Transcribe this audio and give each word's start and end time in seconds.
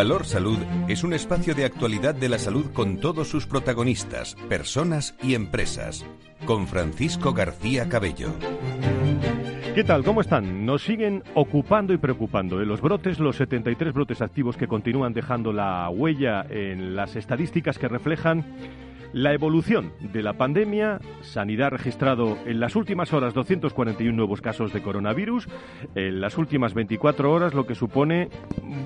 Valor 0.00 0.24
Salud 0.24 0.56
es 0.88 1.04
un 1.04 1.12
espacio 1.12 1.54
de 1.54 1.66
actualidad 1.66 2.14
de 2.14 2.30
la 2.30 2.38
salud 2.38 2.72
con 2.72 3.00
todos 3.00 3.28
sus 3.28 3.46
protagonistas, 3.46 4.34
personas 4.48 5.14
y 5.22 5.34
empresas. 5.34 6.06
Con 6.46 6.66
Francisco 6.66 7.34
García 7.34 7.86
Cabello. 7.90 8.32
¿Qué 9.74 9.84
tal? 9.84 10.02
¿Cómo 10.02 10.22
están? 10.22 10.64
Nos 10.64 10.84
siguen 10.84 11.22
ocupando 11.34 11.92
y 11.92 11.98
preocupando. 11.98 12.62
¿eh? 12.62 12.64
Los 12.64 12.80
brotes, 12.80 13.18
los 13.18 13.36
73 13.36 13.92
brotes 13.92 14.22
activos 14.22 14.56
que 14.56 14.68
continúan 14.68 15.12
dejando 15.12 15.52
la 15.52 15.90
huella 15.90 16.46
en 16.48 16.96
las 16.96 17.14
estadísticas 17.14 17.78
que 17.78 17.88
reflejan 17.88 18.46
la 19.12 19.32
evolución 19.32 19.92
de 20.00 20.22
la 20.22 20.34
pandemia, 20.34 21.00
Sanidad 21.22 21.68
ha 21.68 21.70
registrado 21.70 22.38
en 22.46 22.60
las 22.60 22.76
últimas 22.76 23.12
horas 23.12 23.34
241 23.34 24.16
nuevos 24.16 24.40
casos 24.40 24.72
de 24.72 24.82
coronavirus, 24.82 25.48
en 25.94 26.20
las 26.20 26.38
últimas 26.38 26.74
24 26.74 27.32
horas, 27.32 27.54
lo 27.54 27.66
que 27.66 27.74
supone, 27.74 28.28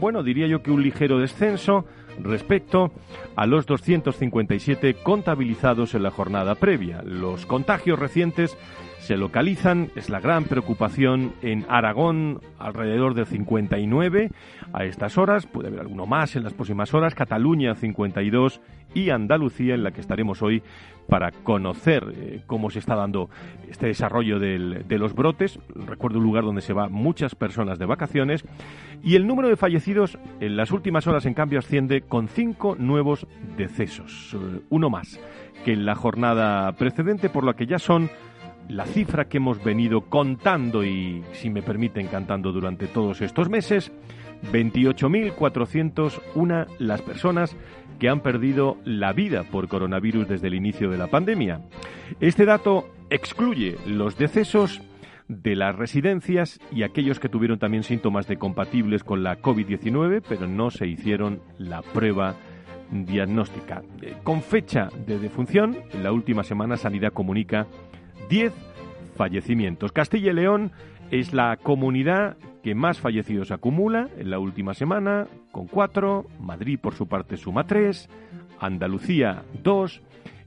bueno, 0.00 0.22
diría 0.22 0.46
yo 0.46 0.62
que 0.62 0.70
un 0.70 0.82
ligero 0.82 1.18
descenso 1.18 1.84
respecto 2.22 2.92
a 3.36 3.46
los 3.46 3.66
257 3.66 4.94
contabilizados 5.02 5.94
en 5.94 6.02
la 6.02 6.10
jornada 6.10 6.54
previa. 6.54 7.02
Los 7.02 7.46
contagios 7.46 7.98
recientes 7.98 8.56
se 9.04 9.18
localizan, 9.18 9.90
es 9.96 10.08
la 10.08 10.18
gran 10.18 10.44
preocupación 10.44 11.34
en 11.42 11.66
Aragón, 11.68 12.40
alrededor 12.58 13.12
de 13.12 13.26
59 13.26 14.30
a 14.72 14.84
estas 14.84 15.18
horas, 15.18 15.46
puede 15.46 15.68
haber 15.68 15.80
alguno 15.80 16.06
más 16.06 16.36
en 16.36 16.42
las 16.42 16.54
próximas 16.54 16.94
horas, 16.94 17.14
Cataluña 17.14 17.74
52 17.74 18.62
y 18.94 19.10
Andalucía, 19.10 19.74
en 19.74 19.82
la 19.82 19.90
que 19.90 20.00
estaremos 20.00 20.40
hoy 20.40 20.62
para 21.06 21.32
conocer 21.32 22.14
eh, 22.16 22.40
cómo 22.46 22.70
se 22.70 22.78
está 22.78 22.94
dando 22.94 23.28
este 23.68 23.88
desarrollo 23.88 24.38
de 24.38 24.98
los 24.98 25.14
brotes. 25.14 25.58
Recuerdo 25.74 26.16
un 26.18 26.24
lugar 26.24 26.44
donde 26.44 26.62
se 26.62 26.72
van 26.72 26.90
muchas 26.90 27.34
personas 27.34 27.78
de 27.78 27.84
vacaciones. 27.84 28.42
Y 29.02 29.16
el 29.16 29.26
número 29.26 29.50
de 29.50 29.56
fallecidos 29.56 30.18
en 30.40 30.56
las 30.56 30.70
últimas 30.70 31.06
horas, 31.06 31.26
en 31.26 31.34
cambio, 31.34 31.58
asciende 31.58 32.00
con 32.00 32.28
cinco 32.28 32.74
nuevos 32.78 33.26
decesos, 33.58 34.34
eh, 34.34 34.60
uno 34.70 34.88
más 34.88 35.20
que 35.64 35.72
en 35.72 35.86
la 35.86 35.94
jornada 35.94 36.72
precedente, 36.72 37.28
por 37.28 37.44
lo 37.44 37.54
que 37.54 37.66
ya 37.66 37.78
son 37.78 38.10
la 38.68 38.86
cifra 38.86 39.26
que 39.26 39.38
hemos 39.38 39.62
venido 39.62 40.00
contando 40.02 40.84
y, 40.84 41.22
si 41.32 41.50
me 41.50 41.62
permiten, 41.62 42.06
cantando 42.08 42.52
durante 42.52 42.86
todos 42.86 43.20
estos 43.20 43.48
meses, 43.48 43.92
28.401 44.52 46.66
las 46.78 47.02
personas 47.02 47.56
que 47.98 48.08
han 48.08 48.20
perdido 48.20 48.76
la 48.84 49.12
vida 49.12 49.42
por 49.44 49.66
coronavirus 49.68 50.28
desde 50.28 50.46
el 50.48 50.54
inicio 50.54 50.90
de 50.90 50.98
la 50.98 51.06
pandemia. 51.08 51.60
Este 52.20 52.44
dato 52.44 52.90
excluye 53.10 53.76
los 53.86 54.18
decesos 54.18 54.82
de 55.28 55.56
las 55.56 55.74
residencias 55.74 56.60
y 56.70 56.82
aquellos 56.82 57.18
que 57.18 57.30
tuvieron 57.30 57.58
también 57.58 57.82
síntomas 57.82 58.26
de 58.26 58.36
compatibles 58.36 59.02
con 59.04 59.22
la 59.22 59.40
COVID-19, 59.40 60.22
pero 60.28 60.46
no 60.46 60.70
se 60.70 60.86
hicieron 60.86 61.40
la 61.58 61.80
prueba 61.82 62.34
diagnóstica. 62.90 63.82
Eh, 64.02 64.16
con 64.22 64.42
fecha 64.42 64.88
de 65.06 65.18
defunción, 65.18 65.76
en 65.92 66.02
la 66.02 66.12
última 66.12 66.42
semana 66.42 66.76
Sanidad 66.76 67.12
comunica 67.12 67.66
10 68.28 68.52
fallecimientos. 69.16 69.92
Castilla 69.92 70.30
y 70.30 70.34
León 70.34 70.72
es 71.10 71.32
la 71.32 71.56
comunidad 71.56 72.36
que 72.62 72.74
más 72.74 72.98
fallecidos 72.98 73.50
acumula 73.50 74.08
en 74.16 74.30
la 74.30 74.38
última 74.38 74.74
semana, 74.74 75.26
con 75.52 75.66
4, 75.66 76.26
Madrid 76.40 76.78
por 76.80 76.94
su 76.94 77.06
parte 77.06 77.36
suma 77.36 77.66
3, 77.66 78.08
Andalucía 78.58 79.42
2 79.62 80.00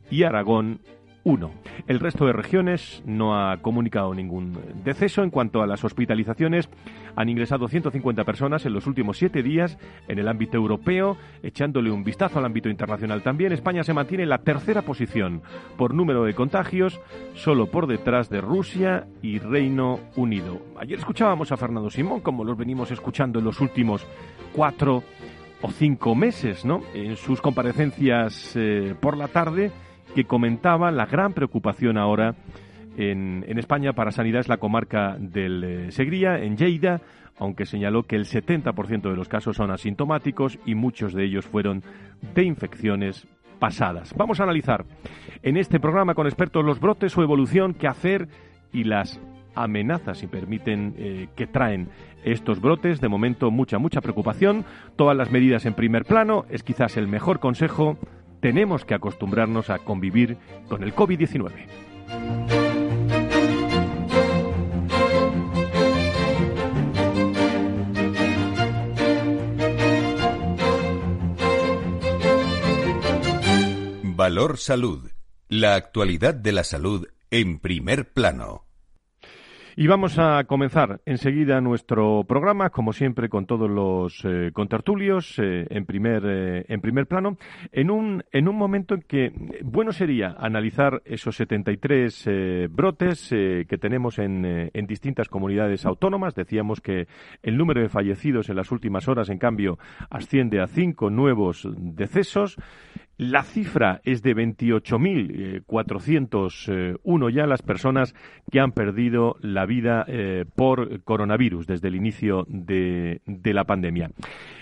y 0.10 0.24
Aragón 0.24 0.82
uno. 1.28 1.52
El 1.88 2.00
resto 2.00 2.26
de 2.26 2.32
regiones 2.32 3.04
no 3.06 3.38
ha 3.38 3.58
comunicado 3.58 4.14
ningún 4.14 4.58
deceso. 4.86 5.24
En 5.24 5.30
cuanto 5.30 5.62
a 5.62 5.68
las 5.68 5.84
hospitalizaciones, 5.84 6.70
han 7.18 7.28
ingresado 7.28 7.68
150 7.68 8.24
personas 8.24 8.66
en 8.66 8.72
los 8.72 8.88
últimos 8.88 9.18
siete 9.18 9.44
días 9.44 9.78
en 10.08 10.20
el 10.20 10.30
ámbito 10.30 10.56
europeo, 10.56 11.18
echándole 11.44 11.92
un 11.92 12.06
vistazo 12.06 12.40
al 12.40 12.46
ámbito 12.46 12.70
internacional 12.70 13.24
también. 13.24 13.52
España 13.52 13.84
se 13.84 13.94
mantiene 13.94 14.24
en 14.24 14.30
la 14.30 14.38
tercera 14.38 14.84
posición 14.84 15.42
por 15.78 15.94
número 15.94 16.24
de 16.24 16.34
contagios, 16.34 17.02
solo 17.34 17.70
por 17.70 17.88
detrás 17.88 18.30
de 18.30 18.40
Rusia 18.40 19.06
y 19.22 19.40
Reino 19.40 20.00
Unido. 20.16 20.62
Ayer 20.80 20.98
escuchábamos 20.98 21.52
a 21.52 21.58
Fernando 21.58 21.90
Simón, 21.90 22.22
como 22.22 22.46
los 22.46 22.58
venimos 22.58 22.90
escuchando 22.92 23.40
en 23.40 23.46
los 23.46 23.60
últimos 23.60 24.08
cuatro 24.54 25.04
o 25.62 25.72
cinco 25.72 26.16
meses, 26.16 26.64
¿no? 26.64 26.84
En 26.94 27.18
sus 27.18 27.42
comparecencias 27.42 28.54
eh, 28.56 28.96
por 29.02 29.18
la 29.18 29.28
tarde 29.28 29.72
que 30.18 30.26
comentaba 30.26 30.90
la 30.90 31.06
gran 31.06 31.34
preocupación 31.34 31.96
ahora 31.96 32.34
en, 32.98 33.44
España 33.60 33.94
para 33.94 34.10
sanidad 34.10 34.40
es 34.40 34.48
la 34.48 34.58
comarca 34.58 35.16
del 35.20 35.64
eh, 35.64 35.92
Segría, 35.92 36.40
en 36.40 36.58
Lleida, 36.58 37.02
aunque 37.38 37.68
señaló 37.68 38.02
que 38.02 38.16
el 38.16 38.26
70% 38.26 39.12
de 39.12 39.16
los 39.16 39.30
casos 39.30 39.58
son 39.58 39.70
asintomáticos 39.70 40.58
y 40.66 40.74
muchos 40.74 41.14
de 41.14 41.24
ellos 41.24 41.46
fueron 41.46 41.84
de 42.34 42.44
infecciones 42.44 43.28
pasadas. 43.60 44.16
Vamos 44.18 44.40
a 44.40 44.46
analizar 44.46 44.86
en 45.44 45.56
este 45.56 45.80
programa 45.80 46.16
con 46.16 46.26
expertos 46.26 46.66
los 46.66 46.80
brotes, 46.80 47.12
su 47.12 47.22
evolución, 47.22 47.76
qué 47.76 47.88
hacer 47.88 48.28
y 48.74 48.86
las 48.86 49.22
amenazas, 49.54 50.18
si 50.18 50.26
permiten, 50.26 50.96
eh, 50.98 51.28
que 51.36 51.46
traen 51.46 51.90
estos 52.24 52.60
brotes. 52.60 53.02
De 53.02 53.08
momento, 53.08 53.52
mucha, 53.52 53.78
mucha 53.78 54.02
preocupación. 54.02 54.66
Todas 54.96 55.16
las 55.16 55.30
medidas 55.30 55.68
en 55.68 55.76
primer 55.76 56.06
plano 56.06 56.46
es 56.50 56.64
quizás 56.64 56.98
el 56.98 57.08
mejor 57.08 57.40
consejo 57.40 58.00
tenemos 58.40 58.86
que 58.86 58.94
acostumbrarnos 58.94 59.70
a 59.70 59.80
convivir 59.80 60.38
con 60.68 60.84
el 60.84 60.94
COVID-19. 60.94 61.52
Valor 74.18 74.58
Salud. 74.58 75.12
La 75.48 75.76
actualidad 75.76 76.34
de 76.34 76.52
la 76.52 76.64
salud 76.64 77.08
en 77.30 77.60
primer 77.60 78.12
plano. 78.12 78.67
Y 79.80 79.86
vamos 79.86 80.18
a 80.18 80.44
comenzar 80.46 81.02
enseguida 81.06 81.62
nuestro 81.62 82.24
programa, 82.28 82.72
como 82.72 82.94
siempre, 82.94 83.30
con 83.30 83.46
todos 83.46 83.70
los 83.70 84.26
eh, 84.26 84.50
contertulios 84.52 85.38
eh, 85.38 85.68
en, 85.70 85.86
primer, 85.86 86.24
eh, 86.26 86.66
en 86.68 86.82
primer 86.82 87.06
plano, 87.06 87.38
en 87.72 87.92
un, 87.92 88.24
en 88.32 88.48
un 88.48 88.56
momento 88.56 88.96
en 88.96 89.04
que 89.04 89.32
bueno 89.64 89.92
sería 89.92 90.36
analizar 90.40 91.04
esos 91.06 91.36
73 91.36 92.28
brotes 92.72 93.30
que 93.30 93.78
tenemos 93.80 94.18
en, 94.18 94.72
en 94.74 94.88
distintas 94.88 95.28
comunidades 95.28 95.86
autónomas. 95.86 96.34
Decíamos 96.34 96.82
que 96.82 97.08
el 97.44 97.56
número 97.56 97.80
de 97.80 97.90
fallecidos 97.90 98.50
en 98.50 98.56
las 98.56 98.72
últimas 98.72 99.08
horas, 99.08 99.30
en 99.30 99.38
cambio, 99.38 99.78
asciende 100.10 100.60
a 100.60 100.66
cinco 100.66 101.12
nuevos 101.12 101.70
decesos. 101.78 102.58
La 103.18 103.42
cifra 103.42 104.00
es 104.04 104.22
de 104.22 104.36
28.401 104.36 107.32
ya 107.32 107.48
las 107.48 107.64
personas 107.64 108.14
que 108.52 108.60
han 108.60 108.74
perdido 108.74 109.38
la 109.42 109.66
vida 109.66 110.06
eh, 110.08 110.46
por 110.56 111.02
coronavirus 111.04 111.66
desde 111.66 111.88
el 111.88 111.96
inicio 111.96 112.46
de, 112.48 113.22
la 113.26 113.64
pandemia. 113.64 114.12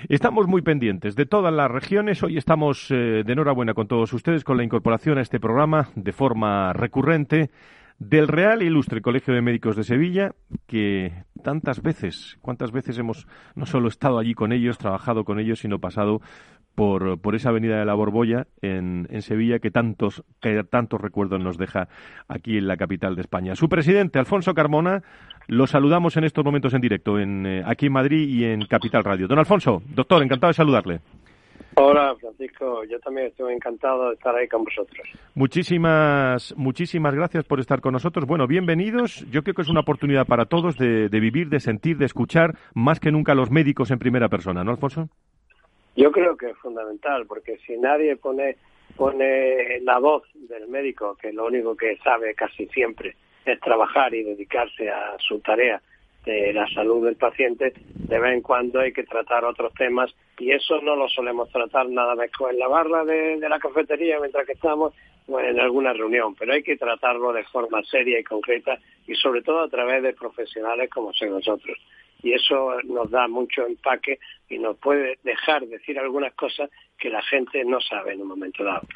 Estamos 0.07 0.47
muy 0.47 0.61
pendientes 0.61 1.17
de 1.17 1.25
todas 1.25 1.53
las 1.53 1.69
regiones. 1.69 2.23
Hoy 2.23 2.37
estamos 2.37 2.90
eh, 2.91 3.23
de 3.25 3.34
enhorabuena 3.34 3.73
con 3.73 3.90
todos 3.90 4.13
ustedes 4.13 4.46
con 4.46 4.55
la 4.55 4.63
incorporación 4.63 5.17
a 5.17 5.22
este 5.22 5.41
programa 5.41 5.90
de 5.96 6.13
forma 6.13 6.72
recurrente 6.72 7.49
del 7.99 8.28
Real 8.28 8.61
Ilustre 8.61 9.02
Colegio 9.02 9.34
de 9.34 9.41
Médicos 9.41 9.75
de 9.75 9.84
Sevilla, 9.84 10.34
que 10.67 11.23
tantas 11.43 11.81
veces, 11.81 12.37
cuántas 12.41 12.72
veces 12.72 12.97
hemos 12.97 13.28
no 13.55 13.66
solo 13.66 13.87
estado 13.87 14.19
allí 14.19 14.34
con 14.34 14.52
ellos, 14.52 14.78
trabajado 14.78 15.23
con 15.23 15.40
ellos, 15.40 15.59
sino 15.59 15.79
pasado 15.79 16.22
por, 16.75 17.19
por 17.19 17.35
esa 17.35 17.49
avenida 17.49 17.79
de 17.79 17.85
la 17.85 17.93
Borbolla 17.93 18.47
en, 18.61 19.07
en 19.09 19.22
Sevilla 19.22 19.59
que 19.59 19.72
tantos, 19.72 20.23
que 20.41 20.63
tantos 20.63 21.01
recuerdos 21.01 21.41
nos 21.41 21.57
deja 21.57 21.87
aquí 22.27 22.57
en 22.57 22.67
la 22.67 22.77
capital 22.77 23.16
de 23.16 23.22
España. 23.22 23.55
Su 23.55 23.69
presidente, 23.69 24.19
Alfonso 24.19 24.53
Carmona, 24.53 25.01
lo 25.47 25.66
saludamos 25.67 26.17
en 26.17 26.25
estos 26.25 26.43
momentos 26.43 26.73
en 26.73 26.81
directo, 26.81 27.19
en, 27.19 27.45
eh, 27.45 27.63
aquí 27.66 27.87
en 27.87 27.93
Madrid 27.93 28.27
y 28.27 28.43
en 28.45 28.66
Capital 28.66 29.03
Radio. 29.03 29.27
Don 29.27 29.39
Alfonso, 29.39 29.81
doctor, 29.95 30.22
encantado 30.22 30.49
de 30.49 30.55
saludarle. 30.55 30.99
Hola, 31.77 32.16
Francisco. 32.19 32.83
Yo 32.85 32.99
también 32.99 33.28
estoy 33.28 33.53
encantado 33.53 34.07
de 34.07 34.13
estar 34.13 34.33
ahí 34.33 34.47
con 34.47 34.63
vosotros. 34.63 35.05
Muchísimas, 35.33 36.53
muchísimas 36.55 37.13
gracias 37.13 37.43
por 37.43 37.59
estar 37.59 37.81
con 37.81 37.91
nosotros. 37.91 38.25
Bueno, 38.25 38.47
bienvenidos. 38.47 39.25
Yo 39.29 39.43
creo 39.43 39.55
que 39.55 39.61
es 39.61 39.69
una 39.69 39.81
oportunidad 39.81 40.25
para 40.25 40.45
todos 40.45 40.78
de, 40.78 41.09
de 41.09 41.19
vivir, 41.19 41.49
de 41.49 41.59
sentir, 41.59 41.97
de 41.97 42.05
escuchar 42.05 42.55
más 42.73 43.01
que 43.01 43.11
nunca 43.11 43.33
a 43.33 43.35
los 43.35 43.51
médicos 43.51 43.91
en 43.91 43.99
primera 43.99 44.29
persona, 44.29 44.63
¿no, 44.63 44.71
Alfonso? 44.71 45.09
Yo 45.95 46.11
creo 46.11 46.35
que 46.35 46.49
es 46.49 46.57
fundamental, 46.57 47.25
porque 47.25 47.57
si 47.65 47.77
nadie 47.77 48.15
pone, 48.17 48.57
pone 48.97 49.79
la 49.81 49.99
voz 49.99 50.23
del 50.33 50.67
médico, 50.67 51.15
que 51.15 51.31
lo 51.31 51.45
único 51.45 51.75
que 51.75 51.97
sabe 52.03 52.35
casi 52.35 52.67
siempre 52.67 53.15
es 53.45 53.59
trabajar 53.59 54.13
y 54.13 54.23
dedicarse 54.23 54.89
a 54.89 55.15
su 55.19 55.39
tarea 55.39 55.81
de 56.25 56.51
la 56.53 56.67
salud 56.69 57.05
del 57.05 57.15
paciente, 57.15 57.73
de 57.93 58.19
vez 58.19 58.33
en 58.33 58.41
cuando 58.41 58.79
hay 58.79 58.91
que 58.91 59.03
tratar 59.03 59.45
otros 59.45 59.73
temas 59.75 60.13
y 60.39 60.51
eso 60.51 60.81
no 60.81 60.95
lo 60.95 61.07
solemos 61.07 61.49
tratar 61.51 61.87
nada 61.87 62.15
más 62.15 62.29
en 62.51 62.59
la 62.59 62.67
barra 62.67 63.05
de, 63.05 63.37
la 63.37 63.59
cafetería 63.59 64.19
mientras 64.19 64.45
que 64.45 64.53
estamos 64.53 64.93
en 65.27 65.59
alguna 65.59 65.93
reunión, 65.93 66.35
pero 66.35 66.53
hay 66.53 66.63
que 66.63 66.77
tratarlo 66.77 67.33
de 67.33 67.43
forma 67.45 67.83
seria 67.83 68.19
y 68.19 68.23
concreta 68.23 68.77
y 69.07 69.16
sobre 69.16 69.41
todo 69.41 69.61
a 69.61 69.69
través 69.69 70.03
de 70.03 70.13
profesionales 70.13 70.89
como 70.89 71.13
sois 71.13 71.31
nosotros. 71.31 71.77
Y 72.23 72.33
eso 72.33 72.81
nos 72.83 73.11
da 73.11 73.27
mucho 73.27 73.66
empaque 73.67 74.19
y 74.49 74.57
nos 74.57 74.77
puede 74.77 75.19
dejar 75.23 75.66
decir 75.67 75.99
algunas 75.99 76.33
cosas 76.33 76.69
que 76.97 77.09
la 77.09 77.22
gente 77.22 77.63
no 77.66 77.79
sabe 77.81 78.13
en 78.13 78.22
un 78.22 78.29
momento 78.29 78.63
dado. 78.63 78.87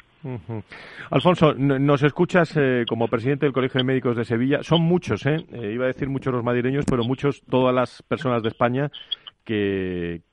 Alfonso, 1.10 1.54
nos 1.54 2.02
escuchas 2.02 2.54
eh, 2.56 2.84
como 2.86 3.08
presidente 3.08 3.46
del 3.46 3.52
Colegio 3.52 3.78
de 3.78 3.84
Médicos 3.84 4.16
de 4.16 4.24
Sevilla. 4.24 4.62
Son 4.62 4.82
muchos, 4.82 5.24
¿eh? 5.26 5.46
¿eh? 5.52 5.72
Iba 5.72 5.84
a 5.84 5.88
decir 5.88 6.08
muchos 6.08 6.32
los 6.32 6.44
madrileños, 6.44 6.84
pero 6.88 7.04
muchos, 7.04 7.42
todas 7.48 7.74
las 7.74 8.02
personas 8.02 8.42
de 8.42 8.48
España 8.48 8.90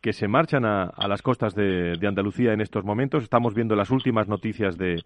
que, 0.01 0.13
se 0.13 0.27
marchan 0.27 0.65
a, 0.65 1.07
las 1.07 1.21
costas 1.21 1.55
de, 1.55 1.97
Andalucía 2.07 2.53
en 2.53 2.61
estos 2.61 2.83
momentos. 2.83 3.23
Estamos 3.23 3.53
viendo 3.53 3.75
las 3.75 3.89
últimas 3.89 4.27
noticias 4.27 4.77
de, 4.77 5.01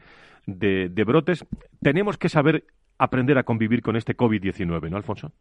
de 0.45 1.03
brotes. 1.03 1.45
Tenemos 1.81 2.17
que 2.17 2.29
saber 2.29 2.65
aprender 2.97 3.37
a 3.37 3.43
convivir 3.43 3.81
con 3.81 3.95
este 3.95 4.15
COVID-19, 4.15 4.89
¿no, 4.89 4.97
Alfonso? 4.97 5.31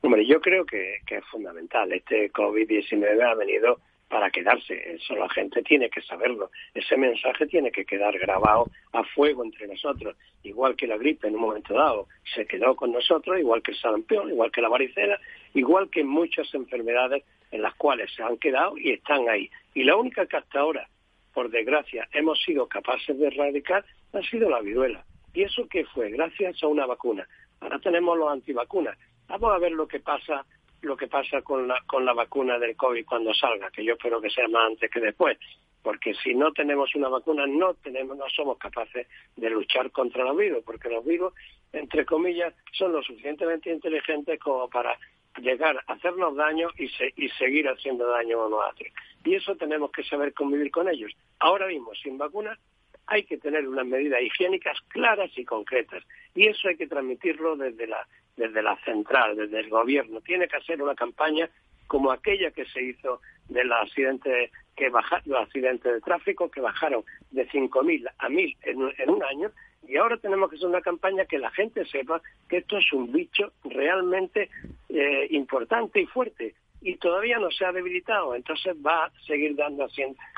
Hombre, 0.00 0.24
yo 0.26 0.40
creo 0.40 0.64
que, 0.64 0.98
que 1.06 1.16
es 1.16 1.24
fundamental. 1.26 1.92
Este 1.92 2.30
COVID-19 2.32 3.20
ha 3.22 3.34
venido 3.34 3.80
para 4.08 4.30
quedarse. 4.30 4.94
Eso 4.94 5.16
la 5.16 5.28
gente 5.28 5.62
tiene 5.62 5.90
que 5.90 6.00
saberlo. 6.02 6.50
Ese 6.74 6.96
mensaje 6.96 7.46
tiene 7.46 7.72
que 7.72 7.84
quedar 7.84 8.16
grabado 8.18 8.70
a 8.92 9.02
fuego 9.02 9.44
entre 9.44 9.66
nosotros. 9.66 10.16
Igual 10.44 10.76
que 10.76 10.86
la 10.86 10.96
gripe 10.96 11.26
en 11.26 11.34
un 11.34 11.42
momento 11.42 11.74
dado 11.74 12.06
se 12.34 12.46
quedó 12.46 12.74
con 12.76 12.92
nosotros, 12.92 13.38
igual 13.38 13.60
que 13.62 13.72
el 13.72 13.76
sarampión, 13.76 14.30
igual 14.30 14.50
que 14.52 14.62
la 14.62 14.68
varicela, 14.68 15.20
igual 15.52 15.90
que 15.90 16.04
muchas 16.04 16.52
enfermedades 16.54 17.24
en 17.50 17.62
las 17.62 17.74
cuales 17.74 18.12
se 18.14 18.22
han 18.22 18.36
quedado 18.38 18.76
y 18.76 18.92
están 18.92 19.28
ahí. 19.28 19.50
Y 19.74 19.84
la 19.84 19.96
única 19.96 20.26
que 20.26 20.36
hasta 20.36 20.60
ahora, 20.60 20.88
por 21.32 21.50
desgracia, 21.50 22.08
hemos 22.12 22.40
sido 22.42 22.66
capaces 22.66 23.18
de 23.18 23.28
erradicar 23.28 23.84
ha 24.12 24.22
sido 24.22 24.48
la 24.48 24.60
viruela. 24.60 25.04
¿Y 25.34 25.42
eso 25.42 25.66
qué 25.68 25.84
fue? 25.84 26.10
Gracias 26.10 26.62
a 26.62 26.66
una 26.66 26.86
vacuna. 26.86 27.26
Ahora 27.60 27.78
tenemos 27.78 28.16
los 28.16 28.30
antivacunas. 28.30 28.98
Vamos 29.28 29.52
a 29.54 29.58
ver 29.58 29.72
lo 29.72 29.86
que 29.86 30.00
pasa 30.00 30.44
lo 30.82 30.96
que 30.96 31.08
pasa 31.08 31.42
con 31.42 31.66
la, 31.66 31.80
con 31.86 32.04
la 32.04 32.12
vacuna 32.12 32.58
del 32.58 32.76
COVID 32.76 33.04
cuando 33.04 33.34
salga, 33.34 33.70
que 33.70 33.84
yo 33.84 33.94
espero 33.94 34.20
que 34.20 34.30
sea 34.30 34.46
más 34.48 34.66
antes 34.68 34.90
que 34.90 35.00
después, 35.00 35.36
porque 35.82 36.14
si 36.14 36.34
no 36.34 36.52
tenemos 36.52 36.94
una 36.94 37.08
vacuna 37.08 37.46
no 37.46 37.74
tenemos 37.74 38.16
no 38.16 38.28
somos 38.28 38.58
capaces 38.58 39.06
de 39.36 39.50
luchar 39.50 39.90
contra 39.90 40.24
los 40.24 40.36
virus, 40.36 40.62
porque 40.64 40.88
los 40.88 41.04
virus, 41.04 41.32
entre 41.72 42.04
comillas, 42.04 42.54
son 42.72 42.92
lo 42.92 43.02
suficientemente 43.02 43.72
inteligentes 43.72 44.38
como 44.38 44.68
para 44.68 44.96
llegar 45.38 45.82
a 45.86 45.92
hacernos 45.92 46.36
daño 46.36 46.68
y, 46.76 46.90
y 47.16 47.28
seguir 47.30 47.68
haciendo 47.68 48.06
daño 48.08 48.46
a 48.46 48.48
nosotros. 48.48 48.88
Y 49.24 49.34
eso 49.34 49.56
tenemos 49.56 49.90
que 49.92 50.04
saber 50.04 50.32
convivir 50.32 50.70
con 50.70 50.88
ellos. 50.88 51.12
Ahora 51.38 51.66
mismo, 51.66 51.94
sin 51.94 52.18
vacuna, 52.18 52.58
hay 53.06 53.24
que 53.24 53.38
tener 53.38 53.66
unas 53.66 53.86
medidas 53.86 54.20
higiénicas 54.20 54.78
claras 54.88 55.30
y 55.36 55.44
concretas. 55.44 56.04
Y 56.34 56.46
eso 56.46 56.68
hay 56.68 56.76
que 56.76 56.86
transmitirlo 56.86 57.56
desde 57.56 57.86
la, 57.86 58.06
desde 58.36 58.62
la 58.62 58.76
central, 58.84 59.36
desde 59.36 59.60
el 59.60 59.70
gobierno. 59.70 60.20
Tiene 60.20 60.46
que 60.46 60.56
hacer 60.56 60.80
una 60.82 60.94
campaña 60.94 61.48
como 61.86 62.12
aquella 62.12 62.50
que 62.50 62.66
se 62.66 62.82
hizo 62.82 63.20
de 63.48 63.64
los 63.64 63.78
accidentes 63.80 64.50
que 64.76 64.90
bajaron, 64.90 65.24
los 65.26 65.40
accidentes 65.40 65.92
de 65.92 66.00
tráfico 66.00 66.50
que 66.50 66.60
bajaron 66.60 67.02
de 67.30 67.48
5.000 67.48 68.10
a 68.18 68.28
1.000 68.28 68.56
en, 68.62 68.94
en 68.98 69.10
un 69.10 69.24
año 69.24 69.50
y 69.86 69.96
ahora 69.96 70.16
tenemos 70.16 70.50
que 70.50 70.56
hacer 70.56 70.68
una 70.68 70.80
campaña 70.80 71.24
que 71.24 71.38
la 71.38 71.50
gente 71.50 71.84
sepa 71.86 72.20
que 72.48 72.58
esto 72.58 72.78
es 72.78 72.92
un 72.92 73.12
bicho 73.12 73.52
realmente 73.64 74.50
eh, 74.88 75.26
importante 75.30 76.00
y 76.00 76.06
fuerte 76.06 76.54
y 76.80 76.96
todavía 76.96 77.38
no 77.38 77.50
se 77.50 77.64
ha 77.64 77.72
debilitado, 77.72 78.34
entonces 78.34 78.76
va 78.84 79.06
a 79.06 79.10
seguir 79.26 79.56
dando 79.56 79.86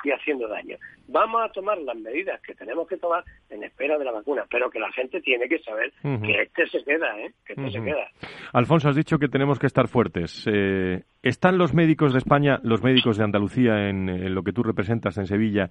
y 0.04 0.10
haciendo 0.10 0.48
daño. 0.48 0.76
Vamos 1.08 1.42
a 1.42 1.52
tomar 1.52 1.78
las 1.78 1.96
medidas 1.96 2.40
que 2.40 2.54
tenemos 2.54 2.88
que 2.88 2.96
tomar 2.96 3.24
en 3.50 3.64
espera 3.64 3.98
de 3.98 4.04
la 4.04 4.12
vacuna, 4.12 4.44
pero 4.50 4.70
que 4.70 4.78
la 4.78 4.90
gente 4.92 5.20
tiene 5.20 5.48
que 5.48 5.58
saber 5.58 5.92
que 6.02 6.42
este 6.42 6.66
se 6.68 6.84
queda, 6.84 7.18
¿eh? 7.20 7.32
que 7.44 7.54
este 7.54 7.70
se 7.70 7.82
queda. 7.82 8.08
Alfonso, 8.52 8.88
has 8.88 8.96
dicho 8.96 9.18
que 9.18 9.28
tenemos 9.28 9.58
que 9.58 9.66
estar 9.66 9.88
fuertes. 9.88 10.46
Eh, 10.50 11.02
¿Están 11.22 11.58
los 11.58 11.74
médicos 11.74 12.12
de 12.12 12.18
España, 12.18 12.60
los 12.62 12.82
médicos 12.82 13.18
de 13.18 13.24
Andalucía, 13.24 13.88
en, 13.88 14.34
lo 14.34 14.42
que 14.42 14.52
tú 14.52 14.62
representas 14.62 15.18
en 15.18 15.26
Sevilla, 15.26 15.68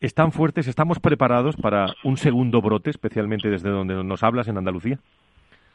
están 0.00 0.32
fuertes? 0.32 0.66
¿Estamos 0.66 0.98
preparados 0.98 1.56
para 1.56 1.94
un 2.04 2.16
segundo 2.16 2.60
brote, 2.60 2.90
especialmente 2.90 3.48
desde 3.48 3.70
donde 3.70 4.02
nos 4.02 4.22
hablas 4.22 4.48
en 4.48 4.58
Andalucía? 4.58 4.98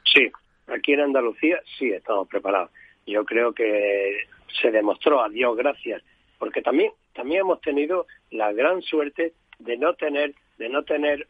Sí, 0.04 0.31
aquí 0.68 0.94
en 0.94 1.01
Andalucía 1.01 1.60
sí 1.77 1.92
estamos 1.92 2.27
preparados. 2.27 2.72
Yo 3.06 3.24
creo 3.25 3.54
que 3.54 4.18
se 4.62 4.72
demostró, 4.72 5.24
a 5.24 5.30
Dios 5.30 5.56
gracias, 5.56 6.01
porque 6.39 6.62
también, 6.62 6.92
también 7.13 7.42
hemos 7.42 7.62
tenido 7.62 8.07
la 8.31 8.51
gran 8.51 8.81
suerte 8.81 9.33
de 9.60 9.77
no 9.77 9.94
tener, 9.94 10.33
de 10.57 10.69
no 10.69 10.83
tener 10.83 11.27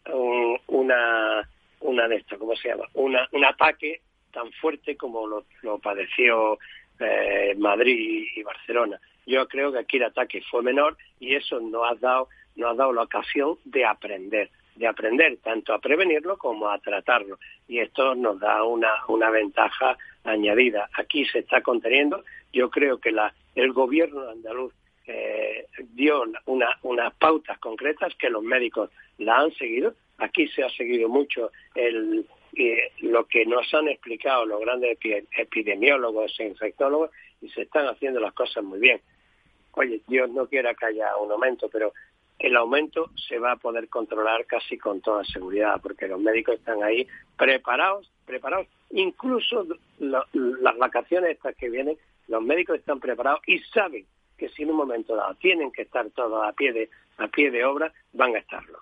una, 0.67 1.47
una 1.81 2.07
de 2.07 2.15
esto, 2.17 2.37
¿cómo 2.39 2.55
se 2.55 2.69
llama? 2.69 2.85
Una, 2.93 3.27
un 3.31 3.45
ataque 3.45 4.01
tan 4.31 4.51
fuerte 4.53 4.95
como 4.97 5.27
lo, 5.27 5.45
lo 5.61 5.79
padeció 5.79 6.57
eh, 6.99 7.55
Madrid 7.57 8.25
y 8.35 8.43
Barcelona. 8.43 8.99
Yo 9.25 9.47
creo 9.47 9.71
que 9.71 9.79
aquí 9.79 9.97
el 9.97 10.03
ataque 10.03 10.41
fue 10.49 10.61
menor 10.61 10.97
y 11.19 11.35
eso 11.35 11.59
nos 11.59 11.83
ha 11.89 11.95
dado, 11.95 12.29
nos 12.55 12.71
ha 12.71 12.75
dado 12.75 12.93
la 12.93 13.03
ocasión 13.03 13.57
de 13.65 13.85
aprender, 13.85 14.49
de 14.75 14.87
aprender 14.87 15.37
tanto 15.43 15.73
a 15.73 15.79
prevenirlo 15.79 16.37
como 16.37 16.69
a 16.69 16.79
tratarlo. 16.79 17.39
Y 17.67 17.79
esto 17.79 18.15
nos 18.15 18.39
da 18.39 18.63
una, 18.63 18.89
una 19.07 19.29
ventaja 19.29 19.97
añadida. 20.23 20.89
Aquí 20.93 21.25
se 21.25 21.39
está 21.39 21.61
conteniendo. 21.61 22.23
Yo 22.51 22.69
creo 22.69 22.99
que 22.99 23.11
la, 23.11 23.33
el 23.55 23.73
gobierno 23.73 24.29
andaluz 24.29 24.73
eh, 25.07 25.67
dio 25.93 26.23
una, 26.45 26.69
unas 26.81 27.13
pautas 27.15 27.59
concretas 27.59 28.15
que 28.15 28.29
los 28.29 28.43
médicos 28.43 28.89
la 29.17 29.37
han 29.39 29.53
seguido. 29.53 29.93
Aquí 30.17 30.47
se 30.47 30.63
ha 30.63 30.69
seguido 30.69 31.09
mucho 31.09 31.51
el, 31.75 32.25
eh, 32.55 32.91
lo 33.01 33.25
que 33.25 33.45
nos 33.45 33.71
han 33.73 33.89
explicado 33.89 34.45
los 34.45 34.61
grandes 34.61 34.97
epidemiólogos 35.37 36.39
e 36.39 36.47
infectólogos 36.47 37.11
y 37.41 37.49
se 37.49 37.63
están 37.63 37.87
haciendo 37.87 38.19
las 38.19 38.33
cosas 38.33 38.63
muy 38.63 38.79
bien. 38.79 39.01
Oye, 39.73 40.01
Dios 40.07 40.29
no 40.29 40.47
quiera 40.47 40.73
que 40.73 40.85
haya 40.85 41.17
un 41.17 41.31
aumento, 41.31 41.67
pero 41.69 41.91
el 42.39 42.55
aumento 42.55 43.09
se 43.27 43.39
va 43.39 43.53
a 43.53 43.55
poder 43.55 43.87
controlar 43.89 44.45
casi 44.45 44.77
con 44.77 45.01
toda 45.01 45.23
seguridad, 45.23 45.79
porque 45.81 46.07
los 46.07 46.19
médicos 46.19 46.55
están 46.55 46.83
ahí 46.83 47.07
preparados, 47.37 48.11
preparados. 48.25 48.67
Incluso 48.91 49.65
las 49.99 50.77
vacaciones 50.77 51.31
estas 51.31 51.55
que 51.55 51.69
vienen, 51.69 51.97
los 52.27 52.41
médicos 52.43 52.77
están 52.77 52.99
preparados 52.99 53.41
y 53.47 53.59
saben 53.73 54.05
que 54.37 54.49
si 54.49 54.63
en 54.63 54.71
un 54.71 54.77
momento 54.77 55.15
dado 55.15 55.33
tienen 55.35 55.71
que 55.71 55.83
estar 55.83 56.09
todos 56.11 56.45
a 56.45 56.51
pie 56.51 56.73
de, 56.73 56.89
a 57.17 57.27
pie 57.27 57.51
de 57.51 57.63
obra, 57.63 57.93
van 58.13 58.35
a 58.35 58.39
estarlo. 58.39 58.79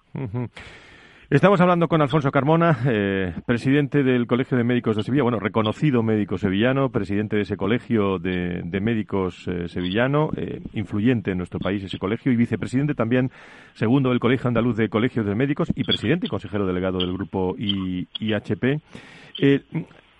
Estamos 1.29 1.61
hablando 1.61 1.87
con 1.87 2.01
Alfonso 2.01 2.31
Carmona, 2.31 2.79
eh, 2.85 3.33
presidente 3.45 4.03
del 4.03 4.27
Colegio 4.27 4.57
de 4.57 4.65
Médicos 4.65 4.97
de 4.97 5.03
Sevilla, 5.03 5.23
bueno, 5.23 5.39
reconocido 5.39 6.03
médico 6.03 6.37
sevillano, 6.37 6.89
presidente 6.89 7.37
de 7.37 7.43
ese 7.43 7.55
colegio 7.55 8.19
de, 8.19 8.61
médicos 8.81 9.47
eh, 9.47 9.69
sevillano, 9.69 10.31
eh, 10.35 10.61
influyente 10.73 11.31
en 11.31 11.37
nuestro 11.37 11.59
país 11.59 11.81
ese 11.81 11.97
colegio, 11.97 12.31
y 12.31 12.35
vicepresidente 12.35 12.93
también, 12.93 13.31
segundo 13.73 14.09
del 14.09 14.19
Colegio 14.19 14.49
Andaluz 14.49 14.75
de 14.75 14.89
Colegios 14.89 15.25
de 15.25 15.33
Médicos, 15.33 15.71
y 15.73 15.85
presidente 15.85 16.27
y 16.27 16.29
consejero 16.29 16.67
delegado 16.67 16.99
del 16.99 17.13
grupo 17.13 17.55
IHP. 17.57 18.81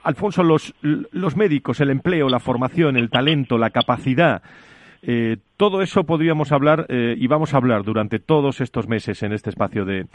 Alfonso, 0.03 0.43
los, 0.43 0.73
los 0.81 1.35
médicos, 1.35 1.79
el 1.81 1.89
empleo, 1.89 2.29
la 2.29 2.39
formación, 2.39 2.97
el 2.97 3.09
talento, 3.09 3.57
la 3.57 3.69
capacidad, 3.69 4.41
eh, 5.05 5.37
todo 5.57 5.81
eso 5.81 6.05
podríamos 6.05 6.51
hablar 6.51 6.85
eh, 6.89 7.15
y 7.17 7.27
vamos 7.27 7.53
a 7.53 7.57
hablar 7.57 7.83
durante 7.83 8.19
todos 8.19 8.61
estos 8.61 8.87
meses 8.87 9.21
en 9.21 9.33
este 9.33 9.49
espacio 9.49 9.83
de, 9.85 10.07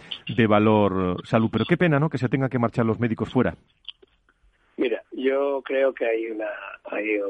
valor 0.46 1.26
salud. 1.26 1.50
Pero 1.52 1.66
qué 1.66 1.76
pena, 1.76 1.98
¿no? 2.00 2.08
Que 2.08 2.18
se 2.18 2.28
tengan 2.28 2.48
que 2.48 2.58
marchar 2.58 2.86
los 2.86 2.98
médicos 2.98 3.30
fuera. 3.30 3.54
Mira, 4.78 5.02
yo 5.12 5.60
creo 5.62 5.92
que 5.92 6.06
hay 6.06 6.26
una, 6.26 6.48
hay 6.84 7.20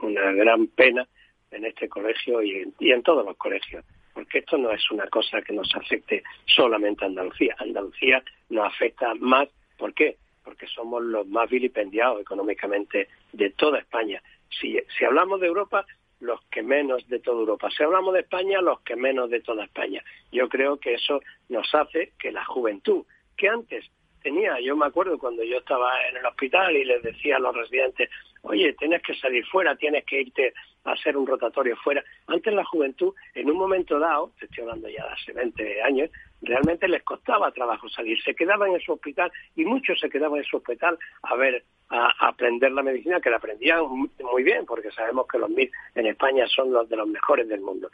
una 0.00 0.32
gran 0.32 0.68
pena 0.68 1.06
en 1.50 1.64
este 1.64 1.88
colegio 1.88 2.42
y 2.42 2.52
en, 2.52 2.74
y 2.78 2.92
en 2.92 3.02
todos 3.02 3.24
los 3.24 3.36
colegios 3.36 3.84
porque 4.16 4.38
esto 4.38 4.56
no 4.56 4.70
es 4.70 4.90
una 4.90 5.06
cosa 5.08 5.42
que 5.42 5.52
nos 5.52 5.68
afecte 5.74 6.22
solamente 6.46 7.04
a 7.04 7.08
Andalucía. 7.08 7.54
Andalucía 7.58 8.22
nos 8.48 8.66
afecta 8.66 9.14
más, 9.16 9.46
¿por 9.76 9.92
qué? 9.92 10.16
Porque 10.42 10.66
somos 10.68 11.02
los 11.02 11.26
más 11.26 11.50
vilipendiados 11.50 12.22
económicamente 12.22 13.08
de 13.34 13.50
toda 13.50 13.78
España. 13.78 14.22
Si, 14.48 14.78
si 14.96 15.04
hablamos 15.04 15.38
de 15.38 15.48
Europa, 15.48 15.84
los 16.20 16.40
que 16.50 16.62
menos 16.62 17.06
de 17.08 17.20
toda 17.20 17.40
Europa. 17.40 17.70
Si 17.70 17.82
hablamos 17.82 18.14
de 18.14 18.20
España, 18.20 18.60
los 18.60 18.80
que 18.80 18.96
menos 18.96 19.30
de 19.30 19.40
toda 19.40 19.64
España. 19.64 20.02
Yo 20.32 20.48
creo 20.48 20.78
que 20.78 20.94
eso 20.94 21.20
nos 21.48 21.74
hace 21.74 22.12
que 22.18 22.32
la 22.32 22.44
juventud, 22.44 23.04
que 23.36 23.48
antes 23.48 23.84
tenía. 24.26 24.58
Yo 24.60 24.76
me 24.76 24.86
acuerdo 24.86 25.16
cuando 25.18 25.44
yo 25.44 25.58
estaba 25.58 25.88
en 26.08 26.16
el 26.16 26.26
hospital 26.26 26.76
y 26.76 26.84
les 26.84 27.00
decía 27.00 27.36
a 27.36 27.38
los 27.38 27.54
residentes, 27.54 28.10
oye, 28.42 28.72
tienes 28.72 29.00
que 29.02 29.14
salir 29.14 29.46
fuera, 29.46 29.76
tienes 29.76 30.04
que 30.04 30.22
irte 30.22 30.52
a 30.84 30.92
hacer 30.92 31.16
un 31.16 31.28
rotatorio 31.28 31.76
fuera. 31.76 32.02
Antes 32.26 32.52
la 32.52 32.64
juventud, 32.64 33.14
en 33.34 33.48
un 33.48 33.56
momento 33.56 34.00
dado, 34.00 34.32
te 34.36 34.46
estoy 34.46 34.62
hablando 34.62 34.88
ya 34.88 35.04
de 35.06 35.12
hace 35.12 35.32
20 35.32 35.82
años, 35.82 36.10
realmente 36.42 36.88
les 36.88 37.04
costaba 37.04 37.52
trabajo 37.52 37.88
salir. 37.88 38.20
Se 38.20 38.34
quedaban 38.34 38.72
en 38.72 38.80
su 38.80 38.94
hospital 38.94 39.30
y 39.54 39.64
muchos 39.64 40.00
se 40.00 40.10
quedaban 40.10 40.38
en 40.38 40.44
su 40.44 40.56
hospital 40.56 40.98
a 41.22 41.36
ver, 41.36 41.62
a, 41.90 42.26
aprender 42.26 42.72
la 42.72 42.82
medicina, 42.82 43.20
que 43.20 43.30
la 43.30 43.36
aprendían 43.36 43.84
muy 43.86 44.42
bien, 44.42 44.66
porque 44.66 44.90
sabemos 44.90 45.28
que 45.28 45.38
los 45.38 45.50
MIR 45.50 45.70
en 45.94 46.06
España 46.06 46.48
son 46.48 46.72
los 46.72 46.88
de 46.88 46.96
los 46.96 47.06
mejores 47.06 47.48
del 47.48 47.60
mundo. 47.60 47.90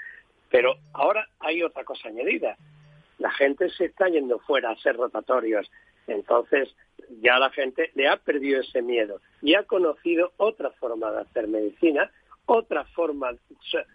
Pero 0.49 0.77
ahora 0.95 1.29
hay 1.41 1.63
otra 1.63 1.85
cosa 1.85 2.09
añadida. 2.09 2.57
Gente 3.43 3.71
se 3.71 3.87
está 3.87 4.07
yendo 4.07 4.39
fuera 4.39 4.69
a 4.69 4.75
hacer 4.75 4.95
rotatorios. 4.97 5.69
Entonces, 6.07 6.73
ya 7.21 7.41
la 7.41 7.51
gente 7.51 7.91
le 7.97 8.07
ha 8.07 8.17
perdido 8.17 8.61
ese 8.61 8.83
miedo 8.83 9.21
y 9.41 9.55
ha 9.55 9.65
conocido 9.65 10.31
otra 10.37 10.71
forma 10.71 11.11
de 11.11 11.23
hacer 11.23 11.49
medicina, 11.49 12.09
otra 12.47 12.85
forma, 12.85 13.33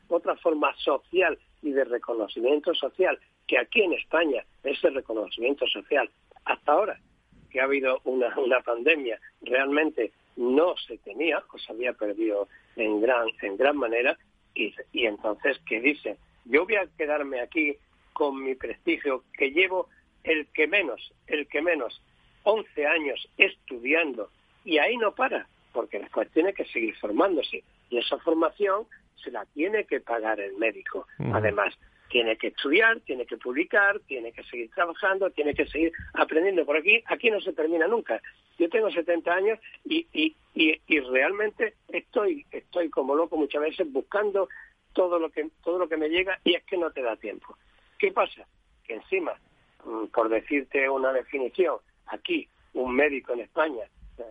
otra 0.09 0.35
forma 0.35 0.75
social 0.75 1.39
y 1.61 1.71
de 1.71 1.85
reconocimiento 1.85 2.73
social, 2.73 3.17
que 3.47 3.57
aquí 3.57 3.83
en 3.83 3.93
España 3.93 4.43
ese 4.65 4.89
reconocimiento 4.89 5.65
social, 5.67 6.09
hasta 6.43 6.73
ahora 6.73 6.99
que 7.49 7.61
ha 7.61 7.63
habido 7.63 8.01
una, 8.03 8.37
una 8.37 8.59
pandemia, 8.59 9.17
realmente 9.43 10.11
no 10.35 10.75
se 10.75 10.97
tenía 10.97 11.41
o 11.53 11.57
se 11.57 11.71
había 11.71 11.93
perdido 11.93 12.49
en 12.75 12.99
gran, 12.99 13.27
en 13.41 13.55
gran 13.55 13.77
manera, 13.77 14.17
y, 14.53 14.75
y 14.91 15.05
entonces, 15.05 15.57
¿qué 15.65 15.79
dice? 15.79 16.17
Yo 16.43 16.65
voy 16.65 16.75
a 16.75 16.87
quedarme 16.97 17.39
aquí 17.39 17.77
con 18.17 18.43
mi 18.43 18.55
prestigio, 18.55 19.23
que 19.37 19.51
llevo 19.51 19.89
el 20.23 20.47
que 20.47 20.65
menos, 20.65 21.13
el 21.27 21.47
que 21.47 21.61
menos, 21.61 22.01
11 22.41 22.87
años 22.87 23.29
estudiando, 23.37 24.31
y 24.65 24.79
ahí 24.79 24.97
no 24.97 25.13
para, 25.13 25.47
porque 25.71 25.99
después 25.99 26.27
tiene 26.31 26.51
que 26.51 26.65
seguir 26.65 26.95
formándose, 26.95 27.63
y 27.91 27.99
esa 27.99 28.17
formación 28.17 28.87
se 29.23 29.29
la 29.29 29.45
tiene 29.45 29.85
que 29.85 29.99
pagar 29.99 30.39
el 30.39 30.57
médico. 30.57 31.05
Además, 31.31 31.77
tiene 32.09 32.37
que 32.37 32.47
estudiar, 32.47 33.01
tiene 33.01 33.27
que 33.27 33.37
publicar, 33.37 33.99
tiene 34.07 34.31
que 34.31 34.43
seguir 34.45 34.71
trabajando, 34.71 35.29
tiene 35.29 35.53
que 35.53 35.67
seguir 35.67 35.91
aprendiendo. 36.13 36.65
Por 36.65 36.77
aquí, 36.77 37.03
aquí 37.05 37.29
no 37.29 37.39
se 37.39 37.53
termina 37.53 37.85
nunca. 37.85 38.19
Yo 38.57 38.67
tengo 38.67 38.89
70 38.89 39.31
años 39.31 39.59
y, 39.85 40.07
y, 40.11 40.35
y, 40.55 40.81
y 40.87 40.99
realmente 41.01 41.75
estoy, 41.89 42.47
estoy 42.49 42.89
como 42.89 43.13
loco 43.13 43.37
muchas 43.37 43.61
veces 43.61 43.91
buscando 43.91 44.49
todo 44.93 45.19
lo 45.19 45.29
que 45.29 45.47
todo 45.63 45.77
lo 45.77 45.87
que 45.87 45.97
me 45.97 46.09
llega 46.09 46.39
y 46.43 46.55
es 46.55 46.63
que 46.63 46.77
no 46.77 46.89
te 46.89 47.03
da 47.03 47.15
tiempo. 47.15 47.55
¿Qué 47.97 48.11
pasa? 48.11 48.47
Que 48.85 48.95
encima, 48.95 49.33
mm, 49.85 50.05
por 50.07 50.29
decirte 50.29 50.89
una 50.89 51.11
definición, 51.13 51.77
aquí 52.07 52.47
un 52.73 52.95
médico 52.95 53.33
en 53.33 53.41
España 53.41 53.83
eh, 54.17 54.23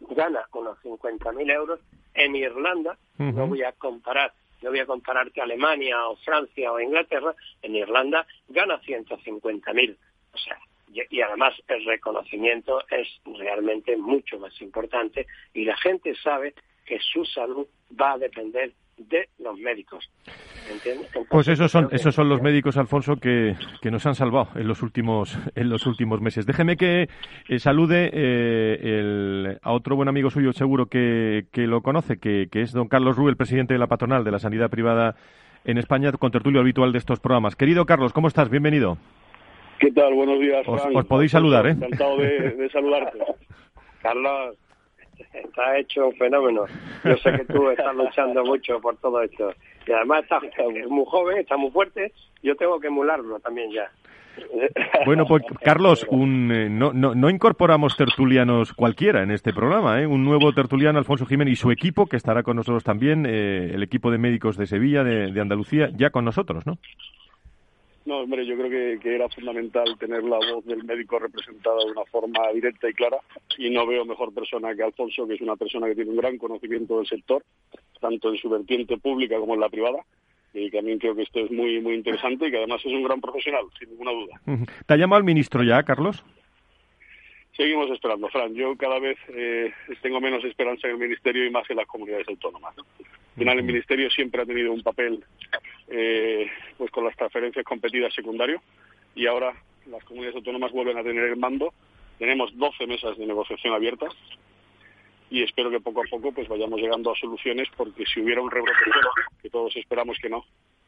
gana 0.00 0.46
unos 0.52 0.78
50.000 0.82 1.50
euros, 1.50 1.80
en 2.14 2.34
Irlanda, 2.34 2.96
no 3.18 3.46
voy 3.46 3.62
a 3.62 3.72
comparar, 3.72 4.32
no 4.62 4.70
voy 4.70 4.80
a 4.80 4.86
compararte 4.86 5.40
Alemania 5.40 6.08
o 6.08 6.16
Francia 6.16 6.72
o 6.72 6.80
Inglaterra, 6.80 7.34
en 7.62 7.76
Irlanda 7.76 8.26
gana 8.48 8.80
150.000. 8.80 9.96
O 10.32 10.38
sea, 10.38 10.58
y, 11.10 11.20
además 11.20 11.54
el 11.68 11.84
reconocimiento 11.84 12.82
es 12.90 13.08
realmente 13.38 13.96
mucho 13.96 14.38
más 14.38 14.58
importante 14.60 15.26
y 15.52 15.64
la 15.64 15.76
gente 15.76 16.14
sabe 16.14 16.54
que 16.86 16.98
su 17.00 17.24
salud 17.24 17.66
va 18.00 18.12
a 18.12 18.18
depender 18.18 18.72
de 18.96 19.28
los 19.38 19.58
médicos. 19.58 20.10
pues 21.28 21.48
esos 21.48 21.70
son, 21.70 21.88
esos 21.92 22.14
son 22.14 22.28
los 22.28 22.40
médicos, 22.40 22.76
Alfonso, 22.76 23.16
que, 23.16 23.54
que, 23.82 23.90
nos 23.90 24.06
han 24.06 24.14
salvado 24.14 24.48
en 24.56 24.66
los 24.66 24.82
últimos, 24.82 25.38
en 25.54 25.68
los 25.68 25.86
últimos 25.86 26.20
meses. 26.20 26.46
Déjeme 26.46 26.76
que 26.76 27.08
eh, 27.48 27.58
salude 27.58 28.10
eh, 28.12 29.58
a 29.62 29.72
otro 29.72 29.96
buen 29.96 30.08
amigo 30.08 30.30
suyo, 30.30 30.52
seguro 30.52 30.86
que, 30.86 31.44
que 31.52 31.66
lo 31.66 31.82
conoce, 31.82 32.18
que, 32.18 32.48
que 32.50 32.62
es 32.62 32.72
don 32.72 32.88
Carlos 32.88 33.16
Rú, 33.16 33.28
el 33.28 33.36
presidente 33.36 33.74
de 33.74 33.80
la 33.80 33.86
patronal 33.86 34.24
de 34.24 34.30
la 34.30 34.38
sanidad 34.38 34.70
privada 34.70 35.14
en 35.64 35.78
España, 35.78 36.12
con 36.12 36.30
tertulio 36.30 36.60
habitual 36.60 36.92
de 36.92 36.98
estos 36.98 37.20
programas. 37.20 37.56
Querido 37.56 37.84
Carlos, 37.84 38.12
¿cómo 38.12 38.28
estás? 38.28 38.48
Bienvenido. 38.48 38.96
¿Qué 39.78 39.92
tal? 39.92 40.14
Buenos 40.14 40.40
días, 40.40 40.66
Os, 40.66 41.04
podéis 41.06 41.32
saludar, 41.32 41.66
¿eh? 41.66 41.72
Encantado 41.72 42.16
de, 42.16 42.50
de 42.52 42.70
saludarte. 42.70 43.18
Carlos, 44.00 44.56
está 45.32 45.78
hecho 45.78 46.08
un 46.08 46.16
fenómeno. 46.16 46.64
Yo 47.04 47.16
sé 47.16 47.32
que 47.32 47.44
tú 47.44 47.70
estás 47.70 47.94
luchando 47.94 48.44
mucho 48.44 48.80
por 48.80 48.96
todo 48.98 49.22
esto. 49.22 49.52
Y 49.86 49.92
además 49.92 50.22
estás 50.22 50.42
muy 50.88 51.04
joven, 51.06 51.38
está 51.38 51.56
muy 51.56 51.70
fuerte. 51.70 52.12
Yo 52.42 52.56
tengo 52.56 52.80
que 52.80 52.88
emularlo 52.88 53.38
también 53.40 53.70
ya. 53.72 53.90
Bueno, 55.04 55.24
pues 55.26 55.42
Carlos, 55.62 56.06
un, 56.10 56.52
eh, 56.52 56.68
no, 56.68 56.92
no, 56.92 57.14
no, 57.14 57.30
incorporamos 57.30 57.96
tertulianos 57.96 58.72
cualquiera 58.74 59.22
en 59.22 59.30
este 59.30 59.52
programa, 59.52 60.00
¿eh? 60.00 60.06
un 60.06 60.24
nuevo 60.24 60.52
tertuliano, 60.52 60.98
Alfonso 60.98 61.26
Jiménez, 61.26 61.52
y 61.52 61.56
su 61.56 61.70
equipo, 61.70 62.06
que 62.06 62.16
estará 62.16 62.42
con 62.42 62.56
nosotros 62.56 62.84
también, 62.84 63.24
eh, 63.26 63.70
el 63.72 63.82
equipo 63.82 64.10
de 64.10 64.18
médicos 64.18 64.56
de 64.56 64.66
Sevilla, 64.66 65.02
de, 65.04 65.32
de 65.32 65.40
Andalucía, 65.40 65.88
ya 65.94 66.10
con 66.10 66.24
nosotros, 66.24 66.66
¿no? 66.66 66.78
No, 68.06 68.18
hombre, 68.20 68.46
yo 68.46 68.56
creo 68.56 68.98
que, 69.00 69.14
era 69.14 69.28
fundamental 69.28 69.98
tener 69.98 70.22
la 70.22 70.38
voz 70.38 70.64
del 70.64 70.84
médico 70.84 71.18
representada 71.18 71.84
de 71.84 71.90
una 71.90 72.04
forma 72.04 72.38
directa 72.54 72.88
y 72.88 72.94
clara 72.94 73.18
y 73.58 73.68
no 73.70 73.86
veo 73.86 74.04
mejor 74.04 74.32
persona 74.32 74.74
que 74.74 74.84
Alfonso, 74.84 75.26
que 75.26 75.34
es 75.34 75.40
una 75.40 75.56
persona 75.56 75.88
que 75.88 75.96
tiene 75.96 76.10
un 76.10 76.16
gran 76.16 76.38
conocimiento 76.38 76.98
del 76.98 77.06
sector, 77.06 77.42
tanto 78.00 78.30
en 78.30 78.38
su 78.38 78.48
vertiente 78.48 78.96
pública 78.96 79.38
como 79.38 79.54
en 79.54 79.60
la 79.60 79.68
privada 79.68 79.98
y 80.54 80.70
también 80.70 80.98
creo 80.98 81.14
que 81.14 81.22
esto 81.22 81.40
es 81.40 81.50
muy 81.50 81.80
muy 81.80 81.94
interesante 81.94 82.48
y 82.48 82.50
que 82.50 82.56
además 82.58 82.80
es 82.84 82.92
un 82.92 83.02
gran 83.02 83.20
profesional, 83.20 83.64
sin 83.78 83.90
ninguna 83.90 84.12
duda. 84.12 84.66
¿Te 84.86 84.94
ha 84.94 84.96
llamado 84.96 85.18
el 85.18 85.24
ministro 85.24 85.62
ya, 85.62 85.82
Carlos? 85.82 86.24
Seguimos 87.56 87.90
esperando, 87.90 88.28
Fran. 88.28 88.54
Yo 88.54 88.76
cada 88.76 88.98
vez 88.98 89.16
eh, 89.28 89.72
tengo 90.02 90.20
menos 90.20 90.44
esperanza 90.44 90.88
en 90.88 90.94
el 90.94 91.00
Ministerio 91.00 91.46
y 91.46 91.50
más 91.50 91.68
en 91.70 91.76
las 91.76 91.86
comunidades 91.86 92.28
autónomas. 92.28 92.76
Al 92.78 93.38
final, 93.38 93.58
el 93.58 93.64
Ministerio 93.64 94.10
siempre 94.10 94.42
ha 94.42 94.46
tenido 94.46 94.72
un 94.72 94.82
papel 94.82 95.24
eh, 95.88 96.50
pues 96.76 96.90
con 96.90 97.04
las 97.04 97.16
transferencias 97.16 97.64
competidas 97.64 98.12
secundario 98.14 98.60
y 99.14 99.26
ahora 99.26 99.54
las 99.86 100.04
comunidades 100.04 100.36
autónomas 100.36 100.72
vuelven 100.72 100.98
a 100.98 101.02
tener 101.02 101.24
el 101.24 101.36
mando. 101.36 101.72
Tenemos 102.18 102.54
12 102.56 102.86
mesas 102.86 103.16
de 103.16 103.26
negociación 103.26 103.72
abiertas 103.72 104.12
y 105.30 105.42
espero 105.42 105.70
que 105.70 105.80
poco 105.80 106.02
a 106.02 106.10
poco 106.10 106.32
pues 106.32 106.48
vayamos 106.48 106.78
llegando 106.78 107.10
a 107.10 107.16
soluciones 107.16 107.68
porque 107.74 108.04
si 108.04 108.20
hubiera 108.20 108.42
un 108.42 108.50
rebrote 108.50 108.78
que 109.42 109.50
todos 109.50 109.74
esperamos 109.76 110.18
que 110.20 110.28
no, 110.28 110.44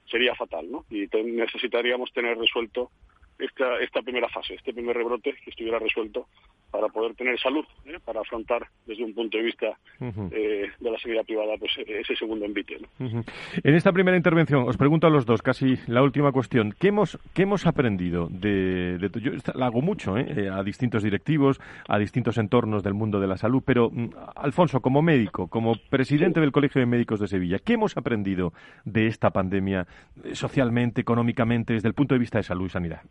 sería 0.07 0.35
fatal, 0.35 0.71
¿no? 0.71 0.85
Y 0.91 1.09
necesitaríamos 1.25 2.13
tener 2.13 2.37
resuelto 2.37 2.91
esta, 3.39 3.79
esta 3.81 4.03
primera 4.03 4.29
fase, 4.29 4.55
este 4.55 4.73
primer 4.73 4.97
rebrote 4.97 5.35
que 5.45 5.51
estuviera 5.51 5.79
resuelto 5.79 6.27
para 6.71 6.89
poder 6.89 7.15
tener 7.15 7.39
salud, 7.41 7.65
¿eh? 7.87 7.99
para 8.05 8.21
afrontar 8.21 8.67
desde 8.87 9.05
un 9.05 9.15
punto 9.15 9.39
de 9.39 9.45
vista 9.45 9.79
eh, 10.01 10.71
de 10.79 10.91
la 10.91 10.99
seguridad 10.99 11.25
privada 11.25 11.55
pues 11.59 11.73
ese 11.79 12.15
segundo 12.17 12.45
envite. 12.45 12.79
En 12.99 13.75
esta 13.75 13.93
primera 13.93 14.17
intervención 14.17 14.69
os 14.69 14.77
pregunto 14.77 15.07
a 15.07 15.11
los 15.11 15.25
dos, 15.25 15.41
casi 15.41 15.77
la 15.87 16.03
última 16.03 16.33
cuestión, 16.33 16.75
¿qué 16.79 16.89
hemos, 16.89 17.19
qué 17.33 17.43
hemos 17.43 17.67
aprendido 17.67 18.29
de, 18.31 18.99
de 18.99 19.21
yo 19.21 19.33
la 19.55 19.67
hago 19.67 19.81
mucho 19.81 20.19
¿eh? 20.19 20.51
a 20.53 20.63
distintos 20.63 21.03
directivos, 21.03 21.61
a 21.89 21.99
distintos 21.99 22.39
entornos 22.39 22.83
del 22.83 22.95
mundo 22.95 23.21
de 23.21 23.29
la 23.29 23.37
salud, 23.37 23.63
pero 23.65 23.91
mm, 23.91 24.11
Alfonso, 24.37 24.81
como 24.81 25.01
médico, 25.01 25.49
como 25.49 25.77
presidente 25.89 26.41
del 26.41 26.53
Colegio 26.53 26.81
de 26.81 26.87
Médicos 26.87 27.21
de 27.21 27.29
Sevilla, 27.29 27.59
¿qué 27.59 27.75
hemos 27.75 27.97
aprendido 27.97 28.53
de 28.85 29.07
esta 29.07 29.31
pandemia 29.31 29.87
socialmente, 30.33 31.01
económicamente, 31.01 31.73
desde 31.73 31.89
el 31.89 31.95
punto 31.95 32.15
de 32.15 32.19
vista 32.19 32.39
de 32.39 32.45
salud 32.45 32.67
y 32.67 32.71
sanidad? 32.71 33.03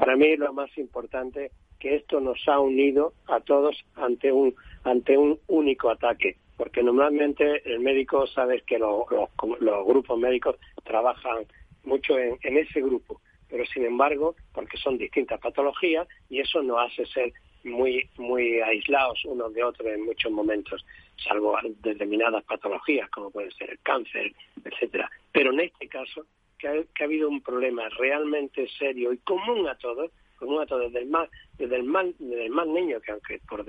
Para 0.00 0.16
mí 0.16 0.34
lo 0.38 0.54
más 0.54 0.70
importante 0.78 1.50
que 1.78 1.96
esto 1.96 2.20
nos 2.20 2.38
ha 2.48 2.58
unido 2.58 3.12
a 3.26 3.40
todos 3.40 3.76
ante 3.96 4.32
un 4.32 4.54
ante 4.82 5.18
un 5.18 5.38
único 5.46 5.90
ataque, 5.90 6.38
porque 6.56 6.82
normalmente 6.82 7.60
el 7.70 7.80
médico 7.80 8.26
sabes 8.26 8.62
que 8.62 8.78
los, 8.78 9.04
los, 9.60 9.86
grupos 9.86 10.18
médicos 10.18 10.56
trabajan 10.84 11.44
mucho 11.84 12.18
en, 12.18 12.38
ese 12.42 12.80
grupo, 12.80 13.20
pero 13.50 13.66
sin 13.66 13.84
embargo, 13.84 14.36
porque 14.54 14.78
son 14.78 14.96
distintas 14.96 15.38
patologías 15.38 16.08
y 16.30 16.40
eso 16.40 16.62
nos 16.62 16.78
hace 16.78 17.04
ser 17.04 17.34
muy 17.64 18.08
muy 18.16 18.58
aislados 18.60 19.22
unos 19.26 19.52
de 19.52 19.62
otros 19.62 19.86
en 19.86 20.06
muchos 20.06 20.32
momentos, 20.32 20.82
salvo 21.22 21.58
determinadas 21.82 22.42
patologías 22.44 23.10
como 23.10 23.30
puede 23.30 23.50
ser 23.50 23.68
el 23.68 23.78
cáncer, 23.80 24.32
etcétera. 24.64 25.10
Pero 25.30 25.52
en 25.52 25.60
este 25.60 25.88
caso 25.88 26.24
que 26.60 26.68
ha, 26.68 27.04
habido 27.04 27.28
un 27.28 27.40
problema 27.40 27.88
realmente 27.90 28.68
serio 28.78 29.12
y 29.12 29.18
común 29.18 29.66
a 29.68 29.74
todos, 29.76 30.10
común 30.36 30.62
a 30.62 30.66
todos, 30.66 30.92
desde 30.92 31.00
el 31.00 31.10
más, 31.10 31.28
desde 31.58 31.76
el 31.76 31.84
más, 31.84 32.06
desde 32.18 32.46
el 32.46 32.50
más 32.50 32.66
niño, 32.66 33.00
que 33.00 33.12
aunque 33.12 33.40
por, 33.48 33.64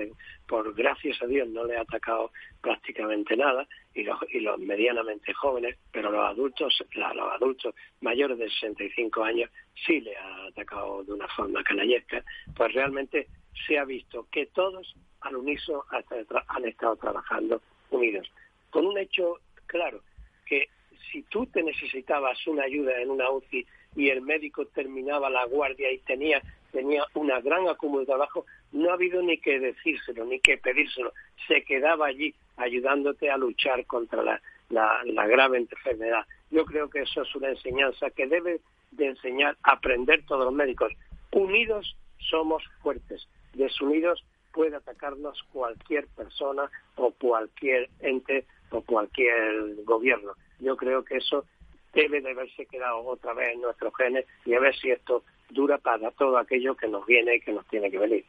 por 0.48 0.74
gracias 0.74 1.22
a 1.22 1.28
Dios 1.28 1.48
no 1.50 1.66
le 1.66 1.78
ha 1.78 1.82
atacado 1.82 2.32
prácticamente 2.62 3.36
nada, 3.36 3.68
y 3.94 4.04
los, 4.04 4.18
y 4.30 4.40
los 4.40 4.58
medianamente 4.60 5.34
jóvenes, 5.34 5.78
pero 5.92 6.12
los 6.12 6.26
adultos, 6.26 6.84
los 6.94 7.34
adultos 7.34 7.76
mayores 8.02 8.38
de 8.38 8.50
65 8.50 9.24
años 9.24 9.50
sí 9.86 10.00
le 10.02 10.16
ha 10.16 10.46
atacado 10.46 11.04
de 11.04 11.14
una 11.14 11.28
forma 11.30 11.64
canallesca, 11.64 12.24
pues 12.56 12.74
realmente 12.74 13.28
se 13.68 13.78
ha 13.78 13.86
visto 13.86 14.28
que 14.32 14.46
todos 14.48 14.96
al 15.22 15.36
unísono 15.36 15.84
han 16.48 16.66
estado 16.66 16.96
trabajando 16.96 17.62
unidos, 17.90 18.32
con 18.70 18.86
un 18.86 18.98
hecho 18.98 19.40
claro, 19.68 20.02
que 20.02 20.11
si 21.12 21.24
tú 21.24 21.46
te 21.48 21.64
necesitabas 21.64 22.46
una 22.48 22.64
ayuda 22.64 23.00
en 23.02 23.10
una 23.10 23.30
UCI 23.30 23.66
y 23.96 24.10
el 24.10 24.22
médico 24.22 24.66
terminaba 24.66 25.30
la 25.30 25.46
guardia 25.46 25.92
y 25.92 26.00
tenía 26.00 26.42
tenía 26.72 27.06
una 27.14 27.40
gran 27.42 27.68
acúmulo 27.68 28.02
de 28.02 28.06
trabajo, 28.08 28.46
no 28.72 28.90
ha 28.90 28.94
habido 28.94 29.22
ni 29.22 29.38
que 29.38 29.60
decírselo, 29.60 30.26
ni 30.26 30.40
que 30.40 30.58
pedírselo. 30.58 31.14
Se 31.48 31.64
quedaba 31.64 32.08
allí 32.08 32.34
ayudándote 32.58 33.30
a 33.30 33.38
luchar 33.38 33.86
contra 33.86 34.24
la, 34.24 34.42
la, 34.70 35.28
grave 35.28 35.58
enfermedad. 35.58 36.26
Yo 36.50 36.66
creo 36.66 36.90
que 36.90 37.02
eso 37.02 37.22
es 37.22 37.36
una 37.36 37.50
enseñanza 37.50 38.10
que 38.12 38.28
debe 38.28 38.62
de 38.92 39.08
enseñar 39.08 39.58
aprender 39.64 40.24
todos 40.26 40.46
los 40.46 40.54
médicos. 40.54 40.94
Unidos 41.32 41.96
somos 42.18 42.64
fuertes, 42.82 43.28
desunidos 43.54 44.24
puede 44.54 44.76
atacarnos 44.76 45.42
cualquier 45.52 46.08
persona 46.08 46.70
o 46.96 47.12
cualquier 47.12 47.90
ente 48.00 48.46
o 48.70 48.82
cualquier 48.82 49.76
gobierno. 49.86 50.34
Yo 50.62 50.78
creo 50.78 51.04
que 51.04 51.18
eso 51.18 51.46
debe 51.94 52.22
de 52.22 52.32
haberse 52.32 52.66
quedado 52.66 53.04
otra 53.06 53.34
vez 53.34 53.54
en 53.54 53.62
nuestros 53.62 53.94
genes 53.96 54.26
y 54.46 54.54
a 54.54 54.60
ver 54.60 54.76
si 54.76 54.92
esto 54.92 55.24
dura 55.50 55.78
para 55.78 56.12
todo 56.12 56.38
aquello 56.38 56.76
que 56.76 56.88
nos 56.88 57.06
viene 57.06 57.36
y 57.36 57.42
que 57.42 57.52
nos 57.52 57.68
tiene 57.68 57.92
que 57.92 57.98
venir. 57.98 58.26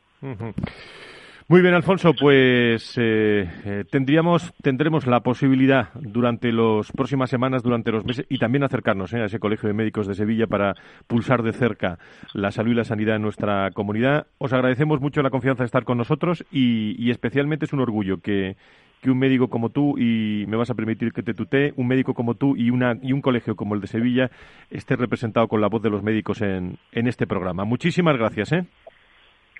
Muy 1.49 1.61
bien, 1.61 1.75
Alfonso, 1.75 2.12
pues 2.18 2.96
eh, 2.96 3.49
eh, 3.64 3.84
tendríamos, 3.90 4.52
tendremos 4.62 5.06
la 5.06 5.20
posibilidad 5.20 5.88
durante 5.94 6.52
las 6.52 6.90
próximas 6.92 7.30
semanas, 7.30 7.62
durante 7.62 7.90
los 7.90 8.04
meses, 8.04 8.26
y 8.28 8.38
también 8.38 8.62
acercarnos 8.62 9.12
eh, 9.12 9.20
a 9.20 9.25
ese 9.25 9.40
Colegio 9.40 9.66
de 9.66 9.75
Médicos 9.75 10.06
de 10.06 10.14
Sevilla 10.14 10.46
para 10.46 10.75
pulsar 11.08 11.42
de 11.42 11.52
cerca 11.52 11.99
la 12.32 12.52
salud 12.52 12.72
y 12.72 12.76
la 12.76 12.84
sanidad 12.84 13.16
en 13.16 13.22
nuestra 13.22 13.70
comunidad. 13.72 14.26
Os 14.38 14.52
agradecemos 14.52 15.00
mucho 15.00 15.20
la 15.20 15.30
confianza 15.30 15.64
de 15.64 15.66
estar 15.66 15.84
con 15.84 15.99
nosotros 15.99 16.44
y, 16.52 17.11
especialmente 17.11 17.64
es 17.64 17.72
un 17.72 17.80
orgullo 17.80 18.18
que, 18.18 18.56
un 19.04 19.18
médico 19.18 19.49
como 19.49 19.70
tú, 19.70 19.99
y 19.99 20.46
me 20.46 20.56
vas 20.56 20.70
a 20.70 20.75
permitir 20.75 21.12
que 21.12 21.25
te 21.25 21.34
tutee, 21.34 21.75
un 21.76 21.88
médico 21.88 22.14
como 22.14 22.37
tú 22.37 22.56
y, 22.56 22.70
una, 22.70 22.96
y 23.02 23.12
un 23.12 23.20
colegio 23.20 23.56
como 23.56 23.75
el 23.75 23.80
de 23.80 23.88
Sevilla 23.88 24.30
esté 24.70 24.94
representado 24.94 25.49
con 25.49 25.61
la 25.61 25.68
voz 25.68 25.82
de 25.82 25.90
los 25.90 26.04
médicos 26.04 26.40
en, 26.40 26.78
en 26.92 27.08
este 27.08 27.26
programa. 27.26 27.64
Muchísimas 27.64 28.16
gracias. 28.16 28.52
¿eh? 28.52 28.64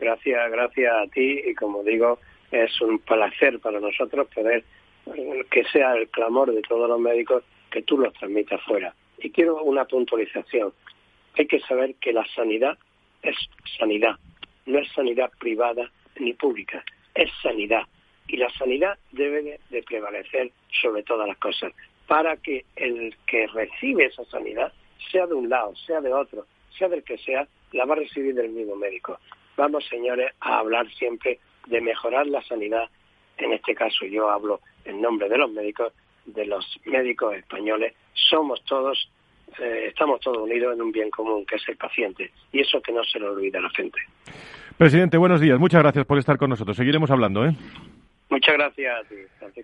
Gracias, 0.02 0.50
gracias 0.50 0.92
a 0.92 1.06
ti 1.06 1.42
y 1.47 1.54
como 1.54 1.85
digo, 1.85 2.18
es 2.50 2.80
un 2.80 2.99
placer 2.99 3.61
para 3.61 3.78
nosotros 3.78 4.26
poder 4.35 4.64
que 5.49 5.62
sea 5.66 5.92
el 5.94 6.09
clamor 6.09 6.52
de 6.52 6.61
todos 6.62 6.88
los 6.88 6.99
médicos 6.99 7.44
que 7.71 7.82
tú 7.82 7.99
los 7.99 8.12
transmitas 8.14 8.61
fuera. 8.64 8.92
Y 9.18 9.30
quiero 9.30 9.62
una 9.62 9.85
puntualización. 9.85 10.73
Hay 11.38 11.47
que 11.47 11.61
saber 11.61 11.94
que 12.00 12.12
la 12.12 12.26
sanidad 12.35 12.76
es 13.23 13.37
sanidad, 13.78 14.16
no 14.66 14.80
es 14.80 14.90
sanidad 14.90 15.30
privada 15.38 15.88
ni 16.18 16.32
pública, 16.32 16.85
es 17.14 17.30
sanidad. 17.40 17.85
Y 18.26 18.38
la 18.38 18.50
sanidad 18.54 18.99
debe 19.12 19.61
de 19.71 19.82
prevalecer 19.85 20.50
sobre 20.80 21.04
todas 21.04 21.28
las 21.28 21.38
cosas, 21.38 21.73
para 22.09 22.37
que 22.38 22.64
el 22.75 23.14
que 23.28 23.47
recibe 23.47 24.06
esa 24.06 24.25
sanidad, 24.25 24.73
sea 25.12 25.28
de 25.28 25.35
un 25.35 25.49
lado, 25.49 25.76
sea 25.76 26.00
de 26.00 26.12
otro, 26.12 26.44
sea 26.76 26.88
del 26.88 27.04
que 27.04 27.18
sea, 27.18 27.47
la 27.71 27.85
va 27.85 27.94
a 27.94 27.99
recibir 27.99 28.35
del 28.35 28.50
mismo 28.50 28.75
médico. 28.75 29.21
Vamos, 29.56 29.85
señores, 29.88 30.32
a 30.40 30.59
hablar 30.59 30.88
siempre 30.92 31.38
de 31.66 31.80
mejorar 31.80 32.26
la 32.26 32.42
sanidad. 32.42 32.88
En 33.38 33.52
este 33.52 33.75
caso 33.75 34.06
yo 34.06 34.30
hablo 34.30 34.61
en 34.85 35.00
nombre 35.00 35.28
de 35.28 35.38
los 35.38 35.50
médicos, 35.50 35.92
de 36.26 36.47
los 36.47 36.64
médicos 36.85 37.35
españoles. 37.35 37.94
Somos 38.14 38.62
todos, 38.64 39.11
eh, 39.59 39.87
estamos 39.88 40.21
todos 40.21 40.38
unidos 40.38 40.75
en 40.75 40.82
un 40.82 40.92
bien 40.92 41.11
común, 41.11 41.44
que 41.47 41.56
es 41.56 41.68
el 41.68 41.76
paciente. 41.76 42.30
Y 42.52 42.61
eso 42.61 42.80
que 42.80 42.92
no 42.92 43.04
se 43.04 43.18
lo 43.18 43.32
olvida 43.32 43.61
la 43.61 43.71
gente. 43.71 43.99
Presidente, 44.78 45.16
buenos 45.16 45.40
días. 45.40 45.59
Muchas 45.59 45.82
gracias 45.82 46.06
por 46.06 46.18
estar 46.18 46.38
con 46.38 46.50
nosotros. 46.50 46.76
Seguiremos 46.76 47.11
hablando, 47.11 47.44
¿eh? 47.44 47.54
Muchas 48.32 48.54
gracias. 48.54 49.06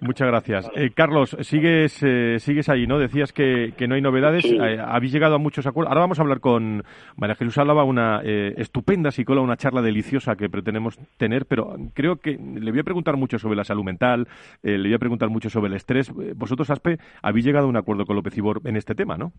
Muchas 0.02 0.28
gracias. 0.28 0.70
Eh, 0.76 0.90
Carlos, 0.94 1.34
sigues, 1.40 2.02
eh, 2.02 2.38
sigues 2.38 2.68
ahí, 2.68 2.86
¿no? 2.86 2.98
Decías 2.98 3.32
que, 3.32 3.72
no 3.88 3.94
hay 3.94 4.02
novedades. 4.02 4.44
Eh, 4.44 4.78
habéis 4.78 5.10
llegado 5.10 5.36
a 5.36 5.38
muchos 5.38 5.66
acuerdos. 5.66 5.90
Ahora 5.90 6.02
vamos 6.02 6.18
a 6.18 6.22
hablar 6.22 6.40
con 6.40 6.82
María 7.16 7.34
Jesús 7.34 7.56
Álava, 7.56 7.84
una 7.84 8.20
estupenda 8.22 9.10
psicóloga, 9.10 9.42
una 9.42 9.56
charla 9.56 9.80
deliciosa 9.80 10.36
que 10.36 10.50
pretendemos 10.50 10.98
tener, 11.16 11.46
pero 11.46 11.76
creo 11.94 12.16
que 12.16 12.32
le 12.32 12.70
voy 12.70 12.80
a 12.80 12.84
preguntar 12.84 13.16
mucho 13.16 13.38
sobre 13.38 13.56
la 13.56 13.64
salud 13.64 13.84
mental, 13.84 14.28
le 14.62 14.82
voy 14.82 14.94
a 14.94 14.98
preguntar 14.98 15.30
mucho 15.30 15.48
sobre 15.48 15.68
el 15.68 15.74
estrés. 15.74 16.12
Vosotros, 16.12 16.68
Aspe, 16.68 16.98
habéis 17.22 17.46
llegado 17.46 17.64
a 17.64 17.70
un 17.70 17.76
acuerdo 17.78 18.04
con 18.04 18.16
López 18.16 18.36
Ibor 18.36 18.60
en 18.66 18.76
este 18.76 18.94
tema, 18.94 19.16
¿no? 19.16 19.32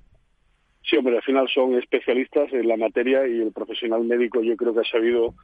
Sí, 0.81 0.98
hombre, 0.98 1.17
al 1.17 1.24
final 1.24 1.48
son 1.53 1.75
especialistas 1.75 2.51
en 2.51 2.67
la 2.67 2.77
materia 2.77 3.27
y 3.27 3.41
el 3.41 3.51
profesional 3.51 4.03
médico 4.05 4.41
yo 4.41 4.57
creo 4.57 4.74
que 4.74 4.79
ha 4.79 4.92
sabido 4.92 5.35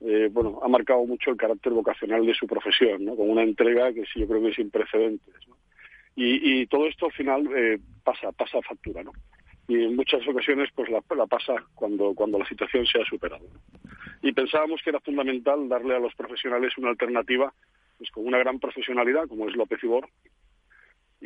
eh, 0.00 0.28
bueno, 0.32 0.60
ha 0.62 0.68
marcado 0.68 1.04
mucho 1.06 1.30
el 1.30 1.36
carácter 1.36 1.72
vocacional 1.72 2.26
de 2.26 2.34
su 2.34 2.46
profesión, 2.46 3.04
¿no? 3.04 3.16
Con 3.16 3.30
una 3.30 3.42
entrega 3.42 3.92
que 3.92 4.04
sí 4.06 4.20
yo 4.20 4.28
creo 4.28 4.42
que 4.42 4.48
es 4.48 4.56
sin 4.56 4.70
precedentes, 4.70 5.34
y, 6.16 6.66
todo 6.66 6.86
esto 6.86 7.06
al 7.06 7.12
final 7.12 7.48
eh, 7.56 7.78
pasa, 8.04 8.30
pasa 8.32 8.62
factura, 8.62 9.02
¿no? 9.02 9.12
Y 9.66 9.82
en 9.82 9.96
muchas 9.96 10.26
ocasiones 10.28 10.68
pues 10.74 10.88
la, 10.90 11.00
pasa 11.00 11.54
cuando, 11.74 12.14
cuando 12.14 12.38
la 12.38 12.46
situación 12.46 12.86
se 12.86 13.00
ha 13.00 13.04
superado. 13.04 13.46
Y 14.22 14.32
pensábamos 14.32 14.80
que 14.82 14.90
era 14.90 15.00
fundamental 15.00 15.68
darle 15.68 15.96
a 15.96 15.98
los 15.98 16.14
profesionales 16.14 16.76
una 16.78 16.90
alternativa 16.90 17.52
pues 17.98 18.10
con 18.10 18.26
una 18.26 18.38
gran 18.38 18.60
profesionalidad 18.60 19.26
como 19.28 19.48
es 19.48 19.56
López 19.56 19.82
Ibor 19.82 20.08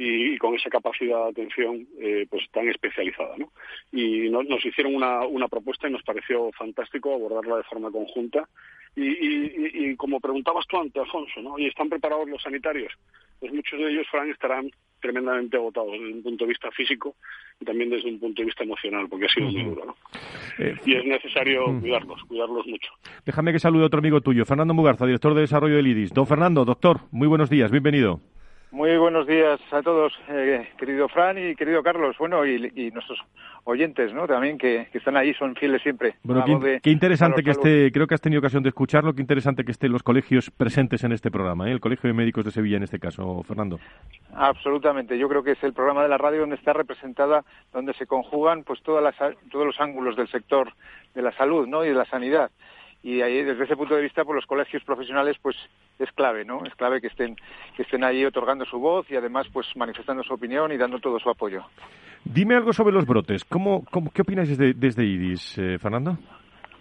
y, 0.00 0.38
con 0.38 0.54
esa 0.54 0.70
capacidad 0.70 1.24
de 1.24 1.30
atención 1.30 1.86
eh, 2.00 2.26
pues 2.30 2.44
tan 2.52 2.68
especializada. 2.68 3.36
¿no? 3.36 3.50
Y 3.90 4.30
nos 4.30 4.64
hicieron 4.64 4.94
una, 4.94 5.26
una 5.26 5.48
propuesta 5.48 5.88
y 5.88 5.92
nos 5.92 6.04
pareció 6.04 6.52
fantástico 6.52 7.12
abordarla 7.12 7.56
de 7.56 7.64
forma 7.64 7.90
conjunta. 7.90 8.48
Y, 8.94 9.94
como 9.96 10.20
preguntabas 10.20 10.66
tú 10.66 10.78
antes, 10.78 11.00
Alfonso, 11.00 11.40
¿no? 11.40 11.58
¿Y 11.58 11.66
están 11.66 11.88
preparados 11.88 12.28
los 12.28 12.42
sanitarios? 12.42 12.92
Pues 13.38 13.52
muchos 13.52 13.78
de 13.78 13.90
ellos, 13.90 14.06
Frank, 14.10 14.28
estarán 14.30 14.70
tremendamente 15.00 15.56
agotados 15.56 15.92
desde 15.92 16.14
un 16.14 16.22
punto 16.22 16.44
de 16.44 16.48
vista 16.48 16.70
físico 16.72 17.14
y 17.60 17.64
también 17.64 17.90
desde 17.90 18.08
un 18.08 18.18
punto 18.18 18.42
de 18.42 18.46
vista 18.46 18.64
emocional, 18.64 19.06
porque 19.08 19.26
ha 19.26 19.28
sido 19.28 19.48
muy 19.48 19.62
duro. 19.62 19.84
¿no? 19.84 19.96
Eh, 20.58 20.74
y 20.84 20.96
es 20.96 21.04
necesario 21.04 21.66
cuidarlos, 21.80 22.20
cuidarlos 22.24 22.66
mucho. 22.66 22.90
Déjame 23.24 23.52
que 23.52 23.60
salude 23.60 23.84
a 23.84 23.86
otro 23.86 24.00
amigo 24.00 24.20
tuyo, 24.20 24.44
Fernando 24.44 24.74
Mugarza, 24.74 25.06
director 25.06 25.34
de 25.34 25.42
desarrollo 25.42 25.76
del 25.76 25.86
IDIS. 25.86 26.12
Don 26.12 26.26
Fernando, 26.26 26.64
doctor, 26.64 27.00
muy 27.12 27.28
buenos 27.28 27.50
días, 27.50 27.70
bienvenido. 27.70 28.20
Muy 28.70 28.98
buenos 28.98 29.26
días 29.26 29.58
a 29.72 29.80
todos, 29.80 30.12
eh, 30.28 30.68
querido 30.76 31.08
Fran 31.08 31.38
y 31.38 31.56
querido 31.56 31.82
Carlos, 31.82 32.16
bueno, 32.18 32.44
y, 32.44 32.90
nuestros 32.92 33.18
oyentes, 33.64 34.12
¿no? 34.12 34.26
También 34.26 34.58
que, 34.58 34.88
están 34.92 35.16
ahí, 35.16 35.32
son 35.34 35.56
fieles 35.56 35.80
siempre. 35.80 36.16
Bueno, 36.22 36.44
qué, 36.82 36.90
interesante 36.90 37.42
que 37.42 37.52
esté, 37.52 37.90
creo 37.90 38.06
que 38.06 38.14
has 38.14 38.20
tenido 38.20 38.40
ocasión 38.40 38.62
de 38.62 38.68
escucharlo, 38.68 39.14
qué 39.14 39.22
interesante 39.22 39.64
que 39.64 39.72
estén 39.72 39.90
los 39.90 40.02
colegios 40.02 40.50
presentes 40.50 41.02
en 41.02 41.12
este 41.12 41.30
programa, 41.30 41.66
¿eh? 41.68 41.72
el 41.72 41.80
Colegio 41.80 42.08
de 42.08 42.14
Médicos 42.14 42.44
de 42.44 42.50
Sevilla 42.50 42.76
en 42.76 42.82
este 42.82 42.98
caso, 42.98 43.42
Fernando. 43.42 43.78
Absolutamente, 44.34 45.18
yo 45.18 45.30
creo 45.30 45.42
que 45.42 45.52
es 45.52 45.62
el 45.64 45.72
programa 45.72 46.02
de 46.02 46.10
la 46.10 46.18
radio 46.18 46.40
donde 46.40 46.56
está 46.56 46.74
representada, 46.74 47.44
donde 47.72 47.94
se 47.94 48.06
conjugan 48.06 48.64
pues 48.64 48.82
todas 48.82 49.02
las, 49.02 49.16
todos 49.50 49.64
los 49.64 49.80
ángulos 49.80 50.14
del 50.14 50.28
sector 50.28 50.74
de 51.14 51.22
la 51.22 51.32
salud, 51.32 51.66
¿no? 51.66 51.86
Y 51.86 51.88
de 51.88 51.94
la 51.94 52.04
sanidad 52.04 52.50
y 53.02 53.20
ahí 53.20 53.42
desde 53.42 53.64
ese 53.64 53.76
punto 53.76 53.94
de 53.94 54.02
vista 54.02 54.24
pues 54.24 54.36
los 54.36 54.46
colegios 54.46 54.82
profesionales 54.84 55.36
pues 55.40 55.56
es 55.98 56.10
clave 56.12 56.44
no 56.44 56.64
es 56.66 56.74
clave 56.74 57.00
que 57.00 57.06
estén 57.06 57.36
que 57.76 57.82
estén 57.82 58.02
ahí 58.02 58.24
otorgando 58.24 58.64
su 58.64 58.78
voz 58.78 59.08
y 59.10 59.16
además 59.16 59.46
pues 59.52 59.66
manifestando 59.76 60.22
su 60.22 60.34
opinión 60.34 60.72
y 60.72 60.76
dando 60.76 60.98
todo 60.98 61.18
su 61.18 61.30
apoyo. 61.30 61.64
Dime 62.24 62.56
algo 62.56 62.72
sobre 62.72 62.92
los 62.92 63.06
brotes. 63.06 63.44
Cómo, 63.44 63.84
qué 64.12 64.22
opinas 64.22 64.48
desde, 64.48 64.74
desde 64.74 65.04
IDIS 65.04 65.58
eh, 65.58 65.78
Fernando 65.78 66.18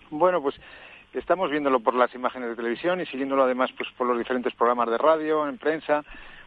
bueno 0.10 0.42
pues 0.42 0.56
estamos 1.14 1.52
viéndolo 1.52 1.80
por 1.80 1.94
las 1.94 2.14
imágenes 2.16 2.50
de 2.50 2.56
televisión 2.56 3.02
y 3.02 3.06
siguiéndolo 3.06 3.44
además 3.44 3.70
pues 3.78 3.90
por 3.98 4.08
los 4.08 4.18
diferentes 4.18 4.54
programas 4.56 4.90
de 4.90 4.98
radio 4.98 5.48
en 5.48 5.58
prensa. 5.58 6.04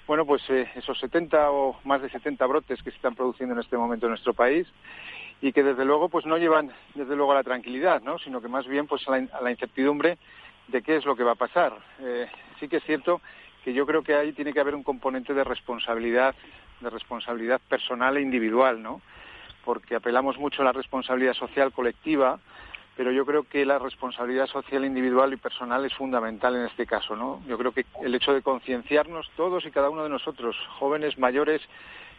Bueno 0.07 0.27
pues 0.27 0.43
eh, 0.51 0.69
esos 0.75 0.99
70 0.99 1.51
o 1.51 1.77
más 1.85 2.03
de 2.03 2.11
70 2.11 2.45
brotes 2.47 2.83
que 2.83 2.91
se 2.91 2.97
están 2.97 3.15
produciendo 3.15 3.55
en 3.55 3.61
este 3.61 3.77
momento 3.77 4.07
en 4.07 4.11
nuestro 4.11 4.35
país 4.35 4.67
y 5.43 5.53
que 5.53 5.63
desde 5.63 5.85
luego 5.85 6.09
pues 6.09 6.27
no 6.27 6.37
llevan 6.37 6.71
desde 6.95 7.17
luego 7.17 7.33
a 7.33 7.37
la 7.37 7.45
tranquilidad, 7.45 8.03
¿no? 8.03 8.19
sino 8.19 8.41
que 8.41 8.49
más 8.49 8.67
bien 8.67 8.87
pues 8.87 9.07
a 9.09 9.19
la, 9.41 9.51
incertidumbre 9.51 10.19
de 10.69 10.83
qué 10.83 10.97
es 10.97 11.05
lo 11.05 11.17
que 11.17 11.25
va 11.25 11.33
a 11.33 11.37
pasar. 11.37 11.73
Eh, 12.01 12.29
sí 12.59 12.69
que 12.69 12.77
es 12.77 12.85
cierto 12.85 13.21
que 13.65 13.73
yo 13.73 13.87
creo 13.87 14.03
que 14.03 14.15
ahí 14.15 14.33
tiene 14.33 14.53
que 14.53 14.61
haber 14.61 14.75
un 14.75 14.83
componente 14.83 15.35
de 15.35 15.45
responsabilidad, 15.45 16.35
de 16.81 16.91
responsabilidad 16.91 17.61
personal 17.69 18.17
e 18.17 18.23
individual, 18.23 18.83
¿no? 18.83 19.01
Porque 19.65 19.95
apelamos 19.95 20.39
mucho 20.39 20.63
a 20.63 20.65
la 20.65 20.73
responsabilidad 20.73 21.35
social 21.35 21.73
colectiva, 21.73 22.39
pero 22.97 23.13
yo 23.13 23.27
creo 23.27 23.45
que 23.45 23.67
la 23.67 23.79
responsabilidad 23.79 24.47
social 24.47 24.85
individual 24.85 25.33
y 25.33 25.37
personal 25.37 25.85
es 25.85 25.95
fundamental 25.95 26.57
en 26.57 26.67
este 26.67 26.87
caso, 26.87 27.17
¿no? 27.17 27.43
Yo 27.47 27.59
creo 27.59 27.73
que 27.73 27.85
el 28.03 28.15
hecho 28.15 28.33
de 28.33 28.43
concienciarnos 28.43 29.31
todos 29.37 29.65
y 29.67 29.71
cada 29.71 29.91
uno 29.91 30.05
de 30.05 30.11
nosotros, 30.11 30.57
jóvenes, 30.79 31.19
mayores, 31.19 31.61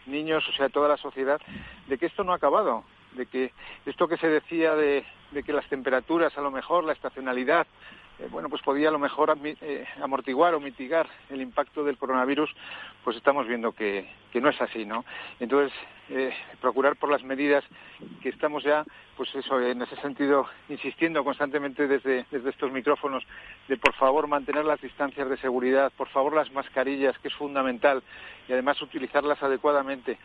niños, 0.06 0.48
o 0.48 0.54
sea, 0.54 0.70
toda 0.70 0.90
la 0.90 0.98
sociedad, 0.98 1.42
de 1.88 1.98
que 1.98 2.06
esto 2.06 2.24
no 2.24 2.34
ha 2.34 2.38
acabado, 2.38 2.84
de 3.14 3.26
que 3.26 3.52
esto 3.86 4.08
que 4.08 4.18
se 4.18 4.28
decía 4.28 4.76
de, 4.76 5.06
que 5.46 5.54
las 5.54 5.68
temperaturas, 5.68 6.38
a 6.38 6.42
lo 6.42 6.52
mejor 6.52 6.84
la 6.84 6.94
estacionalidad, 6.94 7.68
eh, 8.20 8.28
bueno, 8.30 8.50
pues 8.50 8.62
podía 8.62 8.90
a 8.90 8.92
lo 8.92 9.00
mejor 9.00 9.36
eh, 9.44 9.86
amortiguar 10.02 10.54
o 10.54 10.60
mitigar 10.60 11.08
el 11.30 11.42
impacto 11.42 11.84
del 11.84 11.98
coronavirus, 11.98 12.54
pues 13.04 13.18
estamos 13.18 13.48
viendo 13.48 13.72
que, 13.72 14.08
no 14.36 14.50
es 14.50 14.62
así, 14.62 14.86
¿no? 14.86 15.06
Entonces, 15.40 15.74
eh, 16.10 16.34
procurar 16.60 16.96
por 16.98 17.10
las 17.10 17.24
medidas 17.24 17.64
que 18.22 18.30
estamos 18.30 18.64
ya, 18.64 18.84
pues 19.18 19.34
eso, 19.36 19.60
en 19.62 19.82
ese 19.82 19.96
sentido, 19.98 20.48
insistiendo 20.70 21.24
constantemente 21.24 21.88
desde, 21.88 22.26
desde 22.32 22.50
estos 22.50 22.72
micrófonos 22.72 23.24
de 23.68 23.78
por 23.78 23.94
favor 23.94 24.28
mantener 24.28 24.66
las 24.66 24.82
distancias 24.82 25.30
de 25.30 25.38
seguridad, 25.38 25.92
por 25.96 26.10
favor 26.10 26.34
las 26.34 26.52
mascarillas, 26.52 27.18
que 27.20 27.30
es 27.30 27.34
fundamental, 27.34 28.04
y 28.48 28.54
además 28.54 28.82
utilizarlas 28.82 29.42
adecuadamente 29.42 30.18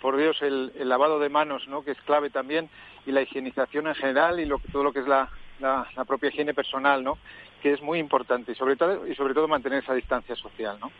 por 0.00 0.16
Dios, 0.16 0.40
el, 0.42 0.72
lavado 0.88 1.18
de 1.18 1.28
manos, 1.28 1.66
¿no? 1.68 1.84
que 1.84 1.92
es 1.92 2.00
clave 2.02 2.30
también, 2.30 2.68
y 3.06 3.12
la 3.12 3.22
higienización 3.22 3.86
en 3.86 3.94
general 3.94 4.40
y 4.40 4.46
lo, 4.46 4.58
todo 4.72 4.82
lo 4.82 4.92
que 4.92 5.00
es 5.00 5.08
la, 5.08 5.28
la, 5.60 6.04
propia 6.06 6.28
higiene 6.28 6.54
personal, 6.54 7.02
¿no? 7.02 7.18
Que 7.62 7.72
es 7.72 7.80
muy 7.80 7.98
importante 7.98 8.52
y 8.52 8.54
sobre 8.54 8.76
todo 8.76 9.06
y 9.06 9.14
sobre 9.14 9.32
todo 9.34 9.48
mantener 9.48 9.82
esa 9.82 9.94
distancia 9.94 10.36
social, 10.36 10.78
¿no? 10.80 10.90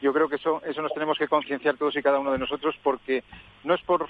Yo 0.00 0.12
creo 0.12 0.28
que 0.28 0.36
eso 0.36 0.62
eso 0.64 0.82
nos 0.82 0.92
tenemos 0.92 1.18
que 1.18 1.28
concienciar 1.28 1.76
todos 1.76 1.96
y 1.96 2.02
cada 2.02 2.18
uno 2.18 2.32
de 2.32 2.38
nosotros 2.38 2.76
porque 2.82 3.24
no 3.64 3.74
es 3.74 3.82
por 3.82 4.08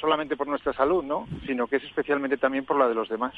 solamente 0.00 0.36
por 0.36 0.46
nuestra 0.46 0.72
salud, 0.72 1.02
¿no? 1.04 1.26
Sino 1.46 1.66
que 1.66 1.76
es 1.76 1.84
especialmente 1.84 2.36
también 2.36 2.64
por 2.64 2.78
la 2.78 2.88
de 2.88 2.94
los 2.94 3.08
demás. 3.08 3.34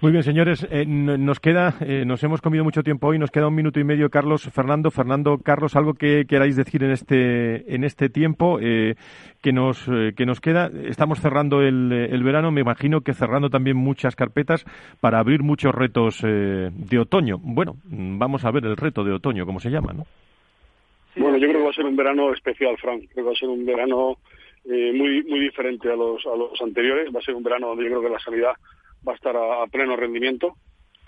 Muy 0.00 0.12
bien, 0.12 0.22
señores, 0.22 0.66
eh, 0.70 0.84
nos 0.86 1.40
queda, 1.40 1.74
eh, 1.80 2.04
nos 2.06 2.22
hemos 2.24 2.40
comido 2.40 2.64
mucho 2.64 2.82
tiempo 2.82 3.08
hoy, 3.08 3.18
nos 3.18 3.30
queda 3.30 3.48
un 3.48 3.54
minuto 3.54 3.80
y 3.80 3.84
medio, 3.84 4.10
Carlos, 4.10 4.48
Fernando, 4.52 4.90
Fernando, 4.90 5.38
Carlos, 5.38 5.76
algo 5.76 5.94
que 5.94 6.24
queráis 6.28 6.56
decir 6.56 6.82
en 6.84 6.90
este 6.90 7.74
en 7.74 7.84
este 7.84 8.08
tiempo 8.08 8.58
eh, 8.60 8.94
que 9.42 9.52
nos 9.52 9.84
que 10.16 10.26
nos 10.26 10.40
queda. 10.40 10.70
Estamos 10.84 11.20
cerrando 11.20 11.62
el, 11.62 11.92
el, 11.92 12.22
verano, 12.22 12.50
me 12.50 12.60
imagino 12.60 13.00
que 13.00 13.12
cerrando 13.12 13.50
también 13.50 13.76
muchas 13.76 14.16
carpetas 14.16 14.64
para 15.00 15.18
abrir 15.18 15.42
muchos 15.42 15.74
retos 15.74 16.22
de 16.22 16.98
otoño. 16.98 17.38
Bueno, 17.42 17.76
vamos 17.84 18.44
a 18.44 18.50
ver 18.50 18.64
el 18.64 18.76
reto 18.76 19.04
de 19.04 19.12
otoño, 19.12 19.46
¿cómo 19.46 19.60
se 19.60 19.70
llama, 19.70 19.92
no? 19.92 20.06
bueno, 21.16 21.36
yo 21.36 21.48
creo 21.48 21.60
que 21.60 21.64
va 21.64 21.70
a 21.70 21.74
ser 21.74 21.84
un 21.84 21.96
verano 21.96 22.32
especial, 22.32 22.76
Frank. 22.78 23.02
Creo 23.12 23.24
que 23.24 23.28
va 23.28 23.32
a 23.32 23.38
ser 23.38 23.48
un 23.48 23.66
verano 23.66 24.16
eh, 24.64 24.92
muy 24.92 25.22
muy 25.24 25.40
diferente 25.40 25.90
a 25.90 25.96
los, 25.96 26.24
a 26.26 26.36
los 26.36 26.60
anteriores. 26.60 27.14
Va 27.14 27.20
a 27.20 27.22
ser 27.22 27.34
un 27.34 27.42
verano 27.42 27.68
donde 27.68 27.84
yo 27.84 27.90
creo 27.90 28.02
que 28.02 28.08
la 28.10 28.20
sanidad 28.20 28.52
va 29.06 29.12
a 29.12 29.16
estar 29.16 29.36
a, 29.36 29.66
pleno 29.66 29.96
rendimiento, 29.96 30.54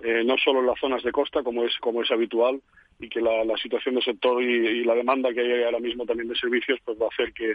eh, 0.01 0.23
no 0.25 0.37
solo 0.39 0.61
en 0.61 0.67
las 0.67 0.79
zonas 0.81 1.03
de 1.03 1.13
costa, 1.13 1.43
como 1.43 1.65
es, 1.65 1.77
como 1.79 2.03
es 2.03 2.11
habitual, 2.11 2.61
y 2.99 3.09
que 3.09 3.21
la, 3.21 3.45
la 3.45 3.57
situación 3.57 3.95
del 3.95 4.05
sector 4.05 4.43
y, 4.43 4.85
la 4.85 4.95
demanda 4.95 5.33
que 5.33 5.41
hay 5.41 5.63
ahora 5.63 5.81
mismo 5.81 6.05
también 6.05 6.29
de 6.29 6.37
servicios 6.37 6.79
pues 6.85 7.01
va 7.01 7.07
a 7.07 7.09
hacer 7.09 7.33
que, 7.33 7.55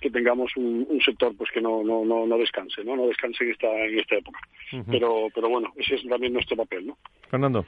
que 0.00 0.10
tengamos 0.10 0.56
un, 0.56 0.86
un, 0.88 1.00
sector 1.00 1.34
pues 1.36 1.50
que 1.50 1.60
no, 1.60 1.82
no, 1.82 2.04
no, 2.04 2.26
no 2.26 2.38
descanse, 2.38 2.84
¿no? 2.84 2.96
No 2.96 3.06
descanse 3.06 3.44
en 3.44 3.50
esta, 3.50 3.68
en 3.84 3.98
esta 3.98 4.16
época. 4.16 4.40
pero, 4.90 5.28
pero 5.34 5.48
bueno, 5.48 5.72
ese 5.76 5.96
es 5.96 6.06
también 6.08 6.32
nuestro 6.32 6.56
papel, 6.56 6.86
¿no? 6.86 6.98
Fernando. 7.28 7.64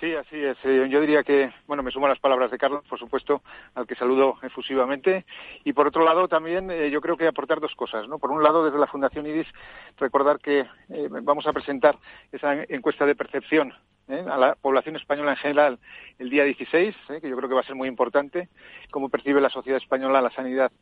Sí, 0.00 0.14
así 0.14 0.36
es. 0.36 0.56
Eh, 0.64 0.86
yo 0.88 1.00
diría 1.00 1.24
que, 1.24 1.52
bueno, 1.66 1.82
me 1.82 1.90
sumo 1.90 2.06
a 2.06 2.10
las 2.10 2.20
palabras 2.20 2.52
de 2.52 2.58
Carlos, 2.58 2.84
por 2.88 3.00
supuesto, 3.00 3.42
al 3.74 3.84
que 3.84 3.96
saludo 3.96 4.36
efusivamente. 4.42 5.24
Y 5.64 5.72
por 5.72 5.88
otro 5.88 6.04
lado, 6.04 6.28
también 6.28 6.70
eh, 6.70 6.88
yo 6.90 7.00
creo 7.00 7.16
que 7.16 7.26
aportar 7.26 7.58
dos 7.58 7.74
cosas, 7.74 8.06
¿no? 8.06 8.20
Por 8.20 8.30
un 8.30 8.44
lado, 8.44 8.64
desde 8.64 8.78
la 8.78 8.86
Fundación 8.86 9.26
IRIS, 9.26 9.48
recordar 9.96 10.38
que 10.38 10.60
eh, 10.60 11.08
vamos 11.10 11.48
a 11.48 11.52
presentar 11.52 11.96
esa 12.30 12.62
encuesta 12.68 13.06
de 13.06 13.16
percepción 13.16 13.74
a 14.08 14.38
la 14.38 14.54
población 14.54 14.96
española 14.96 15.32
en 15.32 15.36
general 15.36 15.78
el 16.18 16.30
día 16.30 16.44
16, 16.44 16.96
que 17.20 17.28
yo 17.28 17.36
creo 17.36 17.48
que 17.48 17.54
va 17.54 17.60
a 17.60 17.64
ser 17.64 17.74
muy 17.74 17.88
importante, 17.88 18.48
cómo 18.90 19.10
percibe 19.10 19.38
la 19.38 19.50
sociedad 19.50 19.76
española 19.76 20.22
la 20.22 20.30
sanidad 20.30 20.72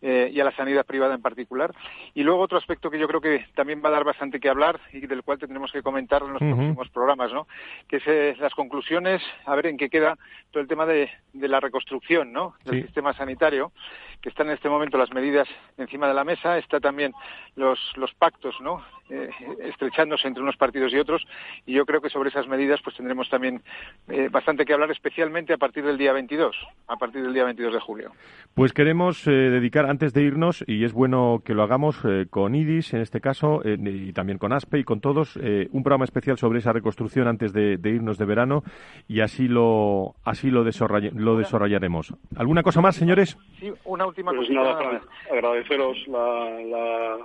eh, 0.00 0.30
y 0.32 0.40
a 0.40 0.44
la 0.44 0.54
sanidad 0.54 0.86
privada 0.86 1.14
en 1.14 1.22
particular. 1.22 1.74
Y 2.14 2.22
luego 2.22 2.40
otro 2.40 2.58
aspecto 2.58 2.90
que 2.90 2.98
yo 2.98 3.08
creo 3.08 3.20
que 3.20 3.46
también 3.54 3.82
va 3.84 3.88
a 3.88 3.92
dar 3.92 4.04
bastante 4.04 4.38
que 4.38 4.48
hablar 4.48 4.80
y 4.92 5.00
del 5.06 5.22
cual 5.22 5.38
tendremos 5.38 5.72
que 5.72 5.82
comentar 5.82 6.22
en 6.22 6.32
los 6.32 6.38
próximos 6.38 6.88
programas, 6.90 7.32
¿no? 7.32 7.48
Que 7.88 7.96
es 7.96 8.02
eh, 8.06 8.36
las 8.38 8.54
conclusiones, 8.54 9.22
a 9.44 9.54
ver 9.56 9.66
en 9.66 9.76
qué 9.76 9.90
queda 9.90 10.16
todo 10.50 10.62
el 10.62 10.68
tema 10.68 10.86
de, 10.86 11.10
de 11.32 11.48
la 11.48 11.60
reconstrucción, 11.60 12.32
¿no? 12.32 12.54
Del 12.64 12.82
sistema 12.82 13.12
sanitario, 13.12 13.72
que 14.20 14.28
están 14.28 14.48
en 14.48 14.54
este 14.54 14.68
momento 14.68 14.98
las 14.98 15.12
medidas 15.12 15.48
encima 15.76 16.08
de 16.08 16.14
la 16.14 16.24
mesa, 16.24 16.58
está 16.58 16.80
también 16.80 17.12
los, 17.56 17.78
los 17.96 18.12
pactos, 18.14 18.54
¿no? 18.60 18.82
Eh, 19.10 19.30
estrechándose 19.64 20.28
entre 20.28 20.42
unos 20.42 20.58
partidos 20.58 20.92
y 20.92 20.98
otros 20.98 21.26
y 21.64 21.72
yo 21.72 21.86
creo 21.86 22.02
que 22.02 22.10
sobre 22.10 22.28
esas 22.28 22.46
medidas 22.46 22.78
pues 22.84 22.94
tendremos 22.94 23.30
también 23.30 23.62
eh, 24.08 24.28
bastante 24.30 24.66
que 24.66 24.74
hablar 24.74 24.90
especialmente 24.90 25.54
a 25.54 25.56
partir 25.56 25.82
del 25.82 25.96
día 25.96 26.12
22 26.12 26.54
a 26.88 26.96
partir 26.96 27.22
del 27.22 27.32
día 27.32 27.44
22 27.44 27.72
de 27.72 27.80
julio. 27.80 28.12
Pues 28.52 28.74
queremos 28.74 29.26
eh, 29.26 29.30
dedicar 29.30 29.86
antes 29.86 30.12
de 30.12 30.24
irnos 30.24 30.62
y 30.66 30.84
es 30.84 30.92
bueno 30.92 31.40
que 31.42 31.54
lo 31.54 31.62
hagamos 31.62 32.02
con 32.28 32.54
IDIS 32.54 32.92
en 32.92 33.00
este 33.00 33.22
caso 33.22 33.62
y 33.64 34.12
también 34.12 34.36
con 34.36 34.52
ASPE 34.52 34.80
y 34.80 34.84
con 34.84 35.00
todos 35.00 35.36
un 35.36 35.82
programa 35.82 36.04
especial 36.04 36.36
sobre 36.36 36.58
esa 36.58 36.74
reconstrucción 36.74 37.28
antes 37.28 37.54
de, 37.54 37.78
irnos 37.82 38.18
de 38.18 38.26
verano 38.26 38.62
y 39.06 39.20
así 39.20 39.48
lo 39.48 40.16
así 40.24 40.50
lo, 40.50 40.64
lo 40.64 41.36
desarrollaremos. 41.36 42.14
Alguna 42.36 42.62
cosa 42.62 42.82
más 42.82 42.96
señores 42.96 43.38
sí 43.58 43.72
una 43.84 44.04
última 44.08 44.32
pues 44.32 44.50
nada, 44.50 45.00
agradeceros 45.30 45.96
la 46.08 47.18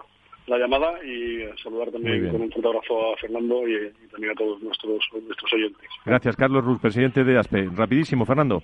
la 0.48 0.58
llamada 0.58 1.04
y 1.04 1.46
saludar 1.62 1.90
también 1.92 2.30
con 2.30 2.42
un 2.42 2.52
fotógrafo 2.52 3.14
a 3.14 3.18
Fernando 3.18 3.68
y, 3.68 3.92
también 4.12 4.32
a 4.32 4.36
todos 4.36 4.62
nuestros, 4.62 5.00
nuestros 5.26 5.54
oyentes. 5.54 5.90
Gracias, 6.06 6.36
Carlos 6.36 6.64
Ruz, 6.66 6.80
presidente 6.80 7.24
de 7.24 7.38
ASPE. 7.38 7.70
Rapidísimo, 7.74 8.26
Fernando. 8.26 8.62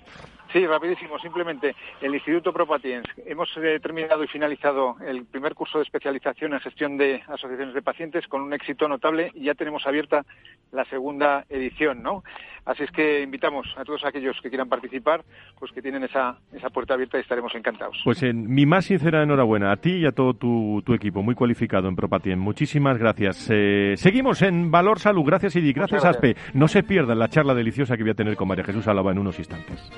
Sí, 0.52 0.66
rapidísimo. 0.66 1.18
Simplemente, 1.18 1.74
el 2.00 2.14
Instituto 2.14 2.52
Propatiens, 2.52 3.06
hemos 3.24 3.48
eh, 3.56 3.78
terminado 3.80 4.22
y 4.24 4.28
finalizado 4.28 4.96
el 5.06 5.24
primer 5.24 5.54
curso 5.54 5.78
de 5.78 5.84
especialización 5.84 6.52
en 6.52 6.60
gestión 6.60 6.98
de 6.98 7.22
asociaciones 7.28 7.74
de 7.74 7.82
pacientes 7.82 8.26
con 8.26 8.42
un 8.42 8.52
éxito 8.52 8.88
notable 8.88 9.30
y 9.34 9.44
ya 9.44 9.54
tenemos 9.54 9.86
abierta 9.86 10.24
la 10.72 10.84
segunda 10.86 11.46
edición, 11.48 12.02
¿no? 12.02 12.24
Así 12.64 12.84
es 12.84 12.90
que 12.90 13.22
invitamos 13.22 13.66
a 13.76 13.84
todos 13.84 14.04
aquellos 14.04 14.36
que 14.42 14.48
quieran 14.48 14.68
participar, 14.68 15.24
pues 15.58 15.72
que 15.72 15.82
tienen 15.82 16.04
esa, 16.04 16.38
esa 16.52 16.70
puerta 16.70 16.94
abierta 16.94 17.18
y 17.18 17.22
estaremos 17.22 17.54
encantados. 17.54 18.00
Pues 18.04 18.22
en 18.22 18.48
mi 18.48 18.66
más 18.66 18.86
sincera 18.86 19.22
enhorabuena 19.22 19.72
a 19.72 19.76
ti 19.76 19.96
y 19.96 20.06
a 20.06 20.12
todo 20.12 20.34
tu, 20.34 20.82
tu 20.84 20.94
equipo, 20.94 21.22
muy 21.22 21.34
cualificado 21.34 21.88
en 21.88 21.96
Propatien. 21.96 22.38
Muchísimas 22.38 22.98
gracias. 22.98 23.48
Eh, 23.50 23.94
seguimos 23.96 24.42
en 24.42 24.70
Valor 24.70 24.98
Salud. 24.98 25.24
Gracias, 25.24 25.56
Idi. 25.56 25.72
Gracias, 25.72 26.04
Aspe. 26.04 26.36
No 26.54 26.68
se 26.68 26.82
pierdan 26.82 27.18
la 27.18 27.28
charla 27.28 27.54
deliciosa 27.54 27.96
que 27.96 28.02
voy 28.02 28.12
a 28.12 28.14
tener 28.14 28.36
con 28.36 28.48
María 28.48 28.64
Jesús 28.64 28.86
Alaba 28.88 29.12
en 29.12 29.18
unos 29.18 29.38
instantes. 29.38 29.90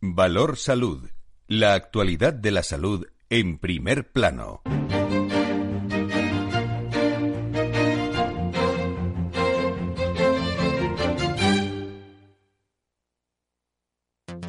Valor 0.00 0.56
Salud. 0.56 1.10
La 1.46 1.74
actualidad 1.74 2.32
de 2.32 2.50
la 2.50 2.62
salud 2.62 3.06
en 3.28 3.58
primer 3.58 4.10
plano. 4.12 4.62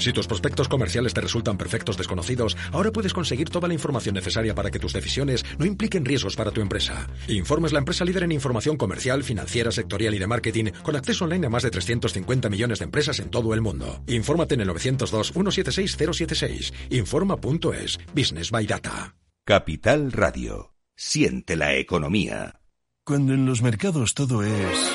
Si 0.01 0.11
tus 0.11 0.25
prospectos 0.25 0.67
comerciales 0.67 1.13
te 1.13 1.21
resultan 1.21 1.59
perfectos 1.59 1.95
desconocidos, 1.95 2.57
ahora 2.71 2.91
puedes 2.91 3.13
conseguir 3.13 3.51
toda 3.51 3.67
la 3.67 3.75
información 3.75 4.15
necesaria 4.15 4.55
para 4.55 4.71
que 4.71 4.79
tus 4.79 4.93
decisiones 4.93 5.45
no 5.59 5.67
impliquen 5.67 6.05
riesgos 6.05 6.35
para 6.35 6.49
tu 6.49 6.59
empresa. 6.59 7.07
Informe 7.27 7.67
es 7.67 7.73
la 7.73 7.77
empresa 7.77 8.03
líder 8.03 8.23
en 8.23 8.31
información 8.31 8.77
comercial, 8.77 9.23
financiera, 9.23 9.71
sectorial 9.71 10.15
y 10.15 10.17
de 10.17 10.25
marketing, 10.25 10.71
con 10.81 10.95
acceso 10.95 11.25
online 11.25 11.45
a 11.45 11.51
más 11.51 11.61
de 11.61 11.69
350 11.69 12.49
millones 12.49 12.79
de 12.79 12.85
empresas 12.85 13.19
en 13.19 13.29
todo 13.29 13.53
el 13.53 13.61
mundo. 13.61 14.01
Infórmate 14.07 14.55
en 14.55 14.61
el 14.61 14.69
902-176-076. 14.69 16.73
Informa.es. 16.89 17.99
Business 18.15 18.49
by 18.49 18.65
Data. 18.65 19.15
Capital 19.45 20.11
Radio. 20.11 20.73
Siente 20.95 21.55
la 21.55 21.75
economía. 21.75 22.59
Cuando 23.03 23.35
en 23.35 23.45
los 23.45 23.61
mercados 23.61 24.15
todo 24.15 24.41
es... 24.41 24.93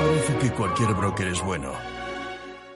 Parece 0.00 0.36
que 0.40 0.50
cualquier 0.50 0.92
broker 0.94 1.28
es 1.28 1.40
bueno. 1.40 1.97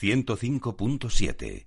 105.7. 0.00 1.66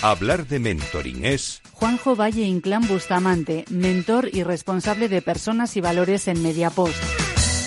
Hablar 0.00 0.46
de 0.46 0.60
mentoring 0.60 1.24
es... 1.24 1.60
Juanjo 1.72 2.14
Valle 2.14 2.42
Inclán 2.42 2.86
Bustamante, 2.86 3.64
mentor 3.68 4.30
y 4.32 4.44
responsable 4.44 5.08
de 5.08 5.22
personas 5.22 5.76
y 5.76 5.80
valores 5.80 6.28
en 6.28 6.40
Mediapost. 6.40 7.27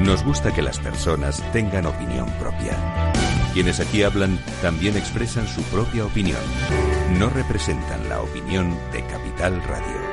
Nos 0.00 0.24
gusta 0.24 0.52
que 0.52 0.62
las 0.62 0.78
personas 0.78 1.42
tengan 1.52 1.86
opinión 1.86 2.28
propia. 2.40 2.76
Quienes 3.54 3.80
aquí 3.80 4.02
hablan 4.02 4.38
también 4.60 4.96
expresan 4.96 5.46
su 5.46 5.62
propia 5.64 6.04
opinión. 6.04 6.40
No 7.18 7.30
representan 7.30 8.08
la 8.08 8.20
opinión 8.20 8.76
de 8.92 9.04
Capital 9.06 9.62
Radio. 9.62 10.12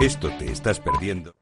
Esto 0.00 0.30
te 0.38 0.50
estás 0.50 0.80
perdiendo. 0.80 1.41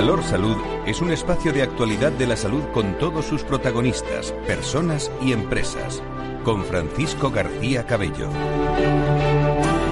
Valor 0.00 0.22
Salud 0.22 0.56
es 0.86 1.02
un 1.02 1.10
espacio 1.10 1.52
de 1.52 1.60
actualidad 1.60 2.10
de 2.10 2.26
la 2.26 2.34
salud 2.34 2.62
con 2.72 2.96
todos 2.96 3.26
sus 3.26 3.42
protagonistas, 3.42 4.32
personas 4.46 5.12
y 5.20 5.34
empresas. 5.34 6.02
Con 6.42 6.64
Francisco 6.64 7.30
García 7.30 7.84
Cabello. 7.84 8.30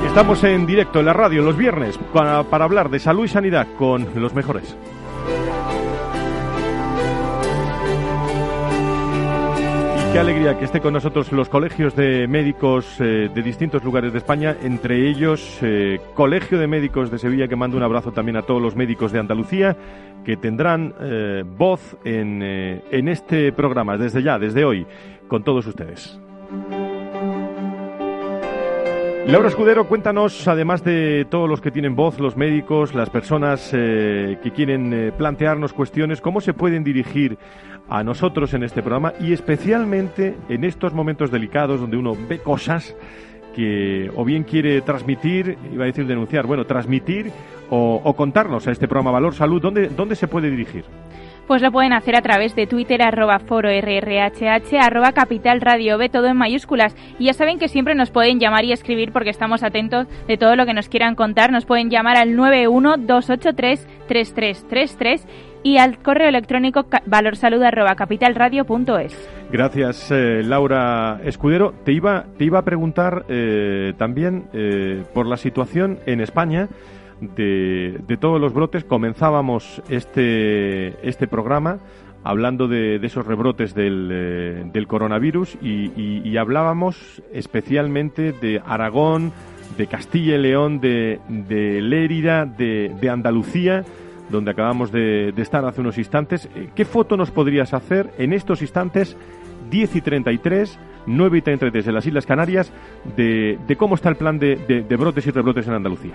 Estamos 0.06 0.42
en 0.44 0.64
directo 0.64 1.00
en 1.00 1.04
la 1.04 1.12
radio 1.12 1.42
los 1.42 1.58
viernes 1.58 1.98
para, 2.14 2.42
para 2.44 2.64
hablar 2.64 2.88
de 2.88 3.00
salud 3.00 3.26
y 3.26 3.28
sanidad 3.28 3.66
con 3.76 4.08
los 4.14 4.32
mejores. 4.32 4.74
Qué 10.12 10.18
alegría 10.18 10.58
que 10.58 10.64
esté 10.64 10.80
con 10.80 10.94
nosotros 10.94 11.30
los 11.32 11.50
colegios 11.50 11.94
de 11.94 12.26
médicos 12.26 12.98
eh, 12.98 13.28
de 13.32 13.42
distintos 13.42 13.84
lugares 13.84 14.10
de 14.12 14.18
España, 14.18 14.56
entre 14.62 15.06
ellos 15.06 15.58
eh, 15.60 16.00
Colegio 16.14 16.58
de 16.58 16.66
Médicos 16.66 17.10
de 17.10 17.18
Sevilla, 17.18 17.46
que 17.46 17.56
manda 17.56 17.76
un 17.76 17.82
abrazo 17.82 18.10
también 18.10 18.38
a 18.38 18.42
todos 18.42 18.60
los 18.60 18.74
médicos 18.74 19.12
de 19.12 19.18
Andalucía, 19.18 19.76
que 20.24 20.38
tendrán 20.38 20.94
eh, 20.98 21.44
voz 21.46 21.98
en, 22.04 22.42
en 22.42 23.08
este 23.08 23.52
programa 23.52 23.98
desde 23.98 24.22
ya, 24.22 24.38
desde 24.38 24.64
hoy, 24.64 24.86
con 25.28 25.44
todos 25.44 25.66
ustedes. 25.66 26.18
Laura 29.26 29.48
Escudero, 29.48 29.86
cuéntanos, 29.86 30.48
además 30.48 30.82
de 30.84 31.26
todos 31.28 31.50
los 31.50 31.60
que 31.60 31.70
tienen 31.70 31.94
voz, 31.94 32.18
los 32.18 32.34
médicos, 32.34 32.94
las 32.94 33.10
personas 33.10 33.68
que 33.72 34.52
quieren 34.56 35.12
plantearnos 35.18 35.74
cuestiones, 35.74 36.22
¿cómo 36.22 36.40
se 36.40 36.54
pueden 36.54 36.82
dirigir 36.82 37.36
a 37.88 38.02
nosotros 38.04 38.52
en 38.54 38.62
este 38.62 38.82
programa 38.82 39.14
y 39.20 39.32
especialmente 39.32 40.36
en 40.48 40.64
estos 40.64 40.92
momentos 40.92 41.30
delicados 41.30 41.80
donde 41.80 41.96
uno 41.96 42.16
ve 42.28 42.38
cosas 42.38 42.94
que 43.54 44.10
o 44.14 44.24
bien 44.24 44.44
quiere 44.44 44.80
transmitir, 44.82 45.58
iba 45.72 45.84
a 45.84 45.86
decir 45.86 46.06
denunciar, 46.06 46.46
bueno, 46.46 46.64
transmitir 46.64 47.32
o, 47.70 48.14
contarnos 48.16 48.66
a 48.66 48.72
este 48.72 48.86
programa 48.86 49.10
Valor 49.10 49.34
Salud, 49.34 49.60
¿dónde, 49.60 49.88
dónde 49.88 50.16
se 50.16 50.28
puede 50.28 50.50
dirigir? 50.50 50.84
Pues 51.48 51.60
lo 51.62 51.72
pueden 51.72 51.92
hacer 51.94 52.14
a 52.14 52.20
través 52.20 52.54
de 52.54 52.66
Twitter, 52.66 53.00
arroba 53.00 53.38
foro 53.38 53.70
rrhh, 53.70 54.76
arroba 54.78 55.12
capital 55.12 55.62
radio 55.62 55.96
B, 55.96 56.10
todo 56.10 56.26
en 56.26 56.36
mayúsculas. 56.36 56.94
Y 57.18 57.24
ya 57.24 57.32
saben 57.32 57.58
que 57.58 57.68
siempre 57.68 57.94
nos 57.94 58.10
pueden 58.10 58.38
llamar 58.38 58.66
y 58.66 58.72
escribir 58.72 59.12
porque 59.12 59.30
estamos 59.30 59.62
atentos 59.62 60.06
de 60.26 60.36
todo 60.36 60.56
lo 60.56 60.66
que 60.66 60.74
nos 60.74 60.90
quieran 60.90 61.14
contar. 61.14 61.50
Nos 61.50 61.64
pueden 61.64 61.88
llamar 61.88 62.18
al 62.18 62.36
912833333 62.36 65.22
y 65.62 65.78
al 65.78 66.02
correo 66.02 66.28
electrónico 66.28 66.84
valorsalud.capitalradio.es. 67.06 69.30
Gracias, 69.50 70.10
eh, 70.10 70.42
Laura 70.44 71.18
Escudero. 71.24 71.72
Te 71.82 71.92
iba, 71.92 72.26
te 72.36 72.44
iba 72.44 72.58
a 72.58 72.62
preguntar 72.62 73.24
eh, 73.30 73.94
también 73.96 74.50
eh, 74.52 75.02
por 75.14 75.26
la 75.26 75.38
situación 75.38 75.98
en 76.04 76.20
España 76.20 76.68
de, 77.20 78.18
todos 78.20 78.40
los 78.40 78.52
brotes. 78.52 78.84
Comenzábamos 78.84 79.82
este, 79.88 81.08
este 81.08 81.26
programa 81.26 81.78
hablando 82.24 82.68
de, 82.68 82.96
esos 82.96 83.26
rebrotes 83.26 83.74
del, 83.74 84.70
del 84.72 84.86
coronavirus 84.86 85.56
y, 85.62 86.36
hablábamos 86.36 87.22
especialmente 87.32 88.32
de 88.32 88.62
Aragón, 88.64 89.32
de 89.76 89.86
Castilla 89.86 90.36
y 90.36 90.38
León, 90.38 90.80
de, 90.80 91.20
de 91.28 91.80
Lérida, 91.80 92.46
de, 92.46 92.94
de 93.00 93.10
Andalucía 93.10 93.84
donde 94.30 94.50
acabamos 94.50 94.92
de, 94.92 95.32
estar 95.36 95.64
hace 95.64 95.80
unos 95.80 95.96
instantes. 95.96 96.48
Eh, 96.54 96.68
¿Qué 96.74 96.84
foto 96.84 97.16
nos 97.16 97.30
podrías 97.30 97.72
hacer 97.72 98.12
en 98.18 98.34
estos 98.34 98.60
instantes, 98.60 99.16
10 99.70 99.96
y 99.96 100.00
33, 100.02 100.78
9 101.06 101.38
y 101.38 101.40
33 101.40 101.86
de 101.86 101.92
las 101.92 102.06
Islas 102.06 102.26
Canarias, 102.26 102.70
de, 103.16 103.58
cómo 103.78 103.94
está 103.94 104.10
el 104.10 104.16
plan 104.16 104.38
de 104.38 104.96
brotes 104.98 105.26
y 105.26 105.30
rebrotes 105.30 105.66
en 105.66 105.74
Andalucía? 105.74 106.14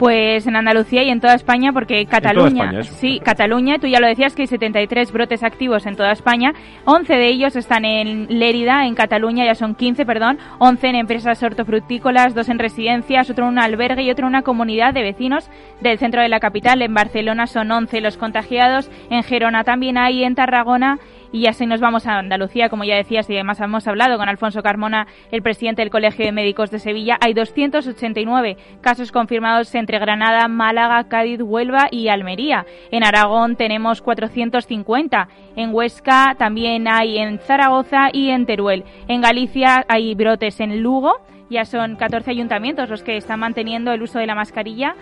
Pues 0.00 0.46
en 0.46 0.56
Andalucía 0.56 1.02
y 1.02 1.10
en 1.10 1.20
toda 1.20 1.34
España, 1.34 1.74
porque 1.74 2.06
Cataluña, 2.06 2.84
sí, 2.84 3.20
Cataluña, 3.22 3.78
tú 3.78 3.86
ya 3.86 4.00
lo 4.00 4.06
decías 4.06 4.34
que 4.34 4.40
hay 4.40 4.48
73 4.48 5.12
brotes 5.12 5.42
activos 5.42 5.84
en 5.84 5.94
toda 5.94 6.10
España, 6.12 6.54
11 6.86 7.12
de 7.12 7.28
ellos 7.28 7.54
están 7.54 7.84
en 7.84 8.26
Lérida, 8.38 8.86
en 8.86 8.94
Cataluña 8.94 9.44
ya 9.44 9.54
son 9.54 9.74
15, 9.74 10.06
perdón, 10.06 10.38
11 10.58 10.86
en 10.86 10.94
empresas 10.94 11.42
hortofrutícolas, 11.42 12.34
dos 12.34 12.48
en 12.48 12.58
residencias, 12.58 13.28
otro 13.28 13.44
en 13.44 13.50
un 13.50 13.58
albergue 13.58 14.02
y 14.02 14.10
otro 14.10 14.24
en 14.24 14.30
una 14.30 14.40
comunidad 14.40 14.94
de 14.94 15.02
vecinos 15.02 15.50
del 15.82 15.98
centro 15.98 16.22
de 16.22 16.30
la 16.30 16.40
capital. 16.40 16.80
En 16.80 16.94
Barcelona 16.94 17.46
son 17.46 17.70
11 17.70 18.00
los 18.00 18.16
contagiados, 18.16 18.90
en 19.10 19.22
Gerona 19.22 19.64
también 19.64 19.98
hay, 19.98 20.24
en 20.24 20.34
Tarragona 20.34 20.98
y 21.32 21.46
así 21.46 21.66
nos 21.66 21.80
vamos 21.80 22.06
a 22.06 22.18
Andalucía, 22.18 22.68
como 22.68 22.84
ya 22.84 22.96
decías, 22.96 23.28
y 23.30 23.34
además 23.34 23.60
hemos 23.60 23.86
hablado 23.86 24.18
con 24.18 24.28
Alfonso 24.28 24.62
Carmona, 24.62 25.06
el 25.30 25.42
presidente 25.42 25.82
del 25.82 25.90
Colegio 25.90 26.24
de 26.24 26.32
Médicos 26.32 26.70
de 26.70 26.78
Sevilla. 26.78 27.18
Hay 27.20 27.34
289 27.34 28.56
casos 28.80 29.12
confirmados 29.12 29.74
entre 29.74 29.98
Granada, 29.98 30.48
Málaga, 30.48 31.04
Cádiz, 31.08 31.40
Huelva 31.40 31.88
y 31.90 32.08
Almería. 32.08 32.66
En 32.90 33.04
Aragón 33.04 33.56
tenemos 33.56 34.02
450. 34.02 35.28
En 35.56 35.74
Huesca 35.74 36.34
también 36.36 36.88
hay 36.88 37.18
en 37.18 37.38
Zaragoza 37.38 38.08
y 38.12 38.30
en 38.30 38.46
Teruel. 38.46 38.84
En 39.06 39.20
Galicia 39.20 39.84
hay 39.88 40.14
brotes 40.14 40.60
en 40.60 40.82
Lugo. 40.82 41.20
Ya 41.48 41.64
son 41.64 41.96
14 41.96 42.30
ayuntamientos 42.30 42.88
los 42.88 43.02
que 43.02 43.16
están 43.16 43.40
manteniendo 43.40 43.92
el 43.92 44.02
uso 44.02 44.18
de 44.18 44.26
la 44.26 44.34
mascarilla. 44.34 44.94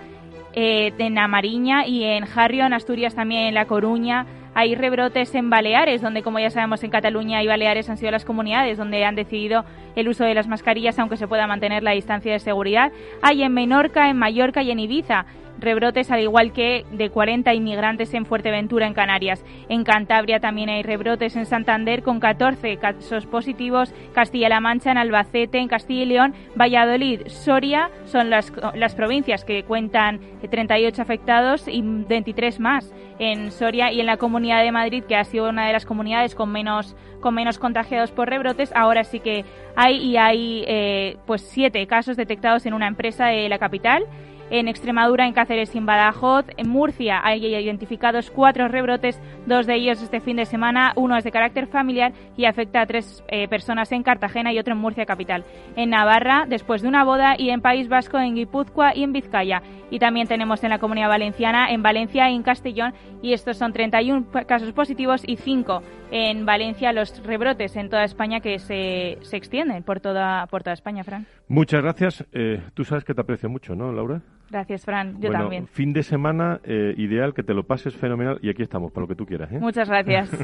Eh, 0.54 0.92
en 0.98 1.18
Amariña 1.18 1.86
y 1.86 2.04
en 2.04 2.24
Jarrio, 2.24 2.64
en 2.64 2.72
Asturias 2.72 3.14
también, 3.14 3.44
en 3.44 3.54
La 3.54 3.66
Coruña, 3.66 4.26
hay 4.58 4.74
rebrotes 4.74 5.36
en 5.36 5.50
Baleares, 5.50 6.02
donde 6.02 6.24
como 6.24 6.40
ya 6.40 6.50
sabemos 6.50 6.82
en 6.82 6.90
Cataluña 6.90 7.40
y 7.44 7.46
Baleares 7.46 7.88
han 7.90 7.96
sido 7.96 8.10
las 8.10 8.24
comunidades 8.24 8.76
donde 8.76 9.04
han 9.04 9.14
decidido 9.14 9.64
el 9.94 10.08
uso 10.08 10.24
de 10.24 10.34
las 10.34 10.48
mascarillas 10.48 10.98
aunque 10.98 11.16
se 11.16 11.28
pueda 11.28 11.46
mantener 11.46 11.84
la 11.84 11.92
distancia 11.92 12.32
de 12.32 12.40
seguridad. 12.40 12.90
Hay 13.22 13.44
en 13.44 13.54
Menorca, 13.54 14.10
en 14.10 14.16
Mallorca 14.16 14.64
y 14.64 14.72
en 14.72 14.80
Ibiza 14.80 15.26
rebrotes, 15.58 16.10
al 16.10 16.20
igual 16.20 16.52
que 16.52 16.84
de 16.92 17.10
40 17.10 17.52
inmigrantes 17.54 18.14
en 18.14 18.26
Fuerteventura, 18.26 18.86
en 18.86 18.94
Canarias. 18.94 19.44
En 19.68 19.84
Cantabria 19.84 20.40
también 20.40 20.68
hay 20.68 20.82
rebrotes 20.82 21.36
en 21.36 21.46
Santander 21.46 22.02
con 22.02 22.20
14 22.20 22.76
casos 22.76 23.26
positivos, 23.26 23.92
Castilla-La 24.14 24.60
Mancha, 24.60 24.90
en 24.90 24.98
Albacete, 24.98 25.58
en 25.58 25.68
Castilla 25.68 26.02
y 26.02 26.06
León, 26.06 26.34
Valladolid, 26.58 27.22
Soria 27.26 27.90
son 28.04 28.30
las, 28.30 28.52
las 28.74 28.94
provincias 28.94 29.44
que 29.44 29.64
cuentan 29.64 30.20
38 30.48 31.02
afectados 31.02 31.68
y 31.68 31.82
23 31.82 32.60
más 32.60 32.92
en 33.18 33.50
Soria 33.50 33.92
y 33.92 34.00
en 34.00 34.06
la 34.06 34.16
Comunidad 34.16 34.62
de 34.62 34.72
Madrid, 34.72 35.04
que 35.04 35.16
ha 35.16 35.24
sido 35.24 35.48
una 35.48 35.66
de 35.66 35.72
las 35.72 35.84
comunidades 35.84 36.34
con 36.34 36.50
menos 36.50 36.96
con 37.20 37.34
menos 37.34 37.58
contagiados 37.58 38.12
por 38.12 38.28
rebrotes. 38.28 38.72
Ahora 38.74 39.02
sí 39.04 39.20
que 39.20 39.44
hay 39.74 39.96
y 39.96 40.16
hay 40.16 40.64
eh, 40.66 41.16
pues 41.26 41.42
siete 41.42 41.84
casos 41.86 42.16
detectados 42.16 42.64
en 42.66 42.74
una 42.74 42.86
empresa 42.86 43.26
de 43.26 43.48
la 43.48 43.58
capital 43.58 44.04
En 44.50 44.66
Extremadura, 44.66 45.26
en 45.26 45.34
Cáceres 45.34 45.74
y 45.74 45.78
en 45.78 45.86
Badajoz. 45.86 46.46
En 46.56 46.70
Murcia 46.70 47.20
hay 47.22 47.44
identificados 47.44 48.30
cuatro 48.30 48.66
rebrotes, 48.68 49.20
dos 49.46 49.66
de 49.66 49.74
ellos 49.74 50.00
este 50.00 50.20
fin 50.20 50.36
de 50.36 50.46
semana. 50.46 50.92
Uno 50.96 51.16
es 51.16 51.24
de 51.24 51.30
carácter 51.30 51.66
familiar 51.66 52.12
y 52.36 52.46
afecta 52.46 52.80
a 52.80 52.86
tres 52.86 53.22
eh, 53.28 53.46
personas 53.48 53.92
en 53.92 54.02
Cartagena 54.02 54.52
y 54.52 54.58
otro 54.58 54.72
en 54.72 54.80
Murcia 54.80 55.04
capital. 55.04 55.44
En 55.76 55.90
Navarra, 55.90 56.46
después 56.48 56.80
de 56.80 56.88
una 56.88 57.04
boda, 57.04 57.34
y 57.38 57.50
en 57.50 57.60
País 57.60 57.88
Vasco, 57.88 58.18
en 58.18 58.36
Guipúzcoa 58.36 58.96
y 58.96 59.02
en 59.02 59.12
Vizcaya. 59.12 59.62
Y 59.90 59.98
también 59.98 60.28
tenemos 60.28 60.64
en 60.64 60.70
la 60.70 60.78
Comunidad 60.78 61.08
Valenciana, 61.08 61.70
en 61.70 61.82
Valencia 61.82 62.30
y 62.30 62.34
en 62.34 62.42
Castellón. 62.42 62.94
Y 63.20 63.34
estos 63.34 63.58
son 63.58 63.72
31 63.72 64.26
casos 64.46 64.72
positivos 64.72 65.22
y 65.26 65.36
5 65.36 65.82
en 66.10 66.46
Valencia 66.46 66.92
los 66.92 67.22
rebrotes 67.24 67.76
en 67.76 67.88
toda 67.90 68.04
España 68.04 68.40
que 68.40 68.58
se, 68.58 69.18
se 69.22 69.36
extienden 69.36 69.82
por 69.82 70.00
toda, 70.00 70.46
por 70.46 70.62
toda 70.62 70.74
España, 70.74 71.04
Fran. 71.04 71.26
Muchas 71.48 71.82
gracias. 71.82 72.24
Eh, 72.32 72.62
tú 72.74 72.84
sabes 72.84 73.04
que 73.04 73.14
te 73.14 73.20
aprecio 73.20 73.48
mucho, 73.48 73.74
¿no, 73.74 73.92
Laura? 73.92 74.22
Gracias, 74.50 74.84
Fran. 74.84 75.14
Yo 75.14 75.28
bueno, 75.28 75.40
también. 75.40 75.66
Fin 75.68 75.92
de 75.92 76.02
semana 76.02 76.60
eh, 76.64 76.94
ideal, 76.96 77.34
que 77.34 77.42
te 77.42 77.54
lo 77.54 77.64
pases 77.64 77.94
fenomenal 77.94 78.38
y 78.42 78.50
aquí 78.50 78.62
estamos, 78.62 78.92
para 78.92 79.02
lo 79.02 79.08
que 79.08 79.14
tú 79.14 79.26
quieras. 79.26 79.52
¿eh? 79.52 79.58
Muchas 79.58 79.88
gracias. 79.88 80.30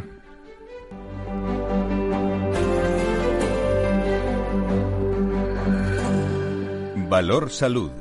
Valor 7.09 7.51
Salud. 7.51 7.93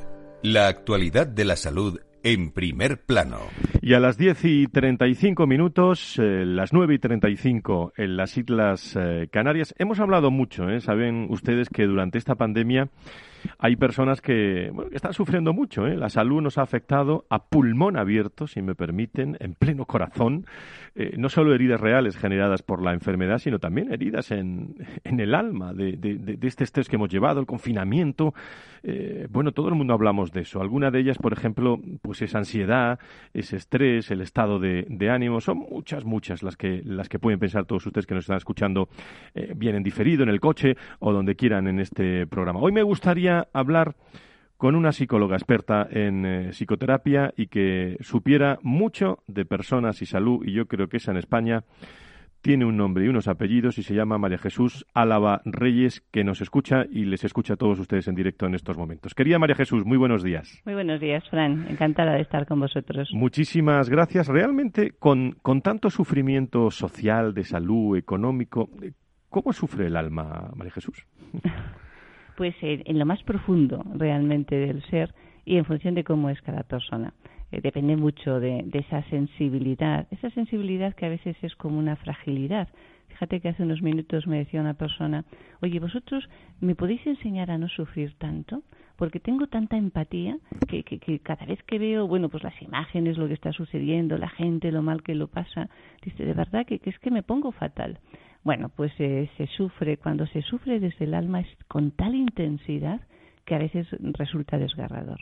La 0.42 0.66
actualidad 0.66 1.26
de 1.26 1.44
la 1.44 1.56
salud 1.56 2.00
en 2.24 2.50
primer 2.50 3.02
plano. 3.04 3.38
Y 3.82 3.92
a 3.92 4.00
las 4.00 4.16
10 4.16 4.44
y 4.46 4.66
35 4.66 5.46
minutos, 5.46 6.18
eh, 6.18 6.44
las 6.46 6.72
9 6.72 6.94
y 6.94 6.98
35 6.98 7.92
en 7.96 8.16
las 8.16 8.36
Islas 8.36 8.96
eh, 8.98 9.28
Canarias, 9.30 9.74
hemos 9.78 10.00
hablado 10.00 10.30
mucho, 10.30 10.68
¿eh? 10.70 10.80
saben 10.80 11.26
ustedes 11.30 11.68
que 11.68 11.84
durante 11.84 12.18
esta 12.18 12.34
pandemia 12.34 12.88
hay 13.58 13.76
personas 13.76 14.20
que, 14.20 14.72
están 14.92 15.12
sufriendo 15.12 15.52
mucho. 15.52 15.86
¿eh? 15.86 15.96
La 15.96 16.08
salud 16.08 16.42
nos 16.42 16.58
ha 16.58 16.62
afectado 16.62 17.24
a 17.30 17.44
pulmón 17.44 17.96
abierto, 17.96 18.46
si 18.46 18.62
me 18.62 18.74
permiten, 18.74 19.36
en 19.40 19.54
pleno 19.54 19.84
corazón. 19.86 20.46
Eh, 20.94 21.14
no 21.16 21.28
solo 21.28 21.54
heridas 21.54 21.80
reales 21.80 22.16
generadas 22.16 22.62
por 22.62 22.80
la 22.80 22.92
enfermedad, 22.92 23.38
sino 23.38 23.58
también 23.58 23.92
heridas 23.92 24.30
en, 24.30 24.76
el 25.04 25.34
alma 25.34 25.72
de, 25.72 26.38
este 26.42 26.64
estrés 26.64 26.88
que 26.88 26.96
hemos 26.96 27.08
llevado, 27.08 27.40
el 27.40 27.46
confinamiento. 27.46 28.34
Eh, 28.82 29.26
bueno, 29.30 29.52
todo 29.52 29.68
el 29.68 29.74
mundo 29.74 29.94
hablamos 29.94 30.30
de 30.30 30.42
eso. 30.42 30.60
Alguna 30.60 30.90
de 30.90 31.00
ellas, 31.00 31.18
por 31.18 31.32
ejemplo, 31.32 31.80
pues 32.02 32.22
es 32.22 32.34
ansiedad, 32.34 32.98
ese 33.32 33.56
estrés, 33.56 34.10
el 34.10 34.20
estado 34.20 34.58
de, 34.58 35.10
ánimo. 35.10 35.40
Son 35.40 35.58
muchas, 35.58 36.04
muchas 36.04 36.42
las 36.42 36.56
que, 36.56 36.82
las 36.84 37.08
que 37.08 37.18
pueden 37.18 37.38
pensar 37.38 37.64
todos 37.64 37.86
ustedes 37.86 38.06
que 38.06 38.14
nos 38.14 38.24
están 38.24 38.36
escuchando 38.36 38.88
bien 39.56 39.74
en 39.74 39.82
diferido, 39.82 40.22
en 40.22 40.28
el 40.28 40.40
coche 40.40 40.76
o 41.00 41.12
donde 41.12 41.34
quieran 41.34 41.66
en 41.66 41.80
este 41.80 42.26
programa. 42.26 42.60
Hoy 42.60 42.72
me 42.72 42.82
gustaría 42.82 43.33
hablar 43.52 43.94
con 44.56 44.76
una 44.76 44.92
psicóloga 44.92 45.36
experta 45.36 45.86
en 45.90 46.24
eh, 46.24 46.52
psicoterapia 46.52 47.34
y 47.36 47.48
que 47.48 47.96
supiera 48.00 48.58
mucho 48.62 49.18
de 49.26 49.44
personas 49.44 50.00
y 50.00 50.06
salud, 50.06 50.44
y 50.46 50.52
yo 50.52 50.66
creo 50.66 50.88
que 50.88 50.96
esa 50.98 51.10
en 51.10 51.18
España 51.18 51.64
tiene 52.44 52.66
un 52.66 52.76
nombre 52.76 53.06
y 53.06 53.08
unos 53.08 53.26
apellidos 53.26 53.78
y 53.78 53.82
se 53.82 53.94
llama 53.94 54.18
María 54.18 54.36
Jesús 54.36 54.84
Álava 54.92 55.40
Reyes, 55.46 56.02
que 56.10 56.24
nos 56.24 56.42
escucha 56.42 56.84
y 56.90 57.06
les 57.06 57.24
escucha 57.24 57.54
a 57.54 57.56
todos 57.56 57.80
ustedes 57.80 58.06
en 58.06 58.14
directo 58.14 58.44
en 58.44 58.54
estos 58.54 58.76
momentos. 58.76 59.14
Querida 59.14 59.38
María 59.38 59.56
Jesús, 59.56 59.86
muy 59.86 59.96
buenos 59.96 60.22
días. 60.22 60.60
Muy 60.66 60.74
buenos 60.74 61.00
días, 61.00 61.24
Fran. 61.30 61.66
Encantada 61.70 62.12
de 62.12 62.20
estar 62.20 62.46
con 62.46 62.60
vosotros. 62.60 63.08
Muchísimas 63.14 63.88
gracias. 63.88 64.28
Realmente, 64.28 64.92
con, 64.98 65.32
con 65.40 65.62
tanto 65.62 65.88
sufrimiento 65.88 66.70
social, 66.70 67.32
de 67.32 67.44
salud, 67.44 67.96
económico, 67.96 68.68
¿cómo 69.30 69.54
sufre 69.54 69.86
el 69.86 69.96
alma, 69.96 70.50
María 70.54 70.72
Jesús? 70.72 71.06
pues 72.36 72.54
en 72.60 72.98
lo 72.98 73.06
más 73.06 73.22
profundo 73.22 73.84
realmente 73.94 74.56
del 74.56 74.82
ser 74.84 75.14
y 75.44 75.56
en 75.56 75.64
función 75.64 75.94
de 75.94 76.04
cómo 76.04 76.30
es 76.30 76.40
cada 76.42 76.62
persona. 76.62 77.12
Eh, 77.54 77.60
depende 77.62 77.96
mucho 77.96 78.40
de, 78.40 78.66
esa 78.72 79.02
sensibilidad, 79.10 80.06
esa 80.10 80.30
sensibilidad 80.30 80.94
que 80.94 81.06
a 81.06 81.10
veces 81.10 81.36
es 81.42 81.54
como 81.54 81.78
una 81.78 81.96
fragilidad. 81.96 82.68
Fíjate 83.08 83.40
que 83.40 83.48
hace 83.48 83.62
unos 83.62 83.80
minutos 83.80 84.26
me 84.26 84.38
decía 84.38 84.60
una 84.60 84.74
persona, 84.74 85.24
oye, 85.62 85.78
vosotros 85.78 86.28
me 86.60 86.74
podéis 86.74 87.06
enseñar 87.06 87.52
a 87.52 87.58
no 87.58 87.68
sufrir 87.68 88.14
tanto, 88.18 88.62
porque 88.96 89.20
tengo 89.20 89.46
tanta 89.46 89.76
empatía 89.76 90.36
que, 90.66 90.82
que, 90.82 91.18
cada 91.20 91.46
vez 91.46 91.62
que 91.62 91.78
veo, 91.78 92.08
bueno, 92.08 92.28
pues 92.28 92.42
las 92.42 92.60
imágenes, 92.60 93.18
lo 93.18 93.28
que 93.28 93.34
está 93.34 93.52
sucediendo, 93.52 94.18
la 94.18 94.28
gente, 94.30 94.72
lo 94.72 94.82
mal 94.82 95.04
que 95.04 95.14
lo 95.14 95.28
pasa, 95.28 95.68
dice, 96.02 96.24
de 96.24 96.34
verdad 96.34 96.66
que, 96.66 96.80
que 96.80 96.90
es 96.90 96.98
que 96.98 97.12
me 97.12 97.22
pongo 97.22 97.52
fatal. 97.52 98.00
Bueno, 98.44 98.68
pues 98.68 98.92
eh, 98.98 99.30
se 99.38 99.46
sufre, 99.46 99.96
cuando 99.96 100.26
se 100.26 100.42
sufre 100.42 100.78
desde 100.78 101.06
el 101.06 101.14
alma 101.14 101.40
es 101.40 101.48
con 101.66 101.90
tal 101.90 102.14
intensidad 102.14 103.00
que 103.44 103.54
a 103.54 103.58
veces 103.58 103.86
resulta 104.00 104.58
desgarrador. 104.58 105.20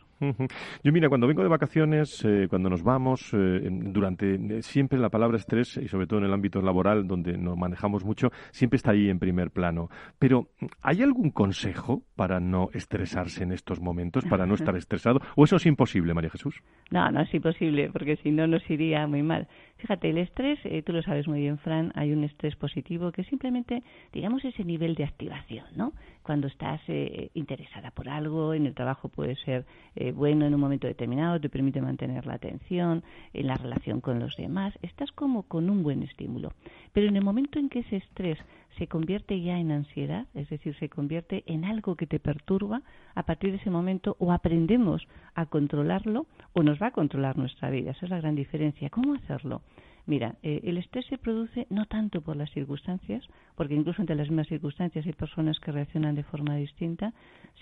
Yo 0.84 0.92
mira, 0.92 1.08
cuando 1.08 1.26
vengo 1.26 1.42
de 1.42 1.48
vacaciones, 1.48 2.24
eh, 2.24 2.46
cuando 2.48 2.70
nos 2.70 2.84
vamos, 2.84 3.34
eh, 3.34 3.68
durante 3.70 4.34
eh, 4.34 4.62
siempre 4.62 4.98
la 4.98 5.10
palabra 5.10 5.36
estrés 5.36 5.76
y 5.78 5.88
sobre 5.88 6.06
todo 6.06 6.20
en 6.20 6.26
el 6.26 6.32
ámbito 6.32 6.62
laboral 6.62 7.08
donde 7.08 7.36
nos 7.36 7.56
manejamos 7.58 8.04
mucho, 8.04 8.28
siempre 8.52 8.76
está 8.76 8.92
ahí 8.92 9.08
en 9.08 9.18
primer 9.18 9.50
plano. 9.50 9.88
Pero 10.20 10.48
¿hay 10.80 11.02
algún 11.02 11.30
consejo 11.30 12.02
para 12.14 12.38
no 12.38 12.68
estresarse 12.72 13.42
en 13.42 13.50
estos 13.50 13.80
momentos, 13.80 14.24
para 14.26 14.46
no 14.46 14.54
estar 14.54 14.76
estresado? 14.76 15.20
¿O 15.34 15.44
eso 15.44 15.56
es 15.56 15.66
imposible, 15.66 16.14
María 16.14 16.30
Jesús? 16.30 16.62
No, 16.90 17.10
no 17.10 17.22
es 17.22 17.34
imposible, 17.34 17.90
porque 17.92 18.16
si 18.16 18.30
no 18.30 18.46
nos 18.46 18.68
iría 18.70 19.06
muy 19.08 19.22
mal. 19.24 19.48
Fíjate, 19.82 20.10
el 20.10 20.18
estrés, 20.18 20.60
tú 20.84 20.92
lo 20.92 21.02
sabes 21.02 21.26
muy 21.26 21.40
bien, 21.40 21.58
Fran, 21.58 21.90
hay 21.96 22.12
un 22.12 22.22
estrés 22.22 22.54
positivo 22.54 23.10
que 23.10 23.24
simplemente, 23.24 23.82
digamos, 24.12 24.44
ese 24.44 24.62
nivel 24.62 24.94
de 24.94 25.02
activación, 25.02 25.66
¿no? 25.74 25.92
Cuando 26.22 26.46
estás 26.46 26.80
interesada 27.34 27.90
por 27.90 28.08
algo, 28.08 28.54
en 28.54 28.66
el 28.66 28.74
trabajo 28.74 29.08
puede 29.08 29.34
ser 29.34 29.66
bueno 30.14 30.46
en 30.46 30.54
un 30.54 30.60
momento 30.60 30.86
determinado, 30.86 31.40
te 31.40 31.48
permite 31.48 31.80
mantener 31.80 32.26
la 32.26 32.34
atención, 32.34 33.02
en 33.32 33.48
la 33.48 33.56
relación 33.56 34.00
con 34.00 34.20
los 34.20 34.36
demás, 34.36 34.72
estás 34.82 35.10
como 35.10 35.42
con 35.42 35.68
un 35.68 35.82
buen 35.82 36.04
estímulo. 36.04 36.52
Pero 36.92 37.08
en 37.08 37.16
el 37.16 37.24
momento 37.24 37.58
en 37.58 37.68
que 37.68 37.80
ese 37.80 37.96
estrés 37.96 38.38
se 38.78 38.86
convierte 38.86 39.40
ya 39.40 39.58
en 39.58 39.70
ansiedad, 39.70 40.26
es 40.34 40.48
decir, 40.48 40.74
se 40.76 40.88
convierte 40.88 41.42
en 41.46 41.64
algo 41.64 41.96
que 41.96 42.06
te 42.06 42.18
perturba, 42.18 42.82
a 43.14 43.22
partir 43.24 43.50
de 43.50 43.58
ese 43.58 43.70
momento 43.70 44.16
o 44.18 44.32
aprendemos 44.32 45.06
a 45.34 45.46
controlarlo 45.46 46.26
o 46.52 46.62
nos 46.62 46.80
va 46.80 46.88
a 46.88 46.92
controlar 46.92 47.36
nuestra 47.36 47.70
vida. 47.70 47.90
Esa 47.90 48.06
es 48.06 48.10
la 48.10 48.20
gran 48.20 48.34
diferencia. 48.34 48.90
¿Cómo 48.90 49.14
hacerlo? 49.14 49.62
Mira, 50.04 50.34
eh, 50.42 50.60
el 50.64 50.78
estrés 50.78 51.06
se 51.06 51.18
produce 51.18 51.66
no 51.70 51.86
tanto 51.86 52.22
por 52.22 52.36
las 52.36 52.50
circunstancias, 52.50 53.24
porque 53.54 53.74
incluso 53.74 54.02
entre 54.02 54.16
las 54.16 54.28
mismas 54.28 54.48
circunstancias 54.48 55.06
hay 55.06 55.12
personas 55.12 55.60
que 55.60 55.70
reaccionan 55.70 56.16
de 56.16 56.24
forma 56.24 56.56
distinta, 56.56 57.12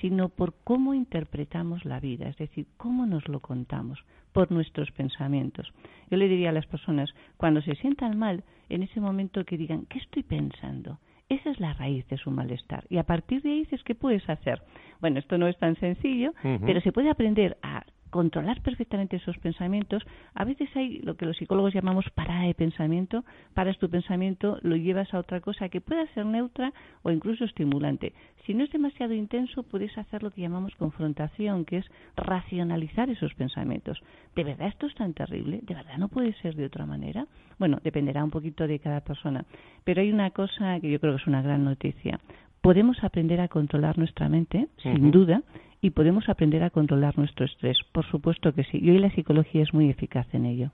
sino 0.00 0.30
por 0.30 0.54
cómo 0.64 0.94
interpretamos 0.94 1.84
la 1.84 2.00
vida, 2.00 2.28
es 2.28 2.38
decir, 2.38 2.66
cómo 2.78 3.04
nos 3.04 3.28
lo 3.28 3.40
contamos, 3.40 4.02
por 4.32 4.50
nuestros 4.50 4.90
pensamientos. 4.92 5.70
Yo 6.10 6.16
le 6.16 6.28
diría 6.28 6.48
a 6.48 6.52
las 6.52 6.66
personas, 6.66 7.10
cuando 7.36 7.60
se 7.60 7.74
sientan 7.74 8.18
mal, 8.18 8.42
en 8.70 8.82
ese 8.82 9.00
momento 9.00 9.44
que 9.44 9.58
digan, 9.58 9.86
¿qué 9.86 9.98
estoy 9.98 10.22
pensando? 10.22 10.98
Esa 11.28 11.50
es 11.50 11.60
la 11.60 11.74
raíz 11.74 12.06
de 12.08 12.16
su 12.16 12.30
malestar. 12.30 12.84
Y 12.88 12.98
a 12.98 13.04
partir 13.04 13.42
de 13.42 13.50
ahí 13.50 13.58
dices, 13.60 13.82
¿qué 13.84 13.94
puedes 13.94 14.28
hacer? 14.28 14.62
Bueno, 15.00 15.18
esto 15.18 15.38
no 15.38 15.46
es 15.46 15.56
tan 15.58 15.76
sencillo, 15.76 16.32
pero 16.42 16.80
se 16.80 16.92
puede 16.92 17.10
aprender 17.10 17.56
a 17.62 17.84
controlar 18.10 18.60
perfectamente 18.62 19.16
esos 19.16 19.38
pensamientos, 19.38 20.02
a 20.34 20.44
veces 20.44 20.68
hay 20.76 20.98
lo 20.98 21.16
que 21.16 21.26
los 21.26 21.36
psicólogos 21.36 21.72
llamamos 21.72 22.10
parada 22.10 22.42
de 22.42 22.54
pensamiento, 22.54 23.24
paras 23.54 23.78
tu 23.78 23.88
pensamiento, 23.88 24.58
lo 24.62 24.76
llevas 24.76 25.12
a 25.14 25.18
otra 25.18 25.40
cosa 25.40 25.68
que 25.68 25.80
pueda 25.80 26.06
ser 26.14 26.26
neutra 26.26 26.72
o 27.02 27.10
incluso 27.10 27.44
estimulante. 27.44 28.12
Si 28.46 28.54
no 28.54 28.64
es 28.64 28.70
demasiado 28.70 29.14
intenso, 29.14 29.62
puedes 29.62 29.96
hacer 29.96 30.22
lo 30.22 30.30
que 30.30 30.40
llamamos 30.40 30.74
confrontación, 30.74 31.64
que 31.64 31.78
es 31.78 31.86
racionalizar 32.16 33.08
esos 33.10 33.32
pensamientos. 33.34 34.02
¿De 34.34 34.44
verdad 34.44 34.68
esto 34.68 34.86
es 34.86 34.94
tan 34.94 35.14
terrible? 35.14 35.60
¿De 35.62 35.74
verdad 35.74 35.98
no 35.98 36.08
puede 36.08 36.32
ser 36.34 36.56
de 36.56 36.64
otra 36.64 36.86
manera? 36.86 37.26
Bueno, 37.58 37.78
dependerá 37.84 38.24
un 38.24 38.30
poquito 38.30 38.66
de 38.66 38.78
cada 38.78 39.02
persona. 39.02 39.44
Pero 39.84 40.00
hay 40.00 40.10
una 40.10 40.30
cosa 40.30 40.80
que 40.80 40.90
yo 40.90 40.98
creo 41.00 41.14
que 41.14 41.22
es 41.22 41.28
una 41.28 41.42
gran 41.42 41.64
noticia. 41.64 42.18
Podemos 42.60 43.02
aprender 43.02 43.40
a 43.40 43.48
controlar 43.48 43.96
nuestra 43.98 44.28
mente, 44.28 44.68
sin 44.82 45.10
duda, 45.10 45.42
y 45.80 45.90
podemos 45.90 46.28
aprender 46.28 46.62
a 46.62 46.70
controlar 46.70 47.16
nuestro 47.18 47.46
estrés. 47.46 47.78
Por 47.92 48.04
supuesto 48.06 48.52
que 48.52 48.64
sí. 48.64 48.78
Y 48.80 48.90
hoy 48.90 48.98
la 48.98 49.10
psicología 49.10 49.62
es 49.62 49.72
muy 49.72 49.88
eficaz 49.90 50.26
en 50.34 50.46
ello. 50.46 50.70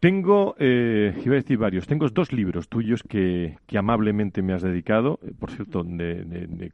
Tengo, 0.00 0.54
eh, 0.60 1.12
iba 1.24 1.34
a 1.34 1.40
decir 1.42 1.58
varios, 1.58 1.88
tengo 1.88 2.08
dos 2.08 2.32
libros 2.32 2.68
tuyos 2.68 3.02
que, 3.02 3.56
que 3.66 3.78
amablemente 3.78 4.42
me 4.42 4.52
has 4.52 4.62
dedicado, 4.62 5.18
eh, 5.24 5.32
por 5.36 5.50
cierto, 5.50 5.84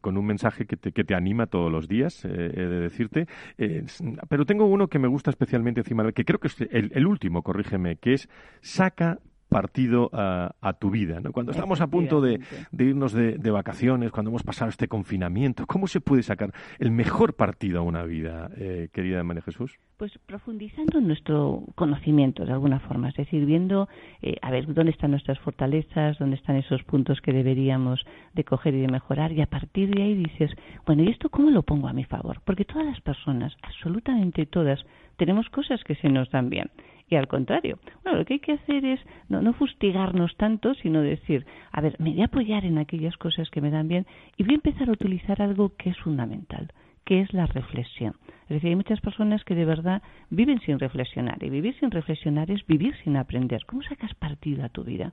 con 0.03 0.18
un 0.18 0.26
mensaje 0.26 0.66
que 0.66 0.76
te, 0.76 0.92
que 0.92 1.05
te, 1.05 1.14
anima 1.14 1.46
todos 1.46 1.72
los 1.72 1.88
días, 1.88 2.22
eh, 2.26 2.28
he 2.28 2.61
de 2.61 2.80
decirte. 2.80 3.26
Eh, 3.57 3.86
pero 4.28 4.44
tengo 4.44 4.66
uno 4.66 4.88
que 4.88 4.98
me 4.98 5.09
gusta 5.09 5.30
especialmente 5.30 5.80
encima, 5.80 6.12
que 6.12 6.26
creo 6.26 6.38
que 6.38 6.48
es 6.48 6.61
el, 6.70 6.92
el 6.94 7.07
último, 7.07 7.42
corrígeme, 7.42 7.96
que 7.96 8.12
es 8.12 8.28
Saca 8.61 9.20
partido 9.55 10.11
a, 10.12 10.72
tu 10.80 10.90
vida. 10.90 11.20
¿no? 11.20 11.30
Cuando 11.30 11.52
estamos 11.52 11.80
a 11.80 11.86
punto 11.86 12.20
de, 12.20 12.40
irnos 12.76 13.12
de, 13.12 13.50
vacaciones, 13.52 14.11
cuando 14.11 14.30
hemos 14.30 14.42
pasado 14.42 14.68
este 14.68 14.88
confinamiento, 14.88 15.64
¿cómo 15.64 15.86
se 15.86 16.00
puede 16.00 16.24
sacar 16.24 16.52
el 16.80 16.90
mejor 16.90 17.34
partido 17.34 17.78
a 17.78 17.82
una 17.82 18.02
vida, 18.02 18.50
eh, 18.57 18.88
querida 18.92 19.22
María 19.22 19.42
Jesús? 19.42 19.78
Pues 19.96 20.11
profundizando 20.26 20.98
en 20.98 21.07
nuestro 21.07 21.62
conocimiento 21.76 22.44
de 22.44 22.52
alguna 22.52 22.80
forma, 22.80 23.11
es 23.11 23.14
decir, 23.14 23.46
viendo 23.46 23.88
eh, 24.22 24.38
a 24.42 24.50
ver 24.50 24.74
dónde 24.74 24.90
están 24.90 25.12
nuestras 25.12 25.38
fortalezas, 25.38 26.18
dónde 26.18 26.34
están 26.34 26.57
esos 26.57 26.82
puntos 26.82 27.20
que 27.20 27.32
deberíamos 27.32 28.05
de 28.32 28.42
coger 28.42 28.74
y 28.74 28.80
de 28.80 28.88
mejorar 28.88 29.30
y 29.30 29.40
a 29.40 29.46
partir 29.46 29.94
de 29.94 30.02
ahí 30.02 30.14
dices, 30.14 30.50
bueno, 30.84 31.05
¿y 31.05 31.11
esto 31.11 31.28
cómo 31.28 31.50
lo 31.50 31.62
pongo 31.62 31.86
a 31.86 31.92
mi 31.92 32.02
favor? 32.02 32.40
Porque 32.44 32.64
todas 32.64 32.86
las 32.86 33.00
personas, 33.02 33.57
absolutamente 33.62 34.46
todas, 34.46 34.84
tenemos 35.16 35.48
cosas 35.50 35.84
que 35.84 35.94
se 35.94 36.09
nos 36.09 36.28
dan 36.32 36.50
bien 36.50 36.72
y 37.14 37.16
al 37.16 37.28
contrario. 37.28 37.78
Bueno, 38.02 38.18
lo 38.18 38.24
que 38.24 38.34
hay 38.34 38.40
que 38.40 38.52
hacer 38.52 38.84
es 38.84 39.00
no, 39.28 39.40
no 39.40 39.52
fustigarnos 39.52 40.36
tanto, 40.36 40.74
sino 40.74 41.00
decir, 41.00 41.46
a 41.70 41.80
ver, 41.80 41.96
me 42.00 42.10
voy 42.10 42.22
a 42.22 42.26
apoyar 42.26 42.64
en 42.64 42.78
aquellas 42.78 43.16
cosas 43.16 43.48
que 43.50 43.60
me 43.60 43.70
dan 43.70 43.86
bien 43.86 44.06
y 44.36 44.42
voy 44.42 44.54
a 44.54 44.56
empezar 44.56 44.88
a 44.88 44.92
utilizar 44.92 45.40
algo 45.40 45.72
que 45.76 45.90
es 45.90 45.98
fundamental 45.98 46.72
que 47.04 47.20
es 47.20 47.32
la 47.32 47.46
reflexión. 47.46 48.14
Es 48.45 48.49
decir, 48.49 48.70
hay 48.70 48.76
muchas 48.76 49.01
personas 49.01 49.45
que 49.45 49.55
de 49.55 49.64
verdad 49.64 50.03
viven 50.30 50.61
sin 50.61 50.78
reflexionar 50.78 51.42
y 51.42 51.51
vivir 51.51 51.74
sin 51.80 51.90
reflexionar 51.90 52.51
es 52.51 52.66
vivir 52.66 52.95
sin 53.03 53.16
aprender. 53.16 53.64
¿Cómo 53.66 53.82
sacas 53.82 54.14
partido 54.14 54.64
a 54.64 54.68
tu 54.68 54.84
vida? 54.84 55.12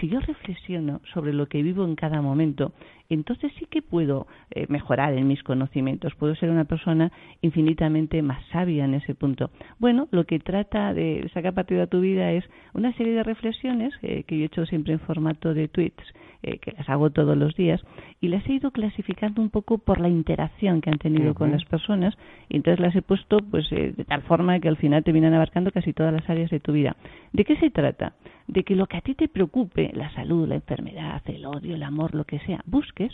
Si 0.00 0.08
yo 0.08 0.20
reflexiono 0.20 1.00
sobre 1.12 1.32
lo 1.32 1.46
que 1.46 1.62
vivo 1.62 1.84
en 1.84 1.96
cada 1.96 2.22
momento, 2.22 2.72
entonces 3.10 3.52
sí 3.58 3.66
que 3.66 3.82
puedo 3.82 4.26
eh, 4.50 4.66
mejorar 4.68 5.12
en 5.12 5.28
mis 5.28 5.42
conocimientos, 5.42 6.14
puedo 6.14 6.34
ser 6.34 6.50
una 6.50 6.64
persona 6.64 7.12
infinitamente 7.42 8.22
más 8.22 8.44
sabia 8.46 8.84
en 8.84 8.94
ese 8.94 9.14
punto. 9.14 9.50
Bueno, 9.78 10.08
lo 10.10 10.24
que 10.24 10.38
trata 10.38 10.94
de 10.94 11.28
sacar 11.34 11.52
partido 11.52 11.82
a 11.82 11.86
tu 11.86 12.00
vida 12.00 12.32
es 12.32 12.44
una 12.72 12.92
serie 12.94 13.12
de 13.12 13.22
reflexiones 13.22 13.92
eh, 14.02 14.24
que 14.24 14.38
yo 14.38 14.44
he 14.44 14.46
hecho 14.46 14.66
siempre 14.66 14.94
en 14.94 15.00
formato 15.00 15.52
de 15.52 15.68
tweets, 15.68 16.02
eh, 16.42 16.58
que 16.58 16.72
las 16.72 16.88
hago 16.88 17.10
todos 17.10 17.36
los 17.36 17.54
días, 17.54 17.80
y 18.20 18.28
las 18.28 18.46
he 18.48 18.54
ido 18.54 18.70
clasificando 18.70 19.42
un 19.42 19.50
poco 19.50 19.78
por 19.78 20.00
la 20.00 20.08
interacción 20.08 20.80
que 20.80 20.90
han 20.90 20.98
tenido 20.98 21.34
con 21.34 21.52
las 21.52 21.64
personas, 21.66 22.16
y 22.48 22.56
las 22.80 22.94
he 22.94 23.02
puesto 23.02 23.38
pues 23.38 23.68
de 23.70 24.04
tal 24.06 24.22
forma 24.22 24.58
que 24.60 24.68
al 24.68 24.76
final 24.76 25.04
terminan 25.04 25.34
abarcando 25.34 25.70
casi 25.70 25.92
todas 25.92 26.12
las 26.12 26.28
áreas 26.28 26.50
de 26.50 26.60
tu 26.60 26.72
vida. 26.72 26.96
¿De 27.32 27.44
qué 27.44 27.56
se 27.56 27.70
trata? 27.70 28.14
De 28.46 28.64
que 28.64 28.76
lo 28.76 28.86
que 28.86 28.96
a 28.96 29.00
ti 29.00 29.14
te 29.14 29.28
preocupe, 29.28 29.90
la 29.94 30.12
salud, 30.12 30.48
la 30.48 30.56
enfermedad, 30.56 31.22
el 31.26 31.46
odio, 31.46 31.74
el 31.74 31.82
amor, 31.82 32.14
lo 32.14 32.24
que 32.24 32.38
sea, 32.40 32.60
busques 32.66 33.12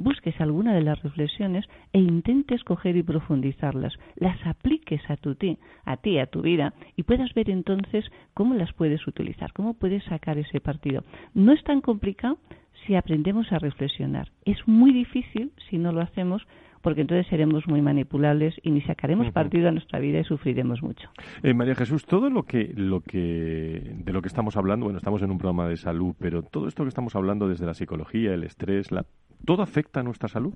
busques 0.00 0.40
alguna 0.40 0.74
de 0.74 0.82
las 0.82 1.02
reflexiones 1.02 1.66
e 1.92 1.98
intentes 1.98 2.64
coger 2.64 2.96
y 2.96 3.02
profundizarlas, 3.02 3.92
las 4.16 4.38
apliques 4.46 5.02
a 5.10 5.16
tu 5.16 5.34
ti, 5.34 5.58
a 5.84 5.96
ti, 5.98 6.18
a 6.18 6.26
tu 6.26 6.40
vida 6.42 6.72
y 6.96 7.02
puedas 7.02 7.32
ver 7.34 7.50
entonces 7.50 8.04
cómo 8.34 8.54
las 8.54 8.72
puedes 8.72 9.06
utilizar, 9.06 9.52
cómo 9.52 9.74
puedes 9.74 10.02
sacar 10.04 10.38
ese 10.38 10.60
partido. 10.60 11.04
No 11.34 11.52
es 11.52 11.62
tan 11.64 11.80
complicado 11.80 12.38
si 12.86 12.94
aprendemos 12.94 13.52
a 13.52 13.58
reflexionar. 13.58 14.30
Es 14.44 14.66
muy 14.66 14.92
difícil 14.92 15.52
si 15.68 15.76
no 15.76 15.92
lo 15.92 16.00
hacemos 16.00 16.46
porque 16.82 17.02
entonces 17.02 17.26
seremos 17.28 17.66
muy 17.66 17.82
manipulables 17.82 18.54
y 18.62 18.70
ni 18.70 18.80
sacaremos 18.82 19.30
partido 19.32 19.68
a 19.68 19.72
nuestra 19.72 19.98
vida 19.98 20.20
y 20.20 20.24
sufriremos 20.24 20.82
mucho. 20.82 21.10
Eh, 21.42 21.54
María 21.54 21.74
Jesús, 21.74 22.06
todo 22.06 22.30
lo 22.30 22.44
que, 22.44 22.72
lo 22.74 23.00
que, 23.00 23.82
de 23.94 24.12
lo 24.12 24.22
que 24.22 24.28
estamos 24.28 24.56
hablando, 24.56 24.86
bueno, 24.86 24.98
estamos 24.98 25.22
en 25.22 25.30
un 25.30 25.38
programa 25.38 25.68
de 25.68 25.76
salud, 25.76 26.14
pero 26.18 26.42
todo 26.42 26.68
esto 26.68 26.84
que 26.84 26.88
estamos 26.88 27.14
hablando 27.14 27.48
desde 27.48 27.66
la 27.66 27.74
psicología, 27.74 28.32
el 28.32 28.44
estrés, 28.44 28.90
la, 28.90 29.04
¿todo 29.44 29.62
afecta 29.62 30.00
a 30.00 30.02
nuestra 30.02 30.28
salud? 30.28 30.54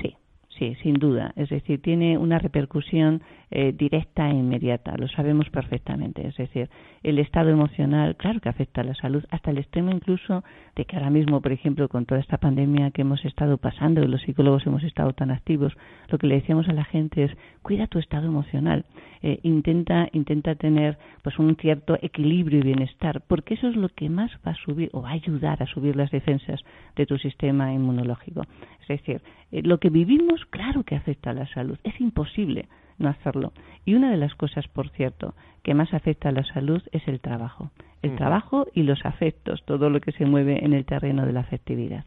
Sí, 0.00 0.16
sí, 0.58 0.76
sin 0.82 0.94
duda. 0.94 1.32
Es 1.36 1.50
decir, 1.50 1.82
tiene 1.82 2.18
una 2.18 2.38
repercusión 2.38 3.22
eh, 3.54 3.72
directa 3.76 4.30
e 4.30 4.34
inmediata, 4.34 4.96
lo 4.96 5.08
sabemos 5.08 5.50
perfectamente. 5.50 6.26
Es 6.26 6.36
decir, 6.36 6.70
el 7.02 7.18
estado 7.18 7.50
emocional, 7.50 8.16
claro 8.16 8.40
que 8.40 8.48
afecta 8.48 8.80
a 8.80 8.84
la 8.84 8.94
salud, 8.94 9.22
hasta 9.30 9.50
el 9.50 9.58
extremo 9.58 9.90
incluso 9.90 10.42
de 10.74 10.86
que 10.86 10.96
ahora 10.96 11.10
mismo, 11.10 11.42
por 11.42 11.52
ejemplo, 11.52 11.86
con 11.90 12.06
toda 12.06 12.20
esta 12.20 12.38
pandemia 12.38 12.92
que 12.92 13.02
hemos 13.02 13.22
estado 13.26 13.58
pasando, 13.58 14.02
los 14.06 14.22
psicólogos 14.22 14.66
hemos 14.66 14.82
estado 14.84 15.12
tan 15.12 15.30
activos, 15.30 15.74
lo 16.08 16.16
que 16.16 16.28
le 16.28 16.36
decíamos 16.36 16.66
a 16.70 16.72
la 16.72 16.84
gente 16.84 17.24
es 17.24 17.32
cuida 17.60 17.88
tu 17.88 17.98
estado 17.98 18.26
emocional, 18.26 18.86
eh, 19.20 19.38
intenta, 19.42 20.08
intenta 20.12 20.54
tener 20.54 20.96
pues 21.22 21.38
un 21.38 21.54
cierto 21.56 21.98
equilibrio 22.00 22.60
y 22.60 22.62
bienestar, 22.62 23.22
porque 23.28 23.54
eso 23.54 23.68
es 23.68 23.76
lo 23.76 23.90
que 23.90 24.08
más 24.08 24.30
va 24.46 24.52
a 24.52 24.64
subir 24.64 24.88
o 24.94 25.02
va 25.02 25.10
a 25.10 25.12
ayudar 25.12 25.62
a 25.62 25.66
subir 25.66 25.94
las 25.94 26.10
defensas 26.10 26.60
de 26.96 27.04
tu 27.04 27.18
sistema 27.18 27.70
inmunológico. 27.74 28.44
Es 28.80 28.88
decir, 28.88 29.20
eh, 29.50 29.60
lo 29.62 29.76
que 29.76 29.90
vivimos, 29.90 30.44
claro 30.46 30.84
que 30.84 30.96
afecta 30.96 31.30
a 31.30 31.34
la 31.34 31.46
salud, 31.48 31.78
es 31.84 32.00
imposible 32.00 32.66
no 32.98 33.08
hacerlo. 33.08 33.52
Y 33.84 33.94
una 33.94 34.10
de 34.10 34.16
las 34.16 34.34
cosas, 34.34 34.68
por 34.68 34.90
cierto, 34.90 35.34
que 35.62 35.74
más 35.74 35.92
afecta 35.94 36.28
a 36.28 36.32
la 36.32 36.44
salud 36.44 36.82
es 36.92 37.06
el 37.08 37.20
trabajo. 37.20 37.70
El 38.02 38.16
trabajo 38.16 38.66
y 38.74 38.82
los 38.82 39.04
afectos, 39.04 39.62
todo 39.64 39.88
lo 39.88 40.00
que 40.00 40.12
se 40.12 40.26
mueve 40.26 40.64
en 40.64 40.72
el 40.72 40.84
terreno 40.84 41.24
de 41.24 41.32
la 41.32 41.40
afectividad. 41.40 42.04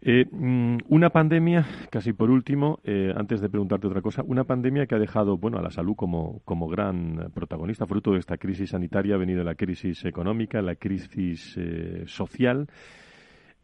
Eh, 0.00 0.24
mm, 0.30 0.78
una 0.88 1.10
pandemia, 1.10 1.66
casi 1.90 2.12
por 2.12 2.30
último, 2.30 2.78
eh, 2.84 3.12
antes 3.16 3.40
de 3.40 3.48
preguntarte 3.48 3.88
otra 3.88 4.00
cosa, 4.00 4.22
una 4.24 4.44
pandemia 4.44 4.86
que 4.86 4.94
ha 4.94 4.98
dejado 4.98 5.36
bueno, 5.36 5.58
a 5.58 5.62
la 5.62 5.70
salud 5.70 5.96
como, 5.96 6.40
como 6.44 6.68
gran 6.68 7.30
protagonista, 7.34 7.84
fruto 7.86 8.12
de 8.12 8.20
esta 8.20 8.36
crisis 8.36 8.70
sanitaria, 8.70 9.16
ha 9.16 9.18
venido 9.18 9.42
la 9.42 9.56
crisis 9.56 10.04
económica, 10.04 10.62
la 10.62 10.76
crisis 10.76 11.56
eh, 11.58 12.04
social. 12.06 12.68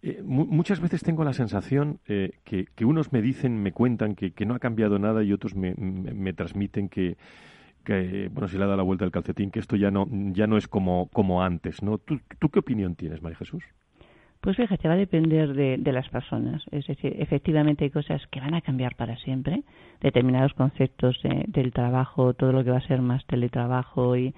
Eh, 0.07 0.21
muchas 0.23 0.81
veces 0.81 1.03
tengo 1.03 1.25
la 1.25 1.33
sensación 1.33 1.99
eh, 2.07 2.33
que, 2.45 2.85
unos 2.85 3.11
me 3.11 3.23
dicen, 3.23 3.63
me 3.63 3.73
cuentan 3.73 4.15
que, 4.15 4.35
no 4.45 4.55
ha 4.55 4.59
cambiado 4.59 4.99
nada 4.99 5.25
y 5.25 5.33
otros 5.33 5.55
me, 5.55 6.33
transmiten 6.35 6.91
que, 6.91 7.17
bueno, 8.31 8.47
si 8.49 8.59
le 8.59 8.65
ha 8.65 8.67
dado 8.67 8.77
la 8.77 8.83
vuelta 8.83 9.07
al 9.07 9.11
calcetín, 9.11 9.51
que 9.51 9.61
esto 9.61 9.77
ya 9.77 9.91
no, 9.91 10.07
ya 10.33 10.47
no 10.47 10.59
es 10.59 10.69
como, 10.69 11.09
como 11.09 11.43
antes, 11.43 11.83
¿no? 11.83 11.97
¿Tú, 11.97 12.21
¿Tú 12.39 12.51
qué 12.51 12.59
opinión 12.59 12.97
tienes, 12.97 13.23
María 13.23 13.39
Jesús? 13.39 13.65
Pues 14.43 14.59
fíjate, 14.59 14.89
va 14.89 14.93
a 14.93 14.99
depender 14.99 15.55
de, 15.55 15.79
de, 15.79 15.93
las 15.93 16.07
personas. 16.11 16.63
Es 16.71 16.87
decir, 16.87 17.17
efectivamente 17.19 17.85
hay 17.85 17.91
cosas 17.91 18.21
que 18.27 18.41
van 18.41 18.53
a 18.53 18.61
cambiar 18.61 18.97
para 18.97 19.17
siempre. 19.17 19.63
Determinados 20.03 20.53
conceptos 20.53 21.19
del 21.47 21.73
trabajo, 21.73 22.35
todo 22.35 22.53
lo 22.53 22.63
que 22.63 22.71
va 22.71 22.77
a 22.77 22.87
ser 22.87 23.01
más 23.01 23.25
teletrabajo 23.25 24.19
y, 24.19 24.35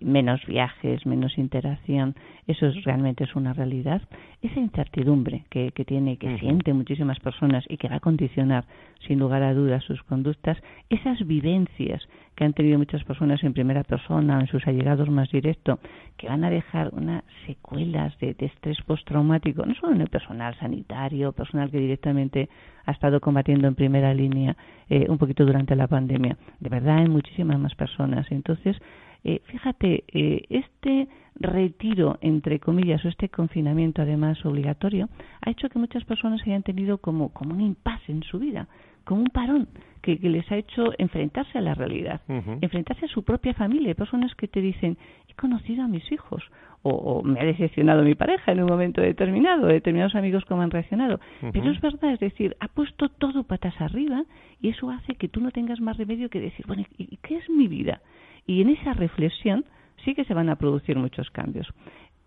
menos 0.00 0.44
viajes, 0.46 1.04
menos 1.06 1.36
interacción, 1.38 2.14
eso 2.46 2.70
realmente 2.84 3.24
es 3.24 3.34
una 3.34 3.52
realidad. 3.52 4.02
Esa 4.42 4.60
incertidumbre 4.60 5.44
que, 5.50 5.72
que 5.72 5.84
tiene, 5.84 6.16
que 6.16 6.38
siente 6.38 6.72
muchísimas 6.72 7.20
personas 7.20 7.64
y 7.68 7.76
que 7.76 7.88
va 7.88 7.96
a 7.96 8.00
condicionar, 8.00 8.64
sin 9.06 9.18
lugar 9.18 9.42
a 9.42 9.54
dudas, 9.54 9.84
sus 9.84 10.02
conductas, 10.02 10.58
esas 10.88 11.26
vivencias 11.26 12.02
que 12.34 12.44
han 12.44 12.52
tenido 12.52 12.78
muchas 12.78 13.04
personas 13.04 13.42
en 13.44 13.52
primera 13.52 13.84
persona 13.84 14.40
en 14.40 14.46
sus 14.48 14.66
allegados 14.66 15.08
más 15.08 15.30
directo, 15.30 15.78
que 16.16 16.28
van 16.28 16.44
a 16.44 16.50
dejar 16.50 16.90
unas 16.92 17.22
secuelas 17.46 18.18
de, 18.18 18.34
estrés 18.38 18.78
postraumático, 18.82 19.64
no 19.64 19.74
solo 19.74 19.94
en 19.94 20.00
el 20.00 20.08
personal 20.08 20.54
sanitario, 20.58 21.32
personal 21.32 21.70
que 21.70 21.78
directamente 21.78 22.48
ha 22.86 22.92
estado 22.92 23.20
combatiendo 23.20 23.68
en 23.68 23.74
primera 23.74 24.12
línea 24.12 24.56
eh, 24.88 25.06
un 25.08 25.18
poquito 25.18 25.44
durante 25.44 25.76
la 25.76 25.86
pandemia, 25.86 26.36
de 26.60 26.68
verdad 26.68 26.98
en 26.98 27.10
muchísimas 27.10 27.58
más 27.58 27.74
personas. 27.74 28.26
Entonces, 28.30 28.76
eh, 29.24 29.40
fíjate, 29.46 30.04
eh, 30.12 30.42
este 30.50 31.08
retiro, 31.36 32.18
entre 32.20 32.60
comillas, 32.60 33.02
o 33.04 33.08
este 33.08 33.30
confinamiento 33.30 34.02
además 34.02 34.44
obligatorio, 34.44 35.08
ha 35.40 35.50
hecho 35.50 35.70
que 35.70 35.78
muchas 35.78 36.04
personas 36.04 36.42
hayan 36.42 36.62
tenido 36.62 36.98
como, 36.98 37.30
como 37.30 37.54
un 37.54 37.62
impasse 37.62 38.12
en 38.12 38.22
su 38.22 38.38
vida, 38.38 38.68
como 39.04 39.22
un 39.22 39.28
parón 39.28 39.68
que, 40.02 40.16
les 40.16 40.50
ha 40.52 40.56
hecho 40.56 40.92
enfrentarse 40.98 41.56
a 41.56 41.62
la 41.62 41.74
realidad, 41.74 42.20
enfrentarse 42.60 43.06
a 43.06 43.08
su 43.08 43.22
propia 43.22 43.54
familia. 43.54 43.88
Hay 43.88 43.94
personas 43.94 44.34
que 44.34 44.46
te 44.46 44.60
dicen, 44.60 44.98
he 45.28 45.34
conocido 45.34 45.82
a 45.82 45.88
mis 45.88 46.10
hijos, 46.12 46.42
o, 46.82 47.22
me 47.22 47.40
ha 47.40 47.44
decepcionado 47.44 48.02
mi 48.02 48.14
pareja 48.14 48.52
en 48.52 48.62
un 48.62 48.68
momento 48.68 49.00
determinado, 49.00 49.66
determinados 49.66 50.14
amigos 50.14 50.44
cómo 50.44 50.60
han 50.60 50.70
reaccionado. 50.70 51.18
Pero 51.52 51.70
es 51.70 51.80
verdad, 51.80 52.12
es 52.12 52.20
decir, 52.20 52.56
ha 52.60 52.68
puesto 52.68 53.08
todo 53.08 53.44
patas 53.44 53.80
arriba 53.80 54.24
y 54.60 54.68
eso 54.68 54.90
hace 54.90 55.14
que 55.14 55.28
tú 55.28 55.40
no 55.40 55.50
tengas 55.50 55.80
más 55.80 55.96
remedio 55.96 56.28
que 56.28 56.40
decir, 56.40 56.66
bueno, 56.66 56.84
¿y 56.98 57.16
qué 57.22 57.36
es 57.36 57.48
mi 57.48 57.68
vida? 57.68 58.02
Y 58.46 58.62
en 58.62 58.70
esa 58.70 58.92
reflexión 58.92 59.64
sí 60.04 60.14
que 60.14 60.24
se 60.24 60.34
van 60.34 60.48
a 60.48 60.56
producir 60.56 60.96
muchos 60.96 61.30
cambios 61.30 61.66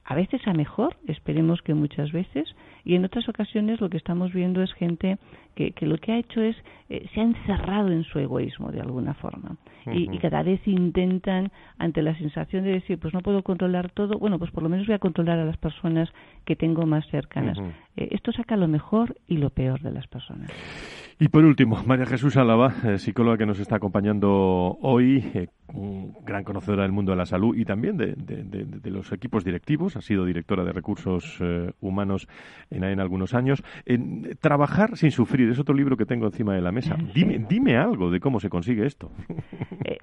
a 0.07 0.15
veces 0.15 0.41
a 0.47 0.53
mejor, 0.53 0.95
esperemos 1.05 1.61
que 1.61 1.74
muchas 1.74 2.13
veces, 2.13 2.47
y 2.86 2.95
en 2.95 3.03
otras 3.03 3.28
ocasiones 3.28 3.82
lo 3.82 3.89
que 3.89 3.97
estamos 3.97 4.32
viendo 4.32 4.63
es 4.63 4.74
gente 4.74 5.18
que, 5.53 5.72
que 5.72 5.86
lo 5.86 5.97
que 5.97 6.13
ha 6.13 6.18
hecho 6.18 6.41
es, 6.41 6.55
eh, 6.88 7.09
se 7.13 7.20
ha 7.20 7.24
encerrado 7.24 7.91
en 7.91 8.05
su 8.05 8.18
egoísmo 8.18 8.72
de 8.72 8.80
alguna 8.80 9.15
forma, 9.15 9.57
y, 9.86 10.18
cada 10.20 10.43
vez 10.43 10.65
intentan, 10.65 11.51
ante 11.78 12.01
la 12.01 12.18
sensación 12.18 12.63
de 12.63 12.72
decir, 12.72 12.99
pues 12.99 13.13
no 13.13 13.20
puedo 13.20 13.43
controlar 13.43 13.91
todo, 13.91 14.18
bueno, 14.18 14.39
pues 14.39 14.49
por 14.51 14.63
lo 14.63 14.70
menos 14.70 14.88
voy 14.88 14.95
a 14.95 14.99
controlar 14.99 15.39
a 15.39 15.45
las 15.45 15.57
personas 15.57 16.09
que 16.45 16.55
tengo 16.55 16.86
más 16.86 17.05
cercanas. 17.07 17.57
Eh, 17.97 18.07
esto 18.11 18.32
saca 18.32 18.55
lo 18.55 18.70
mejor 18.70 19.18
y 19.28 19.38
lo 19.38 19.49
peor 19.49 19.82
de 19.82 19.91
las 19.91 20.07
personas. 20.07 20.51
Y 21.20 21.30
por 21.30 21.43
último, 21.43 21.82
María 21.84 22.05
Jesús 22.05 22.38
Álava, 22.38 22.76
eh, 22.86 22.99
psicóloga 22.99 23.39
que 23.39 23.47
nos 23.47 23.59
está 23.59 23.78
acompañando 23.78 24.78
hoy, 24.82 25.24
eh, 25.34 25.47
gran 26.24 26.43
conocedora 26.43 26.84
del 26.84 26.91
mundo 26.91 27.11
de 27.11 27.18
la 27.18 27.26
salud 27.26 27.57
y 27.57 27.65
también 27.65 27.97
de, 27.97 28.91
los 28.91 29.11
equipos 29.11 29.43
directivos, 29.43 29.97
ha 29.97 30.01
sido 30.01 30.26
directora 30.26 30.63
de 30.63 30.72
recursos 30.72 31.38
eh, 31.41 31.72
humanos 31.82 32.28
en 32.70 32.84
AEN 32.84 32.99
algunos 32.99 33.34
años. 33.34 33.63
trabajar 34.41 34.95
sin 34.95 35.09
sufrir 35.09 35.49
es 35.49 35.57
otro 35.57 35.74
libro 35.74 35.97
que 35.97 36.05
tengo 36.05 36.28
encima 36.28 36.53
de 36.53 36.61
la 36.61 36.72
mesa. 36.72 36.95
Dime, 37.15 37.43
dime 37.49 37.78
algo 37.78 38.11
de 38.11 38.20
cómo 38.20 38.39
se 38.39 38.49
consigue 38.49 38.86
esto. 38.86 39.11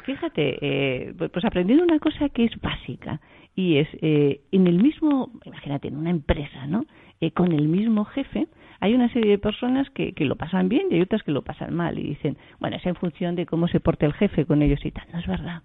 Fíjate, 0.05 0.59
eh, 0.61 1.15
pues, 1.17 1.31
pues 1.31 1.45
aprendiendo 1.45 1.85
una 1.85 1.99
cosa 1.99 2.29
que 2.29 2.45
es 2.45 2.61
básica 2.61 3.21
y 3.55 3.79
es 3.79 3.89
eh, 4.03 4.41
en 4.53 4.67
el 4.67 4.83
mismo, 4.83 5.31
imagínate, 5.45 5.89
en 5.89 5.97
una 5.97 6.11
empresa, 6.11 6.67
¿no? 6.67 6.85
Eh, 7.21 7.31
con 7.31 7.53
el 7.53 7.69
mismo 7.69 8.05
jefe, 8.05 8.49
hay 8.85 8.95
una 8.95 9.11
serie 9.13 9.31
de 9.31 9.39
personas 9.39 9.89
que, 9.91 10.13
que 10.13 10.27
lo 10.27 10.37
pasan 10.37 10.69
bien 10.69 10.89
y 10.91 10.97
hay 10.97 11.01
otras 11.01 11.23
que 11.23 11.33
lo 11.33 11.41
pasan 11.41 11.75
mal 11.75 11.99
y 11.99 12.03
dicen, 12.03 12.37
bueno, 12.61 12.77
es 12.77 12.85
en 12.85 12.95
función 12.95 13.35
de 13.35 13.47
cómo 13.47 13.67
se 13.67 13.81
porte 13.81 14.05
el 14.05 14.13
jefe 14.13 14.45
con 14.45 14.61
ellos 14.61 14.85
y 14.85 14.91
tal. 14.91 15.07
No 15.11 15.21
es 15.21 15.27
verdad, 15.27 15.63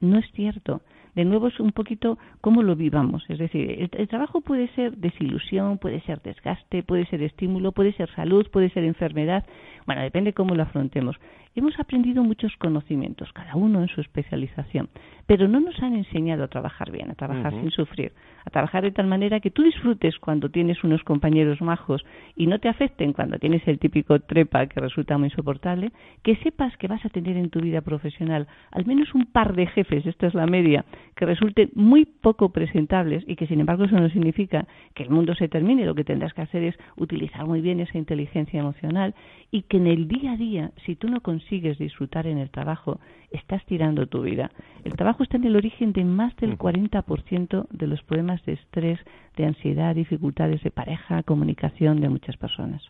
no 0.00 0.18
es 0.18 0.24
cierto 0.32 0.80
de 1.14 1.24
nuevo 1.24 1.48
es 1.48 1.60
un 1.60 1.72
poquito 1.72 2.18
cómo 2.40 2.62
lo 2.62 2.74
vivamos. 2.74 3.24
Es 3.28 3.38
decir, 3.38 3.90
el, 3.92 4.08
trabajo 4.08 4.40
puede 4.40 4.68
ser 4.68 4.96
desilusión, 4.96 5.78
puede 5.78 6.00
ser 6.02 6.22
desgaste, 6.22 6.82
puede 6.82 7.06
ser 7.06 7.22
estímulo, 7.22 7.72
puede 7.72 7.92
ser 7.92 8.10
salud, 8.14 8.48
puede 8.50 8.70
ser 8.70 8.84
enfermedad. 8.84 9.44
Bueno, 9.86 10.02
depende 10.02 10.32
cómo 10.32 10.54
lo 10.54 10.62
afrontemos. 10.62 11.16
Hemos 11.54 11.78
aprendido 11.78 12.24
muchos 12.24 12.56
conocimientos, 12.56 13.30
cada 13.34 13.56
uno 13.56 13.82
en 13.82 13.88
su 13.88 14.00
especialización, 14.00 14.88
pero 15.26 15.48
no 15.48 15.60
nos 15.60 15.78
han 15.82 15.94
enseñado 15.94 16.44
a 16.44 16.48
trabajar 16.48 16.90
bien, 16.90 17.10
a 17.10 17.14
trabajar 17.14 17.52
sin 17.52 17.70
sufrir, 17.70 18.12
a 18.46 18.50
trabajar 18.50 18.84
de 18.84 18.90
tal 18.90 19.06
manera 19.06 19.38
que 19.38 19.50
tú 19.50 19.62
disfrutes 19.62 20.18
cuando 20.18 20.48
tienes 20.48 20.82
unos 20.82 21.02
compañeros 21.04 21.60
majos 21.60 22.06
y 22.36 22.46
no 22.46 22.58
te 22.58 22.70
afecten 22.70 23.12
cuando 23.12 23.38
tienes 23.38 23.68
el 23.68 23.78
típico 23.78 24.18
trepa 24.20 24.66
que 24.66 24.80
resulta 24.80 25.18
muy 25.18 25.28
insoportable, 25.28 25.92
que 26.22 26.36
sepas 26.36 26.74
que 26.78 26.88
vas 26.88 27.04
a 27.04 27.10
tener 27.10 27.36
en 27.36 27.50
tu 27.50 27.60
vida 27.60 27.82
profesional 27.82 28.46
al 28.70 28.86
menos 28.86 29.14
un 29.14 29.26
par 29.26 29.54
de 29.54 29.66
jefes, 29.66 30.06
esto 30.06 30.26
es 30.26 30.32
la 30.32 30.46
media, 30.46 30.86
que 31.16 31.26
resulten 31.26 31.70
muy 31.74 32.06
poco 32.06 32.48
presentables 32.48 33.24
y 33.26 33.36
que 33.36 33.46
sin 33.46 33.60
embargo 33.60 33.84
eso 33.84 34.00
no 34.00 34.08
significa 34.08 34.66
que 34.94 35.02
el 35.02 35.10
mundo 35.10 35.34
se 35.34 35.48
termine, 35.48 35.84
lo 35.84 35.94
que 35.94 36.04
tendrás 36.04 36.32
que 36.32 36.40
hacer 36.40 36.62
es 36.62 36.76
utilizar 36.96 37.44
muy 37.44 37.60
bien 37.60 37.80
esa 37.80 37.98
inteligencia 37.98 38.58
emocional 38.58 39.14
y 39.50 39.62
que 39.62 39.76
en 39.76 39.86
el 39.86 40.08
día 40.08 40.32
a 40.32 40.36
día, 40.38 40.70
si 40.86 40.96
tú 40.96 41.08
no 41.08 41.20
consigues 41.20 41.41
disfrutar 41.50 42.26
en 42.26 42.38
el 42.38 42.50
trabajo, 42.50 43.00
estás 43.30 43.64
tirando 43.66 44.06
tu 44.06 44.22
vida. 44.22 44.50
El 44.84 44.94
trabajo 44.94 45.22
está 45.22 45.36
en 45.36 45.44
el 45.44 45.56
origen 45.56 45.92
de 45.92 46.04
más 46.04 46.34
del 46.36 46.58
40% 46.58 47.66
de 47.70 47.86
los 47.86 48.02
problemas 48.02 48.44
de 48.44 48.54
estrés, 48.54 48.98
de 49.36 49.46
ansiedad, 49.46 49.94
dificultades 49.94 50.62
de 50.62 50.70
pareja, 50.70 51.22
comunicación 51.22 52.00
de 52.00 52.08
muchas 52.08 52.36
personas. 52.36 52.82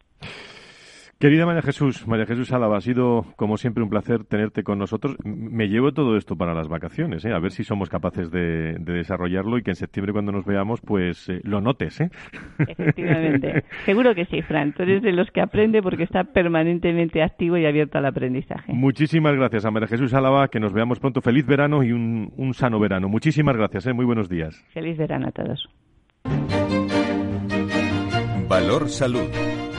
Querida 1.22 1.46
María 1.46 1.62
Jesús, 1.62 2.08
María 2.08 2.26
Jesús 2.26 2.50
Álava, 2.50 2.76
ha 2.76 2.80
sido 2.80 3.24
como 3.36 3.56
siempre 3.56 3.84
un 3.84 3.88
placer 3.88 4.24
tenerte 4.24 4.64
con 4.64 4.76
nosotros. 4.80 5.14
Me 5.24 5.68
llevo 5.68 5.92
todo 5.92 6.16
esto 6.16 6.34
para 6.34 6.52
las 6.52 6.66
vacaciones, 6.66 7.24
¿eh? 7.24 7.32
a 7.32 7.38
ver 7.38 7.52
si 7.52 7.62
somos 7.62 7.88
capaces 7.88 8.32
de, 8.32 8.74
desarrollarlo 8.80 9.56
y 9.56 9.62
que 9.62 9.70
en 9.70 9.76
septiembre 9.76 10.12
cuando 10.12 10.32
nos 10.32 10.44
veamos 10.44 10.80
pues 10.80 11.28
eh, 11.28 11.38
lo 11.44 11.60
notes. 11.60 12.00
¿eh? 12.00 12.10
Efectivamente, 12.58 13.62
seguro 13.84 14.16
que 14.16 14.24
sí, 14.24 14.42
Fran. 14.42 14.72
Tú 14.72 14.82
eres 14.82 15.00
de 15.00 15.12
los 15.12 15.30
que 15.30 15.40
aprende 15.40 15.80
porque 15.80 16.02
está 16.02 16.24
permanentemente 16.24 17.22
activo 17.22 17.56
y 17.56 17.66
abierto 17.66 17.98
al 17.98 18.06
aprendizaje. 18.06 18.72
Muchísimas 18.72 19.36
gracias 19.36 19.64
a 19.64 19.70
María 19.70 19.86
Jesús 19.86 20.12
Álava, 20.14 20.48
que 20.48 20.58
nos 20.58 20.72
veamos 20.72 20.98
pronto. 20.98 21.20
Feliz 21.20 21.46
verano 21.46 21.84
y 21.84 21.92
un, 21.92 22.32
un 22.36 22.52
sano 22.52 22.80
verano. 22.80 23.08
Muchísimas 23.08 23.56
gracias, 23.56 23.86
¿eh? 23.86 23.92
muy 23.92 24.06
buenos 24.06 24.28
días. 24.28 24.60
Feliz 24.74 24.98
verano 24.98 25.28
a 25.28 25.30
todos. 25.30 25.70
Valor 28.48 28.88
Salud. 28.88 29.61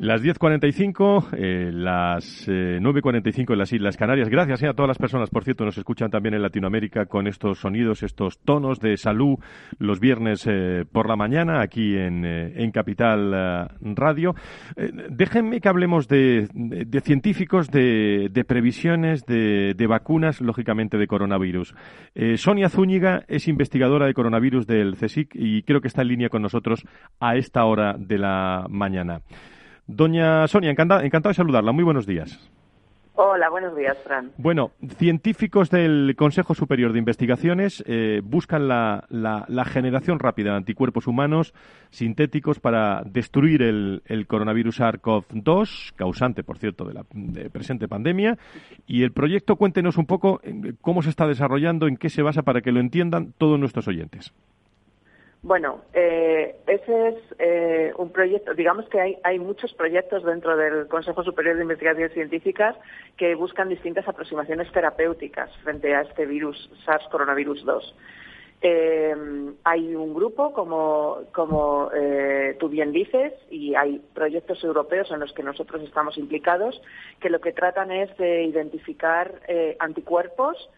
Las 0.00 0.22
10.45, 0.22 1.30
eh, 1.36 1.70
las 1.72 2.46
eh, 2.46 2.78
9.45 2.80 3.52
en 3.52 3.58
las 3.58 3.72
Islas 3.72 3.96
Canarias. 3.96 4.28
Gracias 4.28 4.62
eh, 4.62 4.68
a 4.68 4.72
todas 4.72 4.86
las 4.86 4.98
personas, 4.98 5.28
por 5.28 5.42
cierto, 5.42 5.64
nos 5.64 5.76
escuchan 5.76 6.08
también 6.08 6.34
en 6.34 6.42
Latinoamérica 6.42 7.06
con 7.06 7.26
estos 7.26 7.58
sonidos, 7.58 8.04
estos 8.04 8.38
tonos 8.38 8.78
de 8.78 8.96
salud 8.96 9.38
los 9.80 9.98
viernes 9.98 10.46
eh, 10.46 10.84
por 10.92 11.08
la 11.08 11.16
mañana 11.16 11.60
aquí 11.62 11.96
en, 11.96 12.24
eh, 12.24 12.62
en 12.62 12.70
Capital 12.70 13.68
Radio. 13.80 14.36
déjenme 15.10 15.60
que 15.60 15.68
hablemos 15.68 16.06
de, 16.06 16.46
de, 16.54 17.00
científicos, 17.00 17.68
de, 17.68 18.28
de 18.30 18.44
previsiones, 18.44 19.26
de, 19.26 19.74
de, 19.74 19.86
vacunas, 19.88 20.40
lógicamente 20.40 20.96
de 20.96 21.06
coronavirus. 21.08 21.74
Sonia 22.36 22.68
Zúñiga 22.68 23.24
es 23.26 23.48
investigadora 23.48 24.06
de 24.06 24.14
coronavirus 24.14 24.66
del 24.66 24.94
CSIC 24.96 25.34
y 25.34 25.62
creo 25.62 25.80
que 25.80 25.88
está 25.88 26.02
en 26.02 26.08
línea 26.08 26.28
con 26.28 26.42
nosotros 26.42 26.84
a 27.18 27.36
esta 27.36 27.64
hora 27.64 27.96
de 27.98 28.18
la 28.18 28.66
mañana. 28.68 29.22
Doña 29.88 30.46
Sonia, 30.48 30.70
encantado, 30.70 31.00
de 31.00 31.34
saludarla. 31.34 31.72
Muy 31.72 31.82
buenos 31.82 32.06
días. 32.06 32.38
Hola, 33.14 33.48
buenos 33.48 33.74
días, 33.74 33.96
Fran. 34.04 34.30
Bueno, 34.36 34.70
científicos 34.98 35.70
del 35.70 36.14
Consejo 36.16 36.54
Superior 36.54 36.92
de 36.92 36.98
Investigaciones 36.98 37.82
eh, 37.86 38.20
buscan 38.22 38.68
la, 38.68 39.64
generación 39.66 40.18
rápida 40.18 40.50
de 40.50 40.58
anticuerpos 40.58 41.06
humanos 41.06 41.54
sintéticos 41.90 42.60
para 42.60 43.02
destruir 43.06 43.62
el, 43.62 44.26
coronavirus 44.28 44.78
SARS-CoV-2, 44.80 45.94
causante, 45.96 46.44
por 46.44 46.58
cierto, 46.58 46.84
de 46.84 46.94
la 46.94 47.04
presente 47.50 47.88
pandemia. 47.88 48.36
Y 48.86 49.02
el 49.04 49.12
proyecto, 49.12 49.56
cuéntenos 49.56 49.96
un 49.96 50.06
poco 50.06 50.40
eh, 50.44 50.74
cómo 50.82 51.02
se 51.02 51.08
está 51.08 51.26
desarrollando, 51.26 51.88
en 51.88 51.96
qué 51.96 52.10
se 52.10 52.22
basa 52.22 52.42
para 52.42 52.60
que 52.60 52.72
lo 52.72 52.80
entiendan 52.80 53.32
todos 53.38 53.58
nuestros 53.58 53.88
oyentes. 53.88 54.34
Bueno, 55.42 55.82
eh, 55.94 56.56
ese 56.66 57.08
es 57.08 57.14
eh, 57.38 57.92
un 57.96 58.10
proyecto, 58.10 58.54
digamos 58.54 58.88
que 58.88 59.00
hay, 59.00 59.18
hay, 59.22 59.38
muchos 59.38 59.72
proyectos 59.72 60.24
dentro 60.24 60.56
del 60.56 60.88
Consejo 60.88 61.22
Superior 61.22 61.56
de 61.56 61.62
Investigaciones 61.62 62.12
Científicas 62.12 62.74
que 63.16 63.36
buscan 63.36 63.68
distintas 63.68 64.08
aproximaciones 64.08 64.70
terapéuticas 64.72 65.50
frente 65.62 65.94
a 65.94 66.02
este 66.02 66.26
virus 66.26 66.68
SARS 66.84 67.06
coronavirus 67.08 67.64
2. 67.64 67.94
Eh, 68.62 69.14
hay 69.62 69.94
un 69.94 70.12
grupo, 70.12 70.52
como, 70.52 71.18
como 71.32 71.88
tú 72.58 72.68
bien 72.68 72.90
dices, 72.90 73.32
y 73.48 73.76
hay 73.76 74.00
proyectos 74.14 74.64
europeos 74.64 75.08
en 75.12 75.20
los 75.20 75.32
que 75.32 75.44
nosotros 75.44 75.82
estamos 75.82 76.18
implicados, 76.18 76.82
que 77.20 77.30
lo 77.30 77.40
que 77.40 77.52
tratan 77.52 77.92
es 77.92 78.14
de 78.16 78.42
identificar 78.42 79.40
anticuerpos 79.78 80.68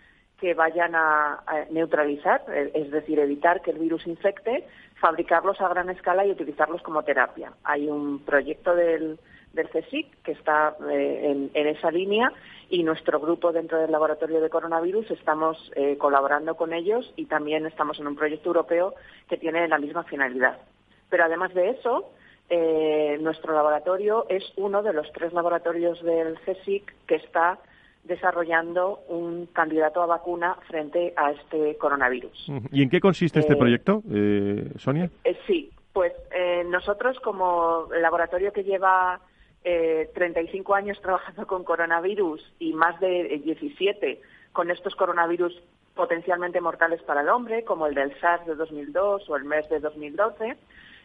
que 0.41 0.55
vayan 0.55 0.95
a, 0.95 1.43
neutralizar, 1.71 2.43
eh, 2.49 2.71
es 2.75 2.91
decir, 2.91 3.19
evitar 3.19 3.61
que 3.61 3.71
el 3.71 3.79
virus 3.79 4.07
infecte, 4.07 4.67
fabricarlos 4.99 5.61
a 5.61 5.69
gran 5.69 5.91
escala 5.91 6.25
y 6.25 6.31
utilizarlos 6.31 6.83
como 6.83 7.03
terapia. 7.03 7.53
Hay 7.63 7.89
un 7.89 8.21
proyecto 8.21 8.75
del, 8.75 9.19
del 9.53 9.69
CSIC 9.69 10.23
que 10.23 10.33
está 10.33 10.77
eh, 10.91 11.49
en, 11.53 11.67
esa 11.67 11.91
línea 11.91 12.33
y 12.71 12.83
nuestro 12.83 13.21
grupo 13.21 13.53
dentro 13.53 13.79
del 13.79 13.93
laboratorio 13.93 14.41
de 14.41 14.49
coronavirus 14.49 15.11
estamos 15.11 15.71
eh, 15.77 15.99
colaborando 15.99 16.57
con 16.57 16.73
ellos 16.73 17.13
y 17.17 17.27
también 17.27 17.67
estamos 17.67 18.01
en 18.01 18.07
un 18.07 18.17
proyecto 18.17 18.49
europeo 18.49 18.95
que 19.29 19.37
tiene 19.37 19.69
la 19.69 19.79
misma 19.79 20.05
finalidad. 20.05 20.59
Pero 21.11 21.25
además 21.25 21.53
de 21.55 21.71
eso, 21.71 22.11
nuestro 23.21 23.55
laboratorio 23.55 24.27
es 24.29 24.43
uno 24.57 24.83
de 24.83 24.93
los 24.93 25.13
tres 25.13 25.33
laboratorios 25.33 26.03
del 26.03 26.37
CSIC 26.41 26.93
que 27.07 27.17
está 27.17 27.59
desarrollando 28.05 29.01
un 29.09 29.47
candidato 29.47 30.03
a 30.03 30.07
vacuna 30.07 30.57
frente 30.67 31.13
a 31.17 31.33
este 31.33 31.77
coronavirus. 31.77 32.51
¿Y 32.73 32.83
en 32.83 32.91
qué 32.91 33.01
consiste 33.01 33.41
este 33.41 33.53
eh, 33.53 33.57
proyecto, 33.57 34.03
eh, 34.11 34.73
Sonia? 34.77 35.11
Eh, 35.25 35.39
sí, 35.47 35.71
pues 35.93 36.13
nosotros 36.67 37.19
como 37.21 37.89
laboratorio 38.01 38.53
que 38.53 38.65
lleva 38.65 39.21
35 39.63 40.75
años 40.75 41.01
trabajando 41.03 41.47
con 41.47 41.65
coronavirus 41.65 42.41
y 42.59 42.73
más 42.73 42.99
de 43.01 43.41
17 43.45 44.21
con 44.53 44.71
estos 44.71 44.95
coronavirus 44.95 45.61
potencialmente 45.95 46.61
mortales 46.61 47.03
para 47.03 47.21
el 47.21 47.29
hombre, 47.29 47.65
como 47.65 47.87
el 47.87 47.95
del 47.95 48.19
SARS 48.21 48.47
de 48.47 48.55
2002 48.55 49.29
o 49.29 49.37
el 49.37 49.45
MERS 49.45 49.69
de 49.69 49.81
2012, 49.81 50.57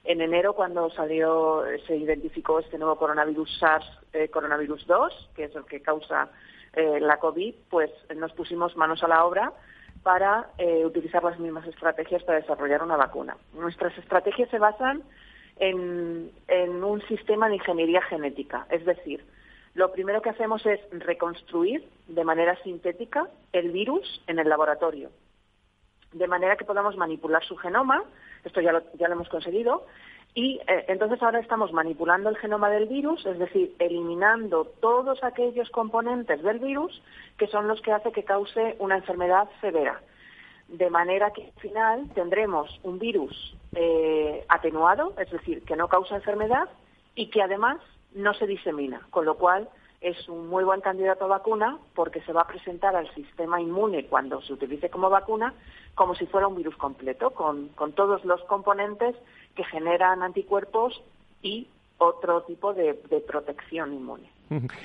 en 0.06 0.22
enero, 0.22 0.54
cuando 0.54 0.89
salió, 0.91 1.64
se 1.88 1.98
identificó 1.98 2.60
este 2.60 2.78
nuevo 2.78 2.96
coronavirus 2.96 3.58
SARS, 3.60 3.86
coronavirus 4.32 4.86
2, 4.86 5.32
que 5.36 5.46
es 5.46 5.56
el 5.56 5.66
que 5.66 5.82
causa 5.82 6.30
eh, 6.76 6.99
la 6.99 7.17
COVID, 7.17 7.53
pues 7.69 7.91
nos 8.15 8.34
pusimos 8.34 8.76
manos 8.76 9.03
a 9.03 9.07
la 9.07 9.26
obra 9.26 9.51
para 10.03 10.51
eh, 10.57 10.86
utilizar 10.86 11.23
las 11.23 11.39
mismas 11.39 11.65
estrategias 11.65 12.23
para 12.23 12.39
desarrollar 12.39 12.84
una 12.84 12.95
vacuna. 12.95 13.38
Nuestras 13.53 13.97
estrategias 13.97 14.49
se 14.49 14.59
basan 14.59 15.01
en, 15.57 16.32
un 16.84 17.01
sistema 17.07 17.47
de 17.49 17.55
ingeniería 17.55 18.01
genética, 18.03 18.67
es 18.69 18.86
decir, 18.86 19.26
lo 19.73 19.91
primero 19.91 20.21
que 20.21 20.30
hacemos 20.30 20.65
es 20.65 20.80
reconstruir 20.91 21.88
de 22.07 22.23
manera 22.23 22.55
sintética 22.61 23.28
el 23.51 23.71
virus 23.71 24.21
en 24.28 24.39
el 24.39 24.47
laboratorio, 24.47 25.09
de 26.13 26.28
manera 26.28 26.55
que 26.55 26.65
podamos 26.65 26.95
manipular 26.97 27.43
su 27.43 27.55
genoma, 27.55 28.03
esto 28.43 28.61
ya 28.61 28.84
ya 28.93 29.07
lo 29.07 29.15
hemos 29.15 29.30
conseguido, 29.30 29.86
y 30.38 30.60
eh, 30.68 30.86
entonces 30.90 31.24
ahora 31.24 31.40
estamos 31.40 31.72
manipulando 31.72 32.28
el 32.28 32.36
genoma 32.36 32.70
del 32.70 32.88
virus, 32.88 33.26
es 33.26 33.40
decir, 33.40 33.74
eliminando 33.80 34.66
todos 34.82 35.24
aquellos 35.24 35.70
componentes 35.70 36.44
del 36.44 36.60
virus 36.60 37.02
que 37.38 37.48
son 37.48 37.70
los 37.70 37.82
que 37.82 37.94
hacen 37.94 38.12
que 38.12 38.26
cause 38.26 38.76
una 38.80 38.98
enfermedad 38.98 39.48
severa. 39.62 40.02
De 40.68 40.90
manera 40.90 41.32
que 41.32 41.46
al 41.46 41.62
final 41.62 42.10
tendremos 42.14 42.82
un 42.84 43.00
virus 43.00 43.56
eh, 43.76 44.44
atenuado, 44.50 45.14
es 45.18 45.32
decir, 45.32 45.64
que 45.64 45.78
no 45.78 45.88
causa 45.88 46.18
enfermedad 46.18 46.68
y 47.16 47.30
que 47.30 47.42
además 47.42 47.78
no 48.14 48.34
se 48.34 48.46
disemina, 48.46 49.08
con 49.12 49.24
lo 49.24 49.38
cual 49.38 49.70
es 50.02 50.28
un 50.28 50.50
muy 50.50 50.66
buen 50.66 50.82
candidato 50.82 51.26
a 51.26 51.30
vacuna 51.30 51.78
porque 51.94 52.22
se 52.22 52.34
va 52.34 52.42
a 52.42 52.48
presentar 52.48 52.96
al 52.96 53.12
sistema 53.16 53.62
inmune 53.62 54.06
cuando 54.08 54.42
se 54.42 54.52
utilice 54.52 54.90
como 54.90 55.10
vacuna 55.10 55.54
como 55.96 56.14
si 56.14 56.26
fuera 56.28 56.48
un 56.48 56.56
virus 56.56 56.76
completo, 56.76 57.32
con, 57.32 57.70
todos 57.96 58.24
los 58.26 58.44
componentes 58.44 59.16
que 59.56 59.64
generan 59.64 60.24
anticuerpos 60.24 61.01
y 61.41 61.68
otro 61.97 62.41
tipo 62.41 62.74
de, 62.74 62.93
protección 63.28 63.93
inmune. 63.93 64.30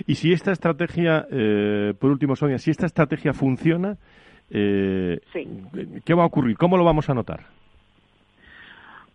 Y 0.06 0.14
si 0.14 0.32
esta 0.32 0.52
estrategia, 0.52 1.26
eh, 1.30 1.92
por 1.98 2.10
último, 2.10 2.36
Sonia, 2.36 2.58
si 2.58 2.70
esta 2.70 2.86
estrategia 2.86 3.32
funciona, 3.32 3.96
eh, 4.50 5.20
¿qué 6.04 6.14
va 6.14 6.22
a 6.22 6.26
ocurrir? 6.26 6.56
¿Cómo 6.56 6.76
lo 6.76 6.84
vamos 6.84 7.10
a 7.10 7.14
notar? 7.14 7.40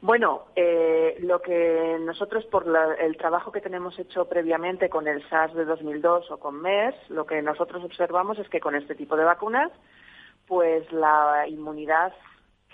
Bueno, 0.01 0.43
eh, 0.55 1.17
lo 1.21 1.41
que 1.41 1.97
nosotros, 1.99 2.45
por 2.45 2.65
el 2.99 3.17
trabajo 3.17 3.51
que 3.51 3.59
tenemos 3.59 3.97
hecho 3.97 4.25
previamente 4.25 4.87
con 4.87 5.07
el 5.07 5.27
SARS 5.29 5.55
de 5.55 5.65
2002 5.65 6.29
o 6.29 6.37
con 6.37 6.61
MERS, 6.61 6.95
lo 7.09 7.25
que 7.25 7.41
nosotros 7.41 7.83
observamos 7.83 8.37
es 8.37 8.47
que 8.47 8.59
con 8.59 8.75
este 8.75 8.93
tipo 8.93 9.15
de 9.15 9.23
vacunas, 9.23 9.71
pues 10.47 10.91
la 10.91 11.47
inmunidad 11.47 12.13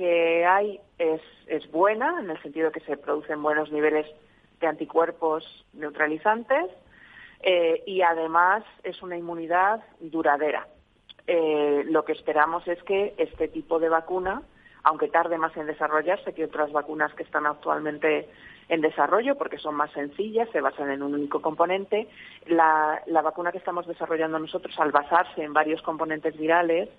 que 0.01 0.43
hay 0.47 0.79
es, 0.97 1.21
es 1.45 1.69
buena, 1.69 2.19
en 2.21 2.31
el 2.31 2.41
sentido 2.41 2.71
que 2.71 2.79
se 2.79 2.97
producen 2.97 3.43
buenos 3.43 3.71
niveles 3.71 4.07
de 4.59 4.65
anticuerpos 4.65 5.45
neutralizantes 5.73 6.71
eh, 7.43 7.83
y 7.85 8.01
además 8.01 8.63
es 8.83 8.99
una 9.03 9.15
inmunidad 9.15 9.83
duradera. 9.99 10.67
Eh, 11.27 11.83
lo 11.85 12.03
que 12.03 12.13
esperamos 12.13 12.67
es 12.67 12.81
que 12.81 13.13
este 13.19 13.47
tipo 13.47 13.77
de 13.77 13.89
vacuna 13.89 14.41
aunque 14.83 15.07
tarde 15.07 15.37
más 15.37 15.55
en 15.55 15.67
desarrollarse 15.67 16.33
que 16.33 16.45
otras 16.45 16.71
vacunas 16.71 17.13
que 17.13 17.21
están 17.21 17.45
actualmente 17.45 18.27
en 18.67 18.81
desarrollo 18.81 19.37
porque 19.37 19.59
son 19.59 19.75
más 19.75 19.91
sencillas, 19.91 20.49
se 20.51 20.59
basan 20.59 20.89
en 20.89 21.03
un 21.03 21.13
único 21.13 21.39
componente. 21.39 22.07
La, 22.47 23.03
vacuna 23.23 23.51
que 23.51 23.59
estamos 23.59 23.85
desarrollando 23.85 24.39
nosotros, 24.39 24.73
al 24.79 24.91
basarse 24.91 25.43
en 25.43 25.53
varios 25.53 25.83
componentes 25.83 26.35
virales, 26.35 26.89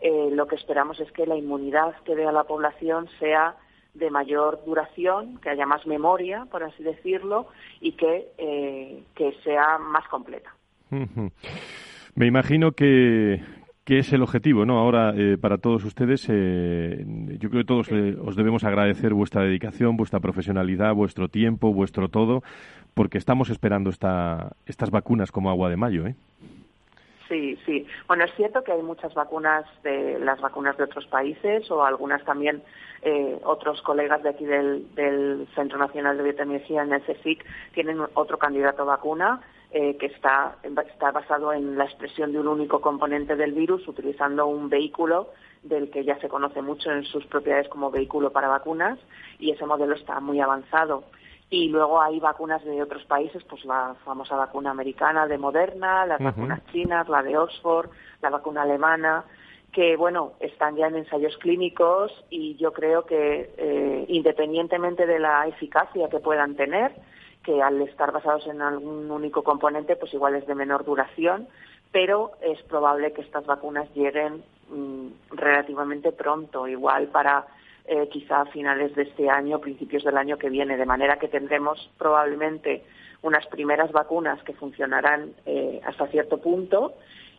eh, 0.00 0.28
lo 0.32 0.46
que 0.46 0.56
esperamos 0.56 1.00
es 1.00 1.10
que 1.12 1.26
la 1.26 1.36
inmunidad 1.36 1.94
que 2.04 2.14
dé 2.14 2.26
a 2.26 2.32
la 2.32 2.44
población 2.44 3.08
sea 3.18 3.56
de 3.94 4.10
mayor 4.10 4.62
duración, 4.66 5.38
que 5.38 5.50
haya 5.50 5.66
más 5.66 5.86
memoria, 5.86 6.46
por 6.50 6.62
así 6.62 6.82
decirlo, 6.82 7.46
y 7.80 7.92
que, 7.92 8.28
eh, 8.36 9.02
que 9.14 9.32
sea 9.42 9.78
más 9.78 10.06
completa. 10.08 10.54
Me 12.14 12.26
imagino 12.26 12.72
que, 12.72 13.40
que 13.86 13.98
es 13.98 14.12
el 14.12 14.22
objetivo, 14.22 14.66
¿no? 14.66 14.78
Ahora, 14.78 15.14
eh, 15.16 15.38
para 15.40 15.58
todos 15.58 15.84
ustedes, 15.84 16.26
eh, 16.28 17.04
yo 17.38 17.48
creo 17.50 17.62
que 17.62 17.66
todos 17.66 17.88
os 17.90 18.34
debemos 18.34 18.64
agradecer 18.64 19.14
vuestra 19.14 19.42
dedicación, 19.42 19.96
vuestra 19.96 20.18
profesionalidad, 20.18 20.92
vuestro 20.92 21.28
tiempo, 21.28 21.72
vuestro 21.72 22.08
todo, 22.08 22.42
porque 22.94 23.16
estamos 23.16 23.48
esperando 23.48 23.90
esta, 23.90 24.56
estas 24.66 24.90
vacunas 24.90 25.30
como 25.30 25.50
agua 25.50 25.70
de 25.70 25.76
mayo, 25.76 26.06
¿eh? 26.06 26.16
Sí, 27.28 27.58
sí. 27.66 27.86
Bueno, 28.06 28.24
es 28.24 28.34
cierto 28.36 28.62
que 28.62 28.72
hay 28.72 28.82
muchas 28.82 29.12
vacunas 29.14 29.64
de 29.82 30.18
las 30.20 30.40
vacunas 30.40 30.76
de 30.76 30.84
otros 30.84 31.06
países 31.06 31.68
o 31.70 31.84
algunas 31.84 32.24
también 32.24 32.62
eh, 33.02 33.38
otros 33.42 33.82
colegas 33.82 34.22
de 34.22 34.30
aquí 34.30 34.44
del, 34.44 35.48
Centro 35.54 35.78
Nacional 35.78 36.16
de 36.16 36.22
Biotecnología 36.22 36.82
en 36.82 36.92
el 36.92 37.02
CSIC 37.02 37.44
tienen 37.74 38.00
otro 38.14 38.38
candidato 38.38 38.84
vacuna 38.84 39.40
eh, 39.72 39.96
que 39.96 40.06
está, 40.06 40.56
está 40.62 41.10
basado 41.10 41.52
en 41.52 41.76
la 41.76 41.84
expresión 41.84 42.32
de 42.32 42.38
un 42.38 42.48
único 42.48 42.80
componente 42.80 43.34
del 43.34 43.52
virus 43.52 43.86
utilizando 43.88 44.46
un 44.46 44.68
vehículo 44.68 45.30
del 45.62 45.90
que 45.90 46.04
ya 46.04 46.18
se 46.20 46.28
conoce 46.28 46.62
mucho 46.62 46.90
en 46.92 47.04
sus 47.04 47.26
propiedades 47.26 47.68
como 47.68 47.90
vehículo 47.90 48.30
para 48.30 48.48
vacunas 48.48 48.98
y 49.38 49.50
ese 49.50 49.66
modelo 49.66 49.94
está 49.94 50.20
muy 50.20 50.40
avanzado. 50.40 51.04
Y 51.48 51.68
luego 51.68 52.00
hay 52.00 52.18
vacunas 52.18 52.64
de 52.64 52.82
otros 52.82 53.04
países, 53.04 53.44
pues 53.44 53.64
la 53.64 53.94
famosa 54.04 54.34
vacuna 54.34 54.72
americana 54.72 55.26
de 55.26 55.38
Moderna, 55.38 56.04
las 56.04 56.20
vacunas 56.20 56.60
chinas, 56.72 57.08
la 57.08 57.22
de 57.22 57.38
Oxford, 57.38 57.88
la 58.20 58.30
vacuna 58.30 58.62
alemana, 58.62 59.24
que 59.72 59.96
bueno, 59.96 60.32
están 60.40 60.74
ya 60.74 60.88
en 60.88 60.96
ensayos 60.96 61.36
clínicos 61.36 62.10
y 62.30 62.56
yo 62.56 62.72
creo 62.72 63.04
que 63.04 63.50
eh, 63.58 64.06
independientemente 64.08 65.06
de 65.06 65.18
la 65.18 65.46
eficacia 65.46 66.08
que 66.08 66.18
puedan 66.18 66.56
tener, 66.56 66.92
que 67.44 67.62
al 67.62 67.80
estar 67.82 68.10
basados 68.10 68.46
en 68.48 68.60
algún 68.60 69.08
único 69.10 69.44
componente, 69.44 69.94
pues 69.94 70.12
igual 70.14 70.34
es 70.34 70.46
de 70.48 70.54
menor 70.56 70.84
duración, 70.84 71.46
pero 71.92 72.32
es 72.40 72.60
probable 72.62 73.12
que 73.12 73.20
estas 73.20 73.46
vacunas 73.46 73.88
lleguen 73.94 74.42
mm, 74.68 75.06
relativamente 75.30 76.10
pronto, 76.10 76.66
igual 76.66 77.06
para 77.08 77.46
eh, 77.88 78.08
quizá 78.10 78.42
a 78.42 78.46
finales 78.46 78.94
de 78.94 79.02
este 79.02 79.30
año, 79.30 79.60
principios 79.60 80.04
del 80.04 80.16
año 80.16 80.38
que 80.38 80.50
viene, 80.50 80.76
de 80.76 80.86
manera 80.86 81.18
que 81.18 81.28
tendremos 81.28 81.90
probablemente 81.98 82.84
unas 83.22 83.46
primeras 83.46 83.92
vacunas 83.92 84.42
que 84.42 84.52
funcionarán 84.52 85.32
eh, 85.46 85.80
hasta 85.84 86.06
cierto 86.08 86.38
punto 86.38 86.94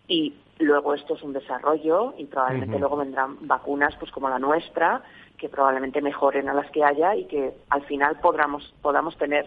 y 0.08 0.34
luego 0.60 0.94
esto 0.94 1.16
es 1.16 1.24
un 1.24 1.34
desarrollo 1.34 2.14
y 2.18 2.26
probablemente 2.26 2.80
luego 2.80 2.98
vendrán 2.98 3.38
vacunas 3.42 3.96
pues 4.00 4.12
como 4.12 4.30
la 4.30 4.40
nuestra 4.40 5.04
que 5.38 5.50
probablemente 5.50 6.02
mejoren 6.02 6.50
a 6.50 6.54
las 6.54 6.70
que 6.72 6.84
haya 6.84 7.16
y 7.16 7.26
que 7.26 7.54
al 7.70 7.84
final 7.84 8.20
podamos, 8.22 8.74
podamos 8.82 9.18
tener 9.18 9.46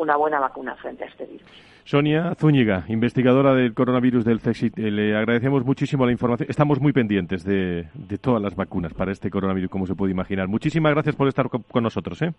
una 0.00 0.16
buena 0.16 0.40
vacuna 0.40 0.74
frente 0.76 1.04
a 1.04 1.06
este 1.06 1.26
virus. 1.26 1.46
Sonia 1.84 2.34
Zúñiga, 2.36 2.84
investigadora 2.88 3.54
del 3.54 3.74
coronavirus 3.74 4.24
del 4.24 4.40
CSIC, 4.40 4.78
eh, 4.78 4.90
le 4.90 5.16
agradecemos 5.16 5.64
muchísimo 5.64 6.06
la 6.06 6.12
información. 6.12 6.48
Estamos 6.48 6.80
muy 6.80 6.92
pendientes 6.92 7.44
de, 7.44 7.86
todas 8.20 8.40
las 8.40 8.54
vacunas 8.54 8.94
para 8.94 9.12
este 9.12 9.30
coronavirus, 9.30 9.70
como 9.70 9.86
se 9.86 9.94
puede 9.94 10.12
imaginar. 10.12 10.48
Muchísimas 10.48 10.92
gracias 10.92 11.16
por 11.16 11.28
estar 11.28 11.48
con 11.48 11.82
nosotros. 11.82 12.22
¿eh? 12.22 12.32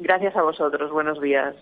Gracias 0.00 0.36
a 0.36 0.42
vosotros. 0.42 0.90
Buenos 0.90 1.20
días. 1.20 1.54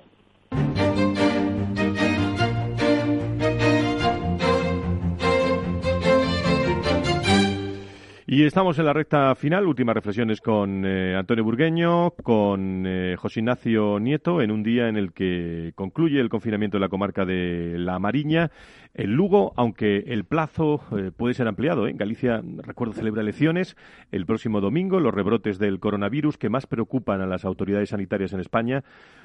Y 8.33 8.45
estamos 8.45 8.79
en 8.79 8.85
la 8.85 8.93
recta 8.93 9.35
final, 9.35 9.67
últimas 9.67 9.93
reflexiones 9.93 10.41
con 10.41 10.85
eh, 10.87 11.17
Antonio 11.17 11.43
Burgueño, 11.43 12.13
con 12.23 12.85
eh, 12.87 13.17
José 13.19 13.41
Ignacio 13.41 13.99
Nieto, 13.99 14.41
en 14.41 14.53
un 14.53 14.63
día 14.63 14.87
en 14.87 14.97
el 14.97 15.13
que 15.13 15.73
concluye 15.75 16.21
el 16.21 16.29
confinamiento 16.29 16.77
de 16.77 16.81
la 16.81 16.89
comarca 16.89 17.25
de 17.25 17.75
La 17.77 17.99
Mariña. 17.99 18.53
El 18.95 19.13
Lugo, 19.13 19.53
aunque 19.57 19.99
el 19.99 20.25
plazo 20.25 20.83
eh, 20.97 21.11
puede 21.17 21.35
ser 21.35 21.47
ampliado, 21.47 21.87
en 21.87 21.97
Galicia, 21.97 22.43
recuerdo, 22.59 22.93
celebra 22.93 23.23
elecciones 23.23 23.77
el 24.11 24.27
próximo 24.27 24.61
domingo. 24.61 24.99
Los 24.99 25.15
rebrotes 25.15 25.59
del 25.59 25.79
coronavirus 25.79 26.39
que 26.39 26.49
más 26.49 26.67
preocupan 26.67 27.21
a 27.21 27.27
las 27.27 27.45
autoridades 27.45 27.91
sanitarias 27.91 28.33
en 28.33 28.41
España 28.41 28.83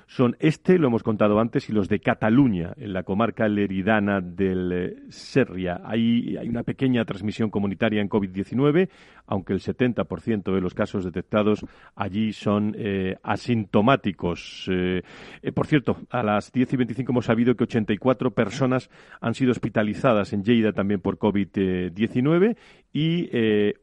son 0.08 0.38
este, 0.40 0.78
lo 0.78 0.88
hemos 0.88 1.02
contado 1.02 1.40
antes, 1.40 1.68
y 1.70 1.74
los 1.74 1.90
de 1.90 2.00
Cataluña, 2.00 2.74
en 2.78 2.94
la 2.94 3.04
comarca 3.04 3.48
leridana 3.48 4.22
del 4.22 5.04
Serria. 5.10 5.82
Hay, 5.84 6.38
hay 6.38 6.48
una 6.48 6.62
pequeña 6.62 7.04
transmisión 7.06 7.50
comunitaria 7.50 8.02
en 8.02 8.10
COVID-19 8.10 8.90
aunque 9.28 9.54
el 9.54 9.60
70% 9.60 10.54
de 10.54 10.62
los 10.62 10.74
casos 10.74 11.04
detectados 11.04 11.66
allí 11.96 12.34
son 12.34 12.76
eh, 12.78 13.18
asintomáticos. 13.24 14.68
Eh, 14.72 15.02
eh, 15.42 15.52
por 15.52 15.68
cierto, 15.68 15.98
a 16.10 16.24
las 16.24 16.52
10 16.52 16.74
y 16.74 16.78
25 16.78 17.12
hemos 17.12 17.26
sabido 17.26 17.56
que 17.56 17.64
84 17.64 18.32
personas 18.32 18.90
han 19.22 19.34
sido 19.34 19.52
hospitalizadas 19.56 20.34
en 20.34 20.44
Lleida 20.44 20.74
también 20.74 21.02
por 21.02 21.18
COVID-19 21.18 22.56
y 22.94 23.30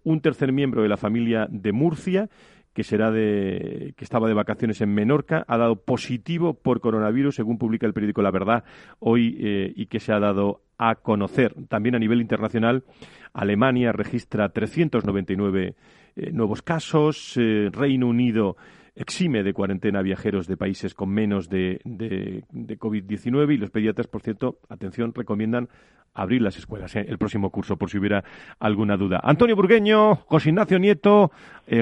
un 0.04 0.20
tercer 0.20 0.52
miembro 0.52 0.82
de 0.82 0.88
la 0.88 0.96
familia 0.96 1.46
de 1.50 1.72
Murcia 1.72 2.28
que 2.72 2.84
será 2.84 3.10
de 3.10 3.92
que 3.96 4.04
estaba 4.04 4.28
de 4.28 4.34
vacaciones 4.34 4.80
en 4.80 4.94
Menorca 4.94 5.44
ha 5.46 5.58
dado 5.58 5.76
positivo 5.76 6.54
por 6.54 6.80
coronavirus 6.80 7.34
según 7.34 7.58
publica 7.58 7.86
el 7.86 7.92
periódico 7.92 8.22
La 8.22 8.30
Verdad 8.30 8.64
hoy 8.98 9.36
y 9.76 9.86
que 9.86 10.00
se 10.00 10.12
ha 10.12 10.18
dado 10.18 10.62
a 10.78 10.96
conocer. 10.96 11.54
También 11.68 11.94
a 11.94 11.98
nivel 11.98 12.20
internacional 12.20 12.84
Alemania 13.32 13.92
registra 13.92 14.48
399 14.48 15.74
eh, 16.16 16.32
nuevos 16.32 16.62
casos, 16.62 17.34
eh, 17.36 17.70
Reino 17.72 18.08
Unido 18.08 18.56
exime 18.94 19.42
de 19.42 19.52
cuarentena 19.52 20.02
viajeros 20.02 20.46
de 20.46 20.56
países 20.56 20.94
con 20.94 21.10
menos 21.10 21.48
de, 21.48 21.80
de, 21.84 22.78
COVID-19 22.78 23.54
y 23.54 23.56
los 23.56 23.70
pediatras, 23.70 24.06
por 24.06 24.22
cierto, 24.22 24.58
atención, 24.68 25.12
recomiendan 25.14 25.68
abrir 26.14 26.42
las 26.42 26.58
escuelas 26.58 26.94
eh, 26.96 27.06
el 27.08 27.18
próximo 27.18 27.50
curso, 27.50 27.76
por 27.76 27.90
si 27.90 27.98
hubiera 27.98 28.22
alguna 28.60 28.96
duda. 28.96 29.20
Antonio 29.22 29.56
Burgueño, 29.56 30.16
José 30.26 30.50
Ignacio 30.50 30.78
Nieto, 30.78 31.30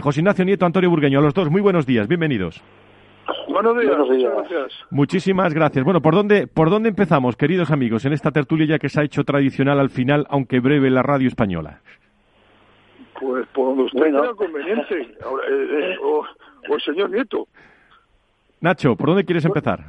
José 0.02 0.20
Ignacio 0.20 0.44
Nieto, 0.44 0.66
Antonio 0.66 0.90
Burgueño, 0.90 1.18
a 1.18 1.22
los 1.22 1.34
dos, 1.34 1.50
muy 1.50 1.60
buenos 1.60 1.86
días, 1.86 2.06
bienvenidos. 2.06 2.62
Buenos 3.48 3.78
días, 3.78 3.96
Buenos 3.96 4.16
días. 4.16 4.32
Gracias. 4.32 4.86
Muchísimas 4.90 5.52
gracias. 5.52 5.84
Bueno, 5.84 6.00
¿por 6.00 6.14
dónde, 6.14 6.46
¿por 6.46 6.70
dónde 6.70 6.88
empezamos, 6.88 7.36
queridos 7.36 7.70
amigos, 7.70 8.04
en 8.04 8.12
esta 8.12 8.30
tertulia 8.30 8.66
ya 8.66 8.78
que 8.78 8.88
se 8.88 9.00
ha 9.00 9.04
hecho 9.04 9.24
tradicional 9.24 9.80
al 9.80 9.90
final, 9.90 10.26
aunque 10.30 10.60
breve, 10.60 10.88
la 10.90 11.02
radio 11.02 11.28
española? 11.28 11.80
Pues 13.20 13.46
por 13.48 13.68
donde 13.68 13.82
usted 13.84 13.98
bueno. 13.98 14.34
conveniente. 14.36 14.94
Eh, 14.94 15.08
eh, 15.10 15.96
o, 16.68 16.74
el 16.74 16.80
señor 16.82 17.10
Nieto. 17.10 17.48
Nacho, 18.60 18.96
¿por 18.96 19.08
dónde 19.08 19.24
quieres 19.24 19.44
empezar? 19.44 19.80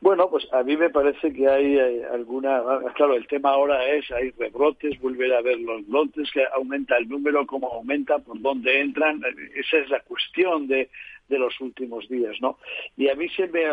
Bueno, 0.00 0.30
pues 0.30 0.46
a 0.52 0.62
mí 0.62 0.76
me 0.76 0.90
parece 0.90 1.32
que 1.32 1.48
hay, 1.48 1.76
alguna, 2.12 2.62
claro, 2.94 3.14
el 3.14 3.26
tema 3.26 3.50
ahora 3.50 3.84
es, 3.84 4.08
hay 4.12 4.30
rebrotes, 4.30 4.98
volver 5.00 5.34
a 5.34 5.42
ver 5.42 5.58
los 5.58 5.86
brotes, 5.88 6.30
que 6.30 6.44
aumenta 6.54 6.96
el 6.96 7.08
número, 7.08 7.44
cómo 7.46 7.68
aumenta, 7.72 8.18
por 8.18 8.40
dónde 8.40 8.80
entran, 8.80 9.20
esa 9.56 9.78
es 9.78 9.90
la 9.90 10.00
cuestión 10.00 10.68
de, 10.68 10.88
de 11.28 11.38
los 11.38 11.60
últimos 11.60 12.08
días, 12.08 12.36
¿no? 12.40 12.58
Y 12.96 13.08
a 13.08 13.16
mí 13.16 13.28
se 13.30 13.48
me, 13.48 13.64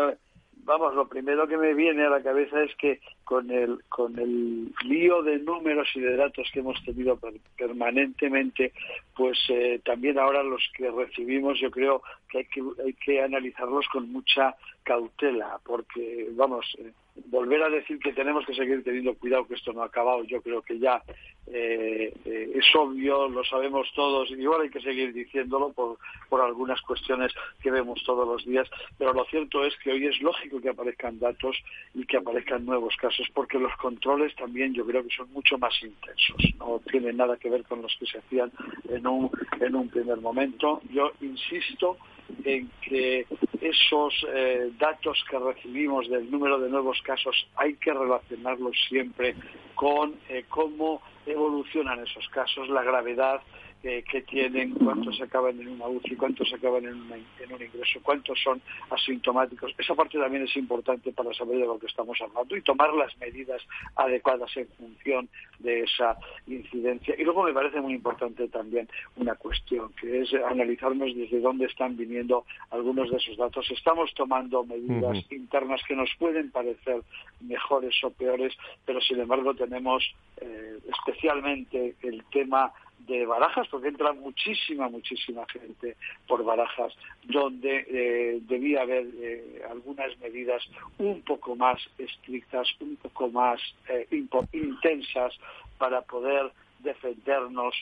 vamos, 0.66 0.94
lo 0.94 1.08
primero 1.08 1.46
que 1.46 1.56
me 1.56 1.74
viene 1.74 2.04
a 2.04 2.10
la 2.10 2.22
cabeza 2.22 2.62
es 2.62 2.74
que 2.76 3.00
con 3.24 3.50
el, 3.50 3.78
con 3.88 4.18
el 4.18 4.72
lío 4.84 5.22
de 5.22 5.38
números 5.38 5.88
y 5.94 6.00
de 6.00 6.16
datos 6.16 6.50
que 6.52 6.58
hemos 6.58 6.82
tenido 6.84 7.18
permanentemente, 7.56 8.72
pues 9.14 9.38
eh, 9.48 9.80
también 9.84 10.18
ahora 10.18 10.42
los 10.42 10.62
que 10.76 10.90
recibimos, 10.90 11.58
yo 11.60 11.70
creo, 11.70 12.02
que 12.28 12.38
hay 12.38 12.44
que, 12.46 12.62
hay 12.84 12.92
que 12.94 13.22
analizarlos 13.22 13.86
con 13.88 14.10
mucha 14.10 14.54
cautela, 14.82 15.58
porque, 15.64 16.28
vamos, 16.32 16.64
eh, 16.78 16.92
volver 17.26 17.62
a 17.62 17.70
decir 17.70 17.98
que 17.98 18.12
tenemos 18.12 18.44
que 18.46 18.54
seguir 18.54 18.84
teniendo 18.84 19.14
cuidado 19.14 19.46
que 19.46 19.54
esto 19.54 19.72
no 19.72 19.82
ha 19.82 19.86
acabado, 19.86 20.22
yo 20.24 20.40
creo 20.42 20.62
que 20.62 20.78
ya 20.78 21.02
eh, 21.46 22.12
eh, 22.24 22.50
es 22.54 22.64
obvio, 22.74 23.28
lo 23.28 23.42
sabemos 23.44 23.88
todos, 23.94 24.30
igual 24.30 24.62
hay 24.62 24.70
que 24.70 24.80
seguir 24.80 25.12
diciéndolo 25.12 25.72
por, 25.72 25.98
por 26.28 26.40
algunas 26.40 26.80
cuestiones 26.82 27.32
que 27.62 27.70
vemos 27.70 28.02
todos 28.04 28.26
los 28.26 28.44
días, 28.44 28.68
pero 28.98 29.12
lo 29.12 29.24
cierto 29.26 29.64
es 29.64 29.74
que 29.78 29.92
hoy 29.92 30.06
es 30.06 30.20
lógico 30.20 30.60
que 30.60 30.68
aparezcan 30.68 31.18
datos 31.18 31.56
y 31.94 32.04
que 32.04 32.18
aparezcan 32.18 32.64
nuevos 32.64 32.94
casos, 32.96 33.26
porque 33.34 33.58
los 33.58 33.74
controles 33.76 34.34
también 34.36 34.74
yo 34.74 34.84
creo 34.86 35.02
que 35.02 35.14
son 35.14 35.32
mucho 35.32 35.58
más 35.58 35.74
intensos, 35.82 36.36
no 36.58 36.80
tienen 36.90 37.16
nada 37.16 37.36
que 37.36 37.50
ver 37.50 37.64
con 37.64 37.82
los 37.82 37.96
que 37.98 38.06
se 38.06 38.18
hacían 38.18 38.52
en 38.88 39.06
un, 39.06 39.30
en 39.60 39.74
un 39.74 39.88
primer 39.88 40.20
momento. 40.20 40.80
Yo 40.90 41.12
insisto 41.20 41.96
en 42.44 42.70
que 42.80 43.26
esos 43.60 44.14
eh, 44.32 44.70
datos 44.78 45.24
que 45.28 45.38
recibimos 45.38 46.08
del 46.08 46.30
número 46.30 46.58
de 46.58 46.68
nuevos 46.68 47.00
casos 47.02 47.48
hay 47.56 47.74
que 47.74 47.92
relacionarlos 47.92 48.76
siempre 48.88 49.34
con 49.74 50.14
eh, 50.28 50.44
cómo 50.48 51.02
evolucionan 51.26 52.00
esos 52.00 52.28
casos, 52.28 52.68
la 52.68 52.82
gravedad 52.82 53.40
que 53.82 54.22
tienen, 54.22 54.72
cuántos 54.72 55.20
acaban 55.20 55.60
en 55.60 55.68
una 55.68 55.86
UCI, 55.86 56.16
cuántos 56.16 56.52
acaban 56.52 56.84
en, 56.84 56.96
en, 57.12 57.52
un 57.52 57.62
ingreso, 57.62 58.00
cuántos 58.02 58.38
son 58.42 58.60
asintomáticos. 58.90 59.72
Esa 59.78 59.94
parte 59.94 60.18
también 60.18 60.44
es 60.44 60.56
importante 60.56 61.12
para 61.12 61.32
saber 61.34 61.58
de 61.58 61.66
lo 61.66 61.78
que 61.78 61.86
estamos 61.86 62.18
hablando 62.20 62.56
y 62.56 62.62
tomar 62.62 62.92
las 62.94 63.16
medidas 63.18 63.62
adecuadas 63.94 64.50
en 64.56 64.66
función 64.68 65.28
de 65.60 65.82
esa 65.82 66.16
incidencia. 66.46 67.14
Y 67.18 67.24
luego 67.24 67.44
me 67.44 67.52
parece 67.52 67.80
muy 67.80 67.94
importante 67.94 68.48
también 68.48 68.88
una 69.16 69.34
cuestión, 69.36 69.92
que 70.00 70.22
es 70.22 70.34
analizarnos 70.34 71.14
desde 71.14 71.40
dónde 71.40 71.66
están 71.66 71.96
viniendo 71.96 72.44
algunos 72.70 73.10
de 73.10 73.16
esos 73.18 73.36
datos. 73.36 73.70
Estamos 73.70 74.12
tomando 74.14 74.64
medidas 74.64 75.18
internas 75.30 75.80
que 75.86 75.94
nos 75.94 76.10
pueden 76.18 76.50
parecer 76.50 77.02
mejores 77.40 77.94
o 78.02 78.10
peores, 78.10 78.52
pero 78.84 79.00
sin 79.00 79.20
embargo 79.20 79.54
tenemos 79.54 80.02
eh, 80.40 80.78
especialmente 80.88 81.94
el 82.02 82.24
tema 82.32 82.72
de 83.00 83.24
Barajas, 83.26 83.68
porque 83.68 83.88
entra 83.88 84.12
muchísima, 84.12 84.88
muchísima 84.88 85.46
gente 85.46 85.96
por 86.26 86.44
Barajas, 86.44 86.92
donde 87.24 87.86
eh, 87.88 88.38
debía 88.42 88.82
haber 88.82 89.06
eh, 89.18 89.62
algunas 89.70 90.18
medidas 90.18 90.62
un 90.98 91.22
poco 91.22 91.54
más 91.54 91.78
estrictas, 91.98 92.68
un 92.80 92.96
poco 92.96 93.28
más 93.28 93.60
eh, 93.88 94.06
intensas 94.52 95.34
para 95.78 96.02
poder 96.02 96.50
defendernos 96.80 97.74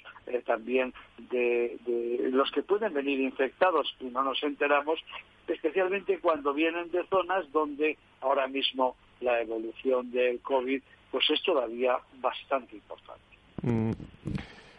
también 0.46 0.94
de, 1.30 1.76
de, 1.84 2.30
los 2.30 2.50
que 2.52 2.62
pueden 2.62 2.94
venir 2.94 3.20
infectados 3.20 3.94
y 4.00 4.04
no 4.04 4.22
nos 4.22 4.42
enteramos, 4.42 4.98
especialmente 5.46 6.20
cuando 6.20 6.54
vienen 6.54 6.90
de 6.90 7.04
zonas 7.08 7.50
donde 7.52 7.98
ahora 8.20 8.46
mismo 8.46 8.96
la 9.20 9.40
evolución 9.40 10.10
del 10.10 10.40
COVID 10.40 10.80
pues 11.10 11.30
es 11.30 11.42
todavía 11.42 11.96
bastante 12.20 12.76
importante. 12.76 13.22
Mm. 13.62 13.92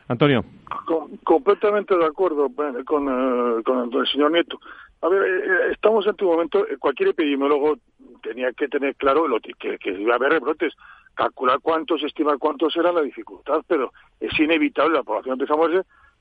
Antonio. 0.07 0.45
completamente 1.23 1.97
de 1.97 2.05
acuerdo 2.05 2.47
eh, 2.47 2.83
con, 2.85 3.07
eh, 3.07 3.63
con, 3.63 3.91
el 3.93 4.07
señor 4.07 4.31
Nieto. 4.31 4.59
A 5.01 5.09
ver, 5.09 5.23
eh, 5.23 5.71
estamos 5.71 6.05
en 6.05 6.15
tu 6.15 6.25
momento, 6.25 6.65
cualquier 6.79 7.09
epidemiólogo 7.09 7.77
tenía 8.21 8.51
que 8.53 8.67
tener 8.67 8.95
claro 8.95 9.27
lo, 9.27 9.39
que, 9.39 9.77
iba 9.83 10.13
a 10.13 10.17
haber 10.17 10.33
rebrotes. 10.33 10.73
Calcular 11.15 11.59
cuántos, 11.61 12.03
estimar 12.03 12.37
cuántos 12.37 12.75
era 12.75 12.91
la 12.91 13.01
dificultad, 13.01 13.61
pero 13.67 13.93
es 14.19 14.37
inevitable, 14.37 14.95
la 14.95 15.03
población 15.03 15.33
empieza 15.33 15.53
a 15.53 15.57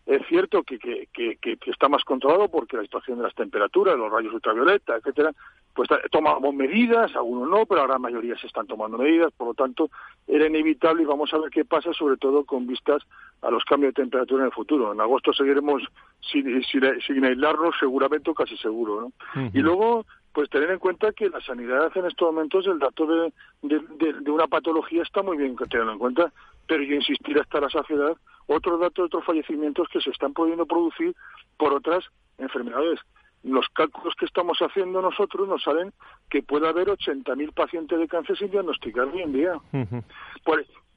es 0.06 0.20
cierto 0.28 0.62
que, 0.62 0.78
que, 0.78 1.06
que, 1.12 1.58
está 1.70 1.88
más 1.88 2.04
controlado 2.04 2.48
porque 2.48 2.76
la 2.76 2.82
situación 2.82 3.18
de 3.18 3.24
las 3.24 3.34
temperaturas, 3.34 3.96
los 3.96 4.12
rayos 4.12 4.34
ultravioleta, 4.34 4.96
etcétera, 4.96 5.32
pues 5.74 5.88
tomamos 6.10 6.54
medidas, 6.54 7.14
algunos 7.16 7.48
no, 7.48 7.64
pero 7.66 7.80
ahora 7.80 7.94
la 7.94 7.98
mayoría 8.00 8.36
se 8.38 8.46
están 8.46 8.66
tomando 8.66 8.98
medidas, 8.98 9.32
por 9.32 9.48
lo 9.48 9.54
tanto 9.54 9.90
era 10.26 10.46
inevitable 10.46 11.02
y 11.02 11.06
vamos 11.06 11.32
a 11.32 11.38
ver 11.38 11.50
qué 11.50 11.64
pasa, 11.64 11.92
sobre 11.94 12.16
todo 12.18 12.44
con 12.44 12.66
vistas 12.66 13.02
a 13.40 13.50
los 13.50 13.64
cambios 13.64 13.94
de 13.94 14.02
temperatura 14.02 14.42
en 14.42 14.46
el 14.46 14.52
futuro. 14.52 14.92
En 14.92 15.00
agosto 15.00 15.32
seguiremos 15.32 15.82
sin, 16.20 16.62
sin, 16.64 17.24
aislarnos, 17.24 17.74
seguramente 17.80 18.30
o 18.30 18.34
casi 18.34 18.56
seguro, 18.58 19.10
¿no? 19.34 19.50
Y 19.52 19.60
luego 19.60 20.04
pues 20.34 20.50
tener 20.50 20.70
en 20.70 20.80
cuenta 20.80 21.12
que 21.12 21.30
la 21.30 21.40
sanidad 21.40 21.92
en 21.94 22.06
estos 22.06 22.32
momentos, 22.32 22.66
el 22.66 22.80
dato 22.80 23.06
de, 23.06 23.32
de, 23.62 24.30
una 24.30 24.48
patología 24.48 25.02
está 25.02 25.22
muy 25.22 25.36
bien 25.36 25.54
tenerlo 25.70 25.92
en 25.92 25.98
cuenta, 25.98 26.32
pero 26.66 26.82
yo 26.82 26.96
insistir 26.96 27.38
hasta 27.38 27.60
la 27.60 27.70
saciedad, 27.70 28.16
otro 28.46 28.78
dato 28.78 29.02
de 29.02 29.06
otros 29.06 29.24
fallecimientos 29.24 29.88
que 29.88 30.00
se 30.00 30.10
están 30.10 30.32
pudiendo 30.32 30.66
producir 30.66 31.14
por 31.56 31.72
otras 31.72 32.04
enfermedades. 32.38 33.00
Los 33.42 33.68
cálculos 33.70 34.14
que 34.18 34.24
estamos 34.24 34.58
haciendo 34.58 35.02
nosotros 35.02 35.46
nos 35.46 35.62
salen 35.62 35.92
que 36.30 36.42
puede 36.42 36.68
haber 36.68 36.88
80.000 36.88 37.52
pacientes 37.52 37.98
de 37.98 38.08
cáncer 38.08 38.38
sin 38.38 38.50
diagnosticar 38.50 39.06
hoy 39.06 39.22
en 39.22 39.32
día. 39.32 39.58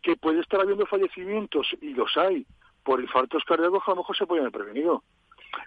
que 0.01 0.15
puede 0.15 0.39
estar 0.39 0.61
habiendo 0.61 0.85
fallecimientos, 0.85 1.67
y 1.81 1.93
los 1.93 2.15
hay, 2.15 2.45
por 2.83 3.01
infartos 3.01 3.43
cardíacos, 3.43 3.83
a 3.85 3.91
lo 3.91 3.97
mejor 3.97 4.15
se 4.15 4.25
pueden 4.25 4.45
haber 4.45 4.61
prevenido. 4.61 5.03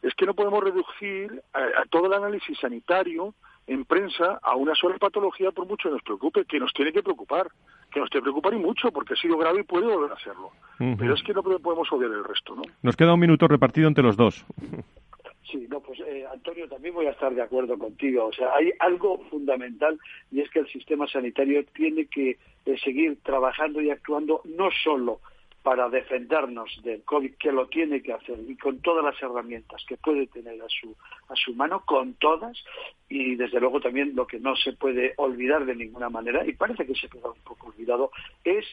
Es 0.03 0.15
que 0.15 0.25
no 0.25 0.35
podemos 0.35 0.65
reducir 0.65 1.43
a 1.53 1.85
todo 1.91 2.07
el 2.07 2.15
análisis 2.15 2.59
sanitario 2.59 3.35
en 3.67 3.85
prensa 3.85 4.39
a 4.43 4.57
una 4.57 4.75
sola 4.75 4.97
patología 4.99 5.53
por 5.53 5.67
mucho 5.67 5.89
que 5.89 5.95
nos 5.95 6.03
preocupe, 6.03 6.45
que 6.45 6.59
nos 6.59 6.73
tiene 6.73 6.93
que 6.93 7.03
preocupar, 7.03 7.51
que 7.91 8.01
nos 8.01 8.11
tiene 8.11 8.23
que 8.23 8.31
preocupar 8.31 8.55
y 8.55 8.59
mucho, 8.59 8.91
porque 8.91 9.15
ha 9.15 9.17
sido 9.17 9.37
grave 9.37 9.61
y 9.61 9.65
puede 9.65 9.87
volver 9.87 10.13
a 10.13 10.19
serlo. 10.19 10.51
Pero 10.79 11.15
es 11.15 11.23
que 11.23 11.35
no 11.35 11.43
podemos 11.43 11.93
obviar 11.93 12.11
el 12.11 12.25
resto, 12.25 12.55
¿no? 12.55 12.63
Nos 12.83 12.97
queda 12.97 13.13
un 13.13 13.21
minuto 13.21 13.47
repartido 13.49 13.89
entre 13.89 14.03
los 14.03 14.17
dos. 14.17 14.47
Sí, 15.51 15.67
no, 15.69 15.81
pues 15.81 15.99
eh, 16.01 16.25
Antonio, 16.33 16.69
también 16.69 16.95
voy 16.95 17.07
a 17.07 17.11
estar 17.11 17.35
de 17.35 17.43
acuerdo 17.43 17.77
contigo. 17.77 18.27
O 18.27 18.33
sea, 18.33 18.55
hay 18.55 18.71
algo 18.79 19.19
fundamental 19.31 19.99
y 20.31 20.41
es 20.41 20.51
que 20.51 20.61
el 20.61 20.69
sistema 20.69 21.09
sanitario 21.09 21.65
tiene 21.75 22.07
que 22.07 22.39
eh, 22.67 22.79
seguir 22.85 23.19
trabajando 23.23 23.81
y 23.81 23.91
actuando 23.91 24.43
no 24.45 24.69
solo 24.85 25.21
para 25.63 25.89
defendernos 25.89 26.81
del 26.83 27.03
COVID, 27.05 27.35
que 27.35 27.53
lo 27.53 27.67
tiene 27.69 28.03
que 28.03 28.13
hacer 28.13 28.39
y 28.49 28.57
con 28.57 28.81
todas 28.81 29.05
las 29.05 29.23
herramientas 29.23 29.85
que 29.87 29.97
puede 29.97 30.27
tener 30.27 30.61
a 30.63 30.69
su, 30.69 30.97
a 31.29 31.37
su 31.37 31.55
mano, 31.55 31.85
con 31.85 32.15
todas, 32.15 32.57
y 33.09 33.37
desde 33.37 33.61
luego 33.61 33.81
también 33.81 34.15
lo 34.15 34.27
que 34.27 34.41
no 34.41 34.57
se 34.57 34.73
puede 34.73 35.15
olvidar 35.17 35.67
de 35.67 35.77
ninguna 35.77 36.09
manera, 36.09 36.47
y 36.47 36.53
parece 36.55 36.87
que 36.87 36.95
se 36.95 37.09
queda 37.09 37.31
un 37.31 37.43
poco 37.45 37.69
olvidado, 37.69 38.11
es 38.45 38.65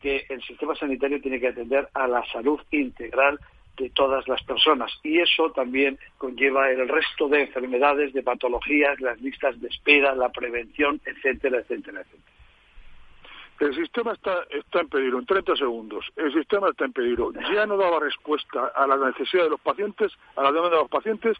que 0.00 0.26
el 0.28 0.42
sistema 0.42 0.76
sanitario 0.76 1.20
tiene 1.20 1.40
que 1.40 1.48
atender 1.48 1.88
a 1.94 2.06
la 2.06 2.24
salud 2.30 2.60
integral 2.70 3.40
de 3.76 3.90
todas 3.90 4.26
las 4.26 4.42
personas 4.44 4.90
y 5.02 5.18
eso 5.18 5.50
también 5.52 5.98
conlleva 6.18 6.70
el 6.70 6.88
resto 6.88 7.28
de 7.28 7.42
enfermedades, 7.42 8.12
de 8.12 8.22
patologías, 8.22 9.00
las 9.00 9.20
listas 9.20 9.60
de 9.60 9.68
espera, 9.68 10.14
la 10.14 10.30
prevención, 10.30 11.00
etcétera, 11.04 11.58
etcétera, 11.58 12.00
etcétera. 12.00 12.35
El 13.58 13.74
sistema 13.74 14.12
está, 14.12 14.42
está 14.50 14.80
en 14.80 14.88
peligro, 14.88 15.18
en 15.18 15.26
30 15.26 15.56
segundos. 15.56 16.04
El 16.16 16.32
sistema 16.32 16.68
está 16.68 16.84
en 16.84 16.92
peligro. 16.92 17.32
Ya 17.54 17.64
no 17.64 17.76
daba 17.76 18.00
respuesta 18.00 18.72
a 18.74 18.86
la 18.86 18.96
necesidad 18.96 19.44
de 19.44 19.50
los 19.50 19.60
pacientes, 19.60 20.12
a 20.36 20.42
la 20.42 20.52
demanda 20.52 20.76
de 20.76 20.82
los 20.82 20.90
pacientes, 20.90 21.38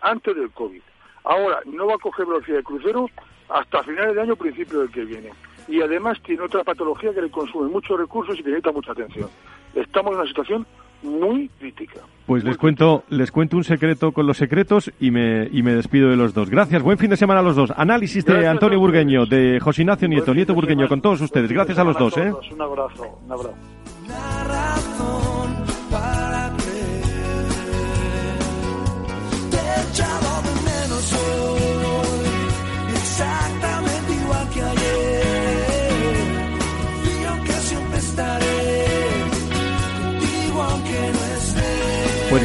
antes 0.00 0.34
del 0.34 0.50
COVID. 0.50 0.80
Ahora 1.24 1.60
no 1.66 1.86
va 1.86 1.94
a 1.94 1.98
coger 1.98 2.24
velocidad 2.24 2.58
de 2.58 2.62
crucero 2.62 3.10
hasta 3.50 3.82
finales 3.82 4.14
de 4.14 4.22
año, 4.22 4.36
principio 4.36 4.80
del 4.80 4.90
que 4.90 5.04
viene. 5.04 5.30
Y 5.66 5.82
además 5.82 6.20
tiene 6.22 6.42
otra 6.42 6.64
patología 6.64 7.12
que 7.12 7.20
le 7.20 7.30
consume 7.30 7.68
muchos 7.68 7.98
recursos 7.98 8.38
y 8.38 8.42
que 8.42 8.48
necesita 8.48 8.72
mucha 8.72 8.92
atención. 8.92 9.28
Estamos 9.74 10.12
en 10.12 10.20
una 10.20 10.28
situación 10.28 10.66
muy 11.02 11.48
crítica. 11.58 12.00
Pues 12.26 12.44
les 12.44 12.58
cuento, 12.58 13.04
les 13.08 13.32
cuento 13.32 13.56
un 13.56 13.64
secreto 13.64 14.12
con 14.12 14.26
los 14.26 14.36
secretos 14.36 14.92
y 15.00 15.10
me, 15.10 15.48
y 15.50 15.62
me 15.62 15.72
despido 15.72 16.10
de 16.10 16.16
los 16.16 16.34
dos. 16.34 16.50
Gracias, 16.50 16.82
buen 16.82 16.98
fin 16.98 17.08
de 17.08 17.16
semana 17.16 17.40
a 17.40 17.42
los 17.42 17.56
dos. 17.56 17.72
Análisis 17.74 18.24
de 18.24 18.46
Antonio 18.46 18.78
Burgueño, 18.78 19.24
de 19.24 19.58
José 19.60 19.82
Ignacio 19.82 20.08
Nieto, 20.08 20.34
Nieto 20.34 20.54
Burgueño, 20.54 20.88
con 20.88 21.00
todos 21.00 21.22
ustedes. 21.22 21.50
Gracias 21.50 21.78
a 21.78 21.84
los 21.84 21.96
dos, 21.96 22.16
¿eh? 22.18 22.30
Un 22.52 22.60
abrazo, 22.60 23.18
un 23.24 23.32
abrazo. 23.32 23.54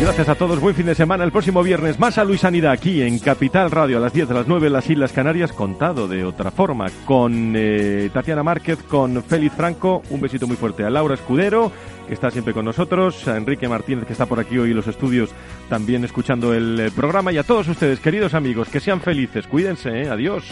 Gracias 0.04 0.28
a 0.28 0.36
todos, 0.36 0.60
buen 0.60 0.76
fin 0.76 0.86
de 0.86 0.96
semana. 0.96 1.24
El 1.24 1.32
próximo 1.32 1.64
viernes 1.64 1.98
más 1.98 2.18
a 2.18 2.26
Luis 2.26 2.42
Sanidad 2.42 2.74
aquí 2.74 3.02
en 3.02 3.20
Capital 3.20 3.72
Radio 3.72 3.98
a 3.98 4.00
las 4.02 4.12
10 4.12 4.28
de 4.28 4.34
las 4.34 4.48
9 4.48 4.68
en 4.68 4.74
las 4.74 4.90
Islas 4.90 5.14
Canarias, 5.14 5.54
contado 5.54 6.10
de 6.10 6.26
otra 6.26 6.52
forma, 6.52 6.88
con 7.06 7.54
eh, 7.56 8.10
Tatiana 8.14 8.44
Márquez, 8.44 8.80
con 8.84 9.24
Félix 9.24 9.56
Franco, 9.56 10.04
un 10.10 10.20
besito 10.20 10.46
muy 10.46 10.58
fuerte 10.58 10.84
a 10.84 10.90
Laura 10.90 11.16
Escudero, 11.16 11.72
que 12.06 12.14
está 12.14 12.30
siempre 12.32 12.54
con 12.54 12.66
nosotros, 12.66 13.28
a 13.30 13.38
Enrique 13.38 13.70
Martínez, 13.70 14.06
que 14.06 14.12
está 14.12 14.26
por 14.26 14.42
aquí 14.42 14.58
hoy 14.58 14.72
en 14.72 14.76
los 14.76 14.88
estudios 14.88 15.30
también 15.70 16.04
escuchando 16.04 16.54
el 16.54 16.80
eh, 16.80 16.92
programa, 16.92 17.32
y 17.32 17.38
a 17.38 17.44
todos 17.44 17.70
ustedes, 17.70 18.02
queridos 18.02 18.34
amigos, 18.34 18.68
que 18.68 18.82
sean 18.82 19.00
felices, 19.00 19.48
cuídense, 19.48 19.90
¿eh? 19.90 20.10
adiós. 20.10 20.44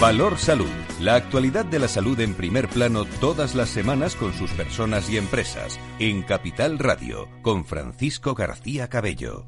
Valor 0.00 0.38
Salud 0.38 0.85
La 1.06 1.14
actualidad 1.14 1.64
de 1.64 1.78
la 1.78 1.86
salud 1.86 2.18
en 2.18 2.34
primer 2.34 2.68
plano 2.68 3.04
todas 3.20 3.54
las 3.54 3.68
semanas 3.68 4.16
con 4.16 4.32
sus 4.32 4.50
personas 4.50 5.08
y 5.08 5.16
empresas. 5.16 5.78
En 6.00 6.24
Capital 6.24 6.80
Radio, 6.80 7.28
con 7.42 7.64
Francisco 7.64 8.34
García 8.34 8.88
Cabello. 8.88 9.46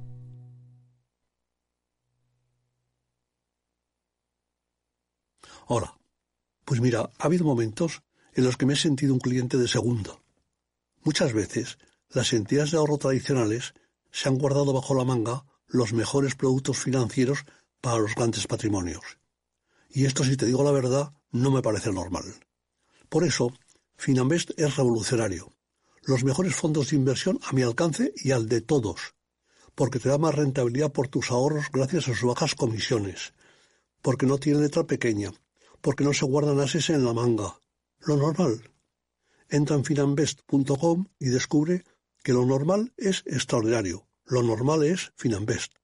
Hola. 5.67 5.99
Pues 6.65 6.81
mira, 6.81 7.11
ha 7.19 7.25
habido 7.25 7.45
momentos 7.45 8.03
en 8.35 8.45
los 8.45 8.57
que 8.57 8.65
me 8.65 8.75
he 8.75 8.77
sentido 8.77 9.13
un 9.13 9.19
cliente 9.19 9.57
de 9.57 9.67
segunda. 9.67 10.13
Muchas 11.03 11.33
veces, 11.33 11.79
las 12.09 12.33
entidades 12.35 12.71
de 12.71 12.79
ahorro 12.79 12.99
tradicionales 12.99 13.75
se 14.13 14.29
han 14.29 14.39
guardado 14.39 14.73
bajo 14.73 14.95
la 14.95 15.03
manga 15.03 15.45
los 15.67 15.93
mejores 15.93 16.37
productos 16.37 16.79
financieros 16.79 17.47
para 17.81 17.99
los 17.99 18.15
grandes 18.15 18.47
patrimonios. 18.47 19.19
Y 19.91 20.05
esto, 20.05 20.23
si 20.23 20.37
te 20.37 20.47
digo 20.47 20.63
la 20.63 20.71
verdad, 20.71 21.18
no 21.31 21.51
me 21.51 21.63
parece 21.63 21.93
normal. 21.93 22.25
Por 23.09 23.25
eso, 23.25 23.53
Finambest 23.97 24.51
es 24.57 24.77
revolucionario. 24.77 25.53
Los 26.03 26.25
mejores 26.25 26.55
fondos 26.55 26.91
de 26.91 26.97
inversión 26.97 27.39
a 27.43 27.53
mi 27.53 27.63
alcance 27.63 28.13
y 28.17 28.31
al 28.31 28.49
de 28.49 28.61
todos, 28.61 29.15
porque 29.75 29.99
te 29.99 30.09
da 30.09 30.19
más 30.19 30.35
rentabilidad 30.35 30.93
por 30.93 31.09
tus 31.09 31.31
ahorros 31.31 31.67
gracias 31.73 32.05
a 32.09 32.15
sus 32.15 32.23
bajas 32.23 32.55
comisiones, 32.55 33.35
porque 34.03 34.27
no 34.27 34.39
tiene 34.39 34.61
letra 34.61 34.85
pequeña, 34.85 35.33
porque 35.81 36.05
no 36.05 36.13
se 36.13 36.25
guardan 36.25 36.61
ases 36.61 36.91
en 36.91 37.05
la 37.05 37.13
manga. 37.13 37.59
Lo 38.01 38.17
normal. 38.17 38.71
Entra 39.49 39.77
en 39.77 39.85
finambest.com 39.85 41.07
y 41.19 41.29
descubre 41.29 41.85
que 42.23 42.33
lo 42.33 42.45
normal 42.45 42.93
es 42.97 43.23
extraordinario. 43.27 44.07
Lo 44.25 44.43
normal 44.43 44.83
es 44.83 45.13
Finambest. 45.17 45.78